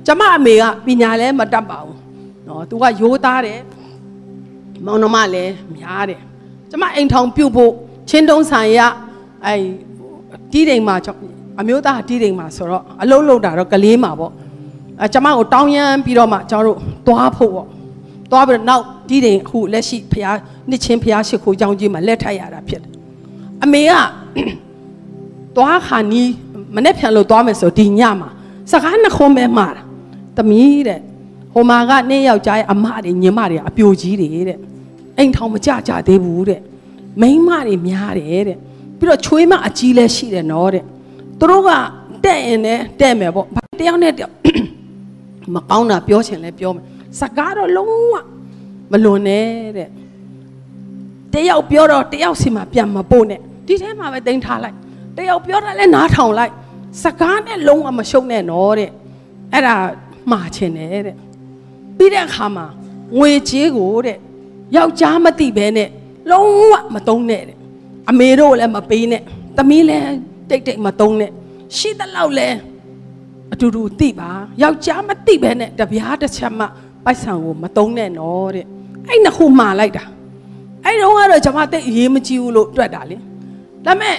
[0.05, 1.97] ကျမအမေကပညာလည်းမတတ်ပါဘူး
[2.47, 3.59] နော်သူကရိုးသားတယ်
[4.85, 6.21] မောင်နှမလည်းများတယ်
[6.69, 7.71] ကျမအိမ်ထောင်ပြုတ်ဖို့
[8.09, 8.79] ချင်းတုံးဆိုင်ရ
[9.45, 9.53] အဲ
[10.51, 10.95] တီးတိမ်မှာ
[11.59, 14.31] အမျိုးသားတီးတိမ်မှာဆိုတော့အလုံးလုံးတာတော့ကလေးမှာပေါ့
[15.01, 16.77] အဲကျမကိုတောင်းရမ်းပြီးတော့မှကျွန်တော်တို့
[17.07, 17.67] သွားဖို့ပေါ့
[18.31, 20.37] သွားပြီးတော့နောက်တီးတိမ်အခုလက်ရှိဖရား
[20.69, 22.91] နှစ်ချင်းဖရားရှိခိုးကြောင်းကြီးမှာလက်ထပ်ရတာဖြစ်တယ်
[23.63, 23.91] အမေက
[25.55, 26.29] သွားခါနီး
[26.75, 28.29] မနေ့ပြန်လို့သွားမယ်ဆိုဒီညမှာ
[28.71, 29.83] စကားနှခုံးပဲမှာတာ
[30.37, 30.99] တမီးတဲ့
[31.53, 34.59] ဟိုမှာကနေ့ယောက်ျားရဲ့အမတွေညမတွေအပြိုကြီးတွေတဲ့
[35.17, 36.61] အိမ်ထောင်မကြကြသေးဘူးတဲ့
[37.21, 38.57] မိန်းမတွေများတယ်တဲ့
[38.99, 40.83] ပြီးတော့ချွေးမအကြီးလဲရှိတယ်နော်တဲ့
[41.39, 41.69] သူတို့က
[42.25, 43.47] တဲ့ရင်နဲ့တဲ့မယ်ပေါ့
[43.79, 44.33] တယောက်နဲ့တယောက်
[45.53, 46.83] မကောင်းတာပြောချင်လဲပြောမယ်
[47.19, 48.15] စကားတော့လုံးဝ
[48.91, 49.47] မလွန်နဲ့
[49.77, 49.89] တဲ့
[51.33, 54.75] တယောက်ပြောတော့တယောက်စီမှာပြန်မပို့နဲ့ဒီထဲမှာပဲတင်ထားလိုက်
[55.17, 56.53] တယောက်ပြောတာလဲနားထောင်လိုက်
[57.03, 58.89] စကားနဲ့လုံးဝမရှုံနဲ့နော်တဲ့
[59.53, 59.75] အဲ့ဒါ
[60.31, 61.15] မှားချင်တယ်တဲ့
[61.97, 62.65] ပြီးတဲ့အခါမှာ
[63.17, 64.17] ငွေကြေးကိုတဲ့
[64.75, 65.89] ယောက်ျားမသိဘဲနဲ့
[66.31, 67.57] လုံးဝမတုံးနဲ့တဲ့
[68.09, 69.21] အမေတို့လည်းမပေးနဲ့
[69.57, 70.07] သမီးလည်း
[70.49, 71.31] တိတ်တိတ်မတုံးနဲ့
[71.77, 72.49] ရှိသလောက်လဲ
[73.53, 74.29] အတူတူသိပါ
[74.61, 76.65] ယောက်ျားမသိဘဲနဲ့တပြားတစ်ချက်မှ
[77.05, 78.65] ပိုက်ဆံကိုမတုံးနဲ့နော်တဲ့
[79.07, 80.03] အဲ့နှစ်ခုမှားလိုက်တာ
[80.85, 83.17] အဲ့တော့ကတော့ကျွန်မတိတ်အရေးမကြီးဘူးလို့တွက်တာလေ
[83.85, 84.15] ဒါမဲ့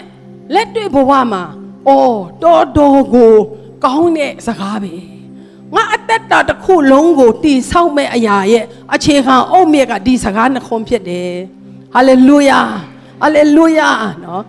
[0.55, 1.43] လက်တွေ့ဘဝမှာ
[1.89, 3.33] အော်တော်တော်ကို
[3.85, 4.95] ကောင်းတဲ့စကားပဲ
[5.75, 11.31] ငါအသက်တာတစ်ခုလုံးကိုတည်ဆောက်မဲ့အရာရဲ့အခြေခံအုတ်မြက်ကဒီစကားနှခုံးဖြစ်တယ်
[11.95, 12.61] ဟာလေလုယာ
[13.23, 13.89] ဟာလေလုယာ
[14.25, 14.43] နော်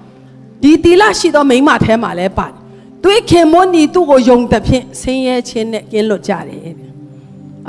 [0.62, 2.56] ဒီတီလာရှိသောမိမထဲမှာလဲပါတယ်
[3.04, 6.70] သွေးခင်မွန်းဒီသူ့ကိုယုံတဲ့ဖြင့်ဆင်းရဲခြင်းနဲ့ကင်းလွတ်ကြတယ်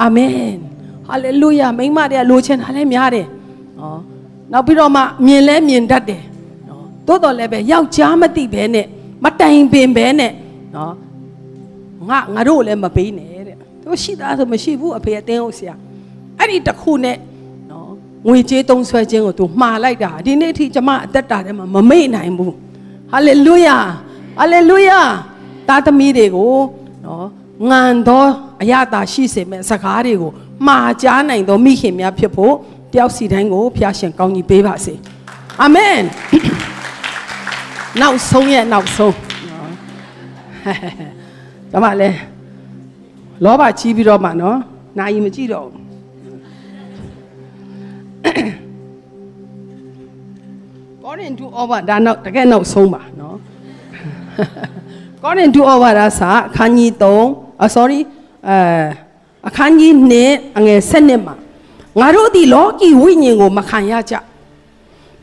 [0.00, 0.32] အာမင်
[1.08, 3.26] ဟာလေလုယာမိမတွေကလိုချင်တာလည်းများတယ်
[3.78, 4.00] နော်
[4.52, 6.22] နောက်ပြီးတော့မှမြင်လဲမြင်တတ်တယ်
[6.68, 8.86] နော်သို့တော်လည်းပဲယောက်ျားမသိဘဲနဲ့
[9.24, 10.32] မတိုင်ပင်ဘဲနဲ့
[10.74, 10.92] နော်
[12.10, 15.74] ငါငါတို့လည်းမပေးနဲ့တဲ့သူရှိသားဆိုမရှိဘူးအဖေအတင်းဟုတ်ဆရာ
[16.38, 17.16] အဲ့ဒီတခုနဲ့
[17.70, 17.90] နော်
[18.26, 22.54] ငွေကြေးသုံးဆွဲခြင်းကိုသူမှားလိုက်တာဒီနေ့အထိကျမအသက်တာထဲမှာမမေ့နိုင်ဘူး
[23.12, 23.78] ဟာလေလုယာ
[24.38, 25.00] ဟာလေလုယာ
[25.68, 26.56] သားသမီးတွေကို
[27.04, 27.26] နော်
[27.70, 28.24] ငံသော
[28.62, 30.30] အရသာရှိစေမဲ့စကားတွေကို
[30.66, 32.54] မှားကြားနိုင်သောမိခင်များဖြစ်ဖို့
[32.96, 34.94] တယောက်စီတိုင်းကိုဖျားရှင်ကောင်းကြီးပေးပါစေ
[35.62, 36.00] အာမင်
[38.00, 39.16] နောက်ဆုံးရဲ့နောက်ဆုံး
[39.50, 39.70] နော်
[41.72, 42.18] ဒါမှလည်း
[43.44, 44.58] လောဘကြီးပြီးတော့မှနော်
[44.98, 45.66] နာယီမကြည့်တော့
[51.02, 53.36] ကောရင်တူအော်ဘာဒါနောက်တကယ်နောက်ဆုံးပါနော်
[55.22, 56.90] ကောရင်တူအော်ဘာဒါစာအခန်းကြီး
[57.26, 58.00] 3အ sorry
[58.48, 58.56] အဲ
[59.48, 59.92] အခန်းကြီး
[60.26, 61.36] 2အငယ်7မှာ
[62.00, 64.14] ငါတို့ဒီလောကီဝိညာဉ်ကိုမခံရကြ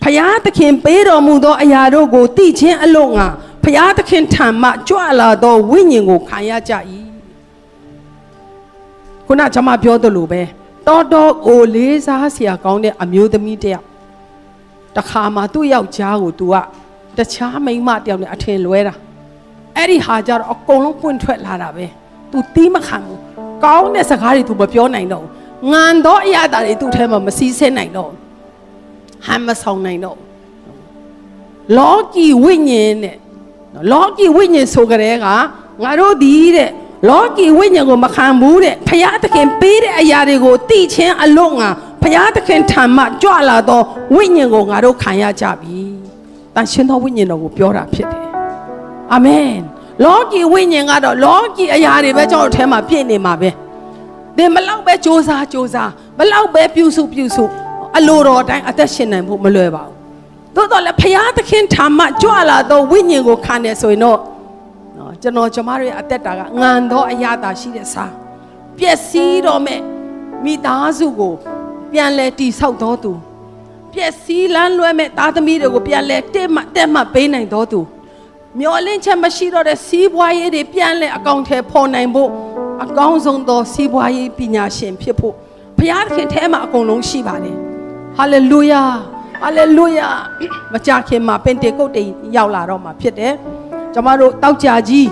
[0.01, 3.27] ဖျားသခင်ပေးတော်မူသောအရာတို့ကိုသိခြင်းအလို့ငါ
[3.63, 6.73] ဖျားသခင်ထံမှကြွလာသောဝိညာဉ်ကိုခံရကြ၏
[9.25, 10.41] ခုနကျွန်မပြောသလိုပဲ
[10.87, 13.85] တော်တော်ကိုလေးစားစရာကောင်းတဲ့အမျိုးသမီးတယောက်
[14.97, 16.55] တခါမှသူ့ယောက်ျားကို तू က
[17.17, 18.93] တခြားမိန်းမတယောက်နဲ့အထင်လွဲတာ
[19.75, 21.85] အဲ့ဒီဟာကြတော့အကုန်လုံးပွင့်ထွက်လာတာပဲ
[22.31, 23.19] तू တီးမခံဘူး
[23.63, 25.31] ကောင်းတဲ့စကားတွေ तू မပြောနိုင်တော့ဘူး
[25.71, 28.11] ငံတော့အရာတာတွေသူ့ထဲမှာမစည်းစဲနိုင်တော့
[29.25, 30.17] ဟမ်းမဆောင်နိုင်တော့
[31.77, 33.17] လောကီဝိညာဉ်နဲ့
[33.91, 35.27] လောကီဝိညာဉ်ဆိုကြတဲ့က
[35.83, 36.69] ငါတို့ဒီတဲ့
[37.09, 41.69] လောကီဝိညာဉ်ကိုမခံဘူးတဲ့ဖရာသခင်ပေးတဲ့အရာတွေကိုသိချင်းအလို့ငါ
[42.03, 43.81] ဖရာသခင်ထံမှကြွလာသော
[44.15, 45.79] ဝိညာဉ်ကိုငါတို့ခံရကြပြီ။
[46.55, 48.25] တန်ရှင်သောဝိညာဉ်တော်ကိုပြောတာဖြစ်တယ်။
[49.13, 49.55] အာမင်။
[50.05, 53.49] လောကီဝိညာဉ်ကတော့လောကီအရာတွေပဲကျွန်တော်တို့ထဲမှာပြည့်နေမှာပဲ။
[54.36, 55.84] သင်မလောက်ပဲစ조사စ조사
[56.18, 57.44] မလောက်ပဲပြုစုပြုစု
[57.96, 59.94] အလိုတော်အတိုင်းအသက်ရှင်နိုင်ဖို့မလွယ်ပါဘူး။
[60.54, 64.18] သို့တော်လည်းဖရာသခင်ထံမှကြွလာသောဝိညာဉ်ကိုခံရဆိုရင်တော့
[64.98, 68.04] နော်ကျွန်တော်ကျမတို့ရဲ့အသက်တာကငံသောအရာတာရှိတဲ့စာ
[68.78, 69.80] ပျက်စီးတော့မဲ့
[70.44, 71.34] မိသားစုကို
[71.92, 73.12] ပြန်လဲတိဆောက်တော်သူ
[73.92, 77.80] ပျက်စီးလန်းလွဲမဲ့သားသမီးတွေကိုပြန်လဲတက်မှတက်မှပေးနိုင်တော်သူ
[78.58, 82.30] မျောလင့်ချက်မရှိတော့တဲ့စီးပွားရေးတွေပြန်လဲအကောင့်ထဲပေါ်နိုင်ဖို့
[82.83, 85.35] အကောင်းဆုံးသောစီးပွားရေးပညာရှင်ဖြစ်ဖို့
[85.77, 87.57] ဘုရားသခင်ထဲမှာအကုန်လုံးရှိပါတယ်
[88.17, 88.83] ဟာလေလုယာ
[89.41, 90.07] ဟာလေလုယာ
[90.73, 92.03] မကြခင်မှာပင်တေကုတ်တေ
[92.35, 93.33] ရောက်လာတော့မှာဖြစ်တယ်
[93.93, 95.09] ကျမတို့တောက်ကြကြီး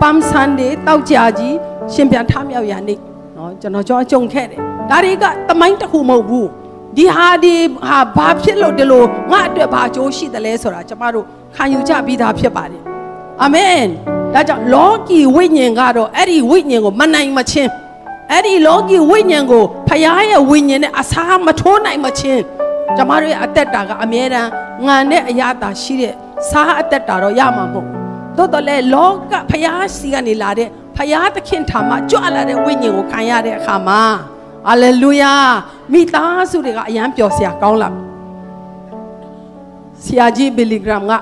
[0.00, 1.54] ပမ်ဆန်ဒေးတောက်ကြကြီး
[1.92, 2.98] ရှင်ပြန်ထမြောက်ရနေ့
[3.36, 6.48] နော်ကျွန်တော်ကြောအကြုံခဲ့တယ်ဒါတွေကတမိုင်းတစ်ခုမဟုတ်ဘူး
[6.96, 7.54] ဒဒီဟာဒီ
[7.86, 11.24] ဟာဘာဖြစ်လို့ဒီလိုငါအတွက်ဘာအကျိုးရှိတယ်လဲဆိုတာကျမတို့
[11.56, 12.82] ခံယူကြပြီးသားဖြစ်ပါတယ်
[13.42, 13.88] အာမင်
[14.34, 17.70] ဒါကြောင့်လောကီဝိညာဉ်ကတော့အဲ့ဒီဝိညာဉ်ကိုမနိုင်မချင်း
[18.32, 20.00] အဲ့ဒီလောကီဝိညာဉ်ကိုဖခင်
[20.30, 22.42] ရဲ့ဝိညာဉ်နဲ့အစားမထိုးနိုင်မချင်း
[22.96, 24.50] ကျမတို့ရဲ့အသက်တာကအမြဲတမ်း
[24.86, 26.14] ငံနဲ့အရာတာရှိတဲ့
[26.50, 27.88] စားအသက်တာတော့ရမှာမဟုတ်
[28.36, 34.00] သို့တော်လည်းလောကဖခင်စီကနေလာတဲ့ဖခင်သခင်ထာမကြွလာတဲ့ဝိညာဉ်ကိုခံရတဲ့အခါမှာ
[34.66, 35.34] ဟာလေလုယာ
[35.92, 37.90] မိသားစုတွေကအယံပျော်စရာကောင်းလာ
[40.04, 41.12] ဆရာကြီးဘီလီဂရမ်က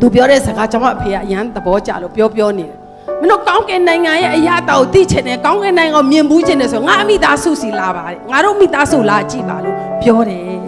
[0.00, 2.76] သူပြောတဲ့စကားကျွန်မအဖေကအယံသဘောကျလို့ပြောပြောနေတယ်
[3.20, 10.58] မင်းတို့ကောင်းကင်နိုင်ငံရဲ့အရာတော်ကိုသိချင်တယ်ကောင်းကင်နိုင်ငံကိုမြင်ဘူးချင်တယ်ဆိုငါအမိသားစုစီလာပါတဲ့ငါတို့မိသားစုလာကြည့်ပါလို့ပြောတယ်တဲ့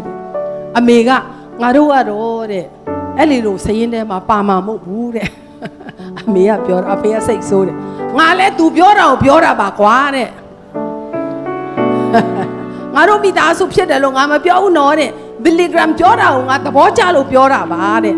[0.79, 1.11] အမေက
[1.63, 2.65] ငါတို့ကတော့တဲ့
[3.19, 5.29] အဲ့ဒီလိုစရင်ထဲမှာပါမှာမဟုတ်ဘူးတဲ့
[6.21, 7.77] အမေကပြောတာအဖေကစိတ်ဆိုးတယ်
[8.19, 10.29] ငါလဲ तू ပြောတာကိုပြောတာပါကွာတဲ့
[12.95, 15.11] ငါတို့မိသားစုဖြစ်တယ်လို့ငါမပြောဘူးနော်တဲ့
[15.45, 18.15] ဘီလီဂရမ်ပြောတာကိုငါသဘောကျလို့ပြောတာပါတဲ့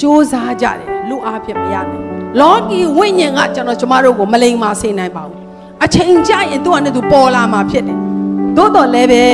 [0.00, 0.76] စူးစမ်းကြတယ်
[1.08, 2.04] လူအားဖြင့်မရနိုင်
[2.40, 5.42] လောကီဝိညာဉ်ကကျွန်တော်ကျမတို့ကိုမလိမ်မာစေနိုင်ပါဘူး
[5.84, 7.98] အချိန်ကြရင်သူ့အနေနဲ့သူပေါ်လာမှာဖြစ်တယ်
[8.56, 9.24] သို့တော်လည်းပဲ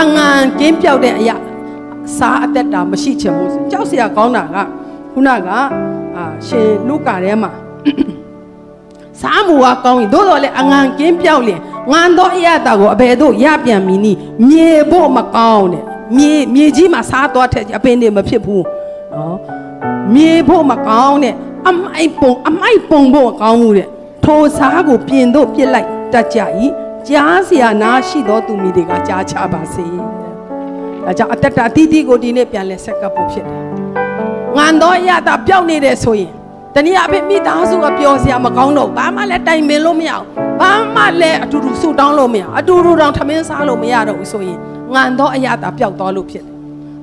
[0.00, 1.36] အငံကင်းပြောက်တဲ့အရာ
[2.18, 4.56] စားအသက်တာမရှိချင်ဘူးကြောက်စရာကောင်းတာက
[5.12, 5.48] ခုနက
[6.16, 7.50] အာရှင်လူကာထဲမှာ
[9.20, 11.60] စားမှုကကောင်းရင်သို့တော်လည်းအငံကင်းပြောက်လျင်
[11.92, 14.12] ငန်တော့အရာတာကိုအဘယ်သို့ရပြန်မီနီ
[14.48, 15.84] မြေဖို့မကောင်းတဲ့
[16.16, 18.64] မြေမြေကြီးမှာစားသွားတဲ့အပင်တွေမဖြစ်ဘူး
[19.14, 19.36] နော်
[20.15, 21.35] မြေဖို့မကောင်းတဲ့
[21.67, 23.87] အမိုက်ပုံအမိုက်ပုံဖို့ကောင်းမှုတဲ့
[24.25, 26.39] ထိုစားကိုပြင်တို့ပြစ်လိုက်တတ်ကြ၏
[27.07, 29.85] ကြားเสียနာရှိသောသူမိတွေကကြားချပါစေ
[31.05, 33.59] ဒါကြောင့်အတ္တအတိတိကိုဒီနေ့ပြန်လဲဆက်ကပ်ဖို့ဖြစ်တယ်
[34.57, 36.31] ငန်တော့ရတာပျောက်နေတယ်ဆိုရင်
[36.75, 40.25] တနည်းအားဖြင့်မိသားစုကပျော်စရာမကောင်းတော့ဘာမှလည်းတိုင်ပင်လို့မရဘူး
[40.59, 44.57] ဘာမှလည်းအတူတူဆူတောင်းလို့မရအတူတူတောင်ထမင်းစားလို့မရတော့ဘူးဆိုရင်
[44.93, 46.54] ငန်တော့အရတာပျောက်သွားလို့ဖြစ်တယ်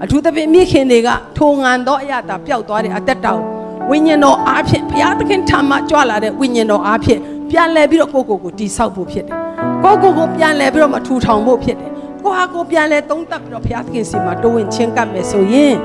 [0.03, 3.41] အထူးသဖြင့်မိခင်တွေကထိုငန်တော့အရတာပျောက်သွားတဲ့အသက်တောင်
[3.89, 9.37] ဝိညာဉ်တော်အားဖြင့်ဘုရားသခင်ထာမကြွလာတဲ့ဝိညာဉ်တော်အားဖြင့်ပြန်လဲပြီးတော့ကိုကိုကိုတိဆောက်ဖို့ဖြစ်တယ်
[9.83, 11.91] ကိုကိုကိုပြန်လဲပြီးတော့မထူထောင်ဖို့ဖြစ်တယ်
[12.23, 15.75] ကိုဟာကိုပြန်လဲသုံးသပ်ပြီးတော့ဘုရားသခင်စီမှာတိုးဝင်ချင်းကပ်မယ်ဆိုရင်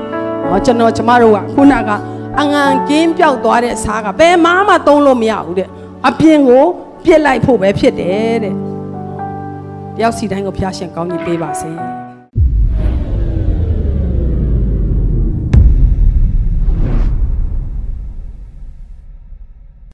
[0.49, 1.91] ဟောကျွန်တော်ကျမတို့ကခုနက
[2.41, 5.69] အငံကင်းပြောက်သွားတဲ့စားကဘယ်မှမသုံးလို့မရဘူးတဲ့
[6.07, 6.65] အပြင်ကို
[7.05, 8.53] ပြစ်လိုက်ဖို့ပဲဖြစ်တယ်တဲ့
[9.95, 11.98] တယောက်စီတိုင်းကိုဘုရားရှင်ကောင်းကြီးပေးပါစေ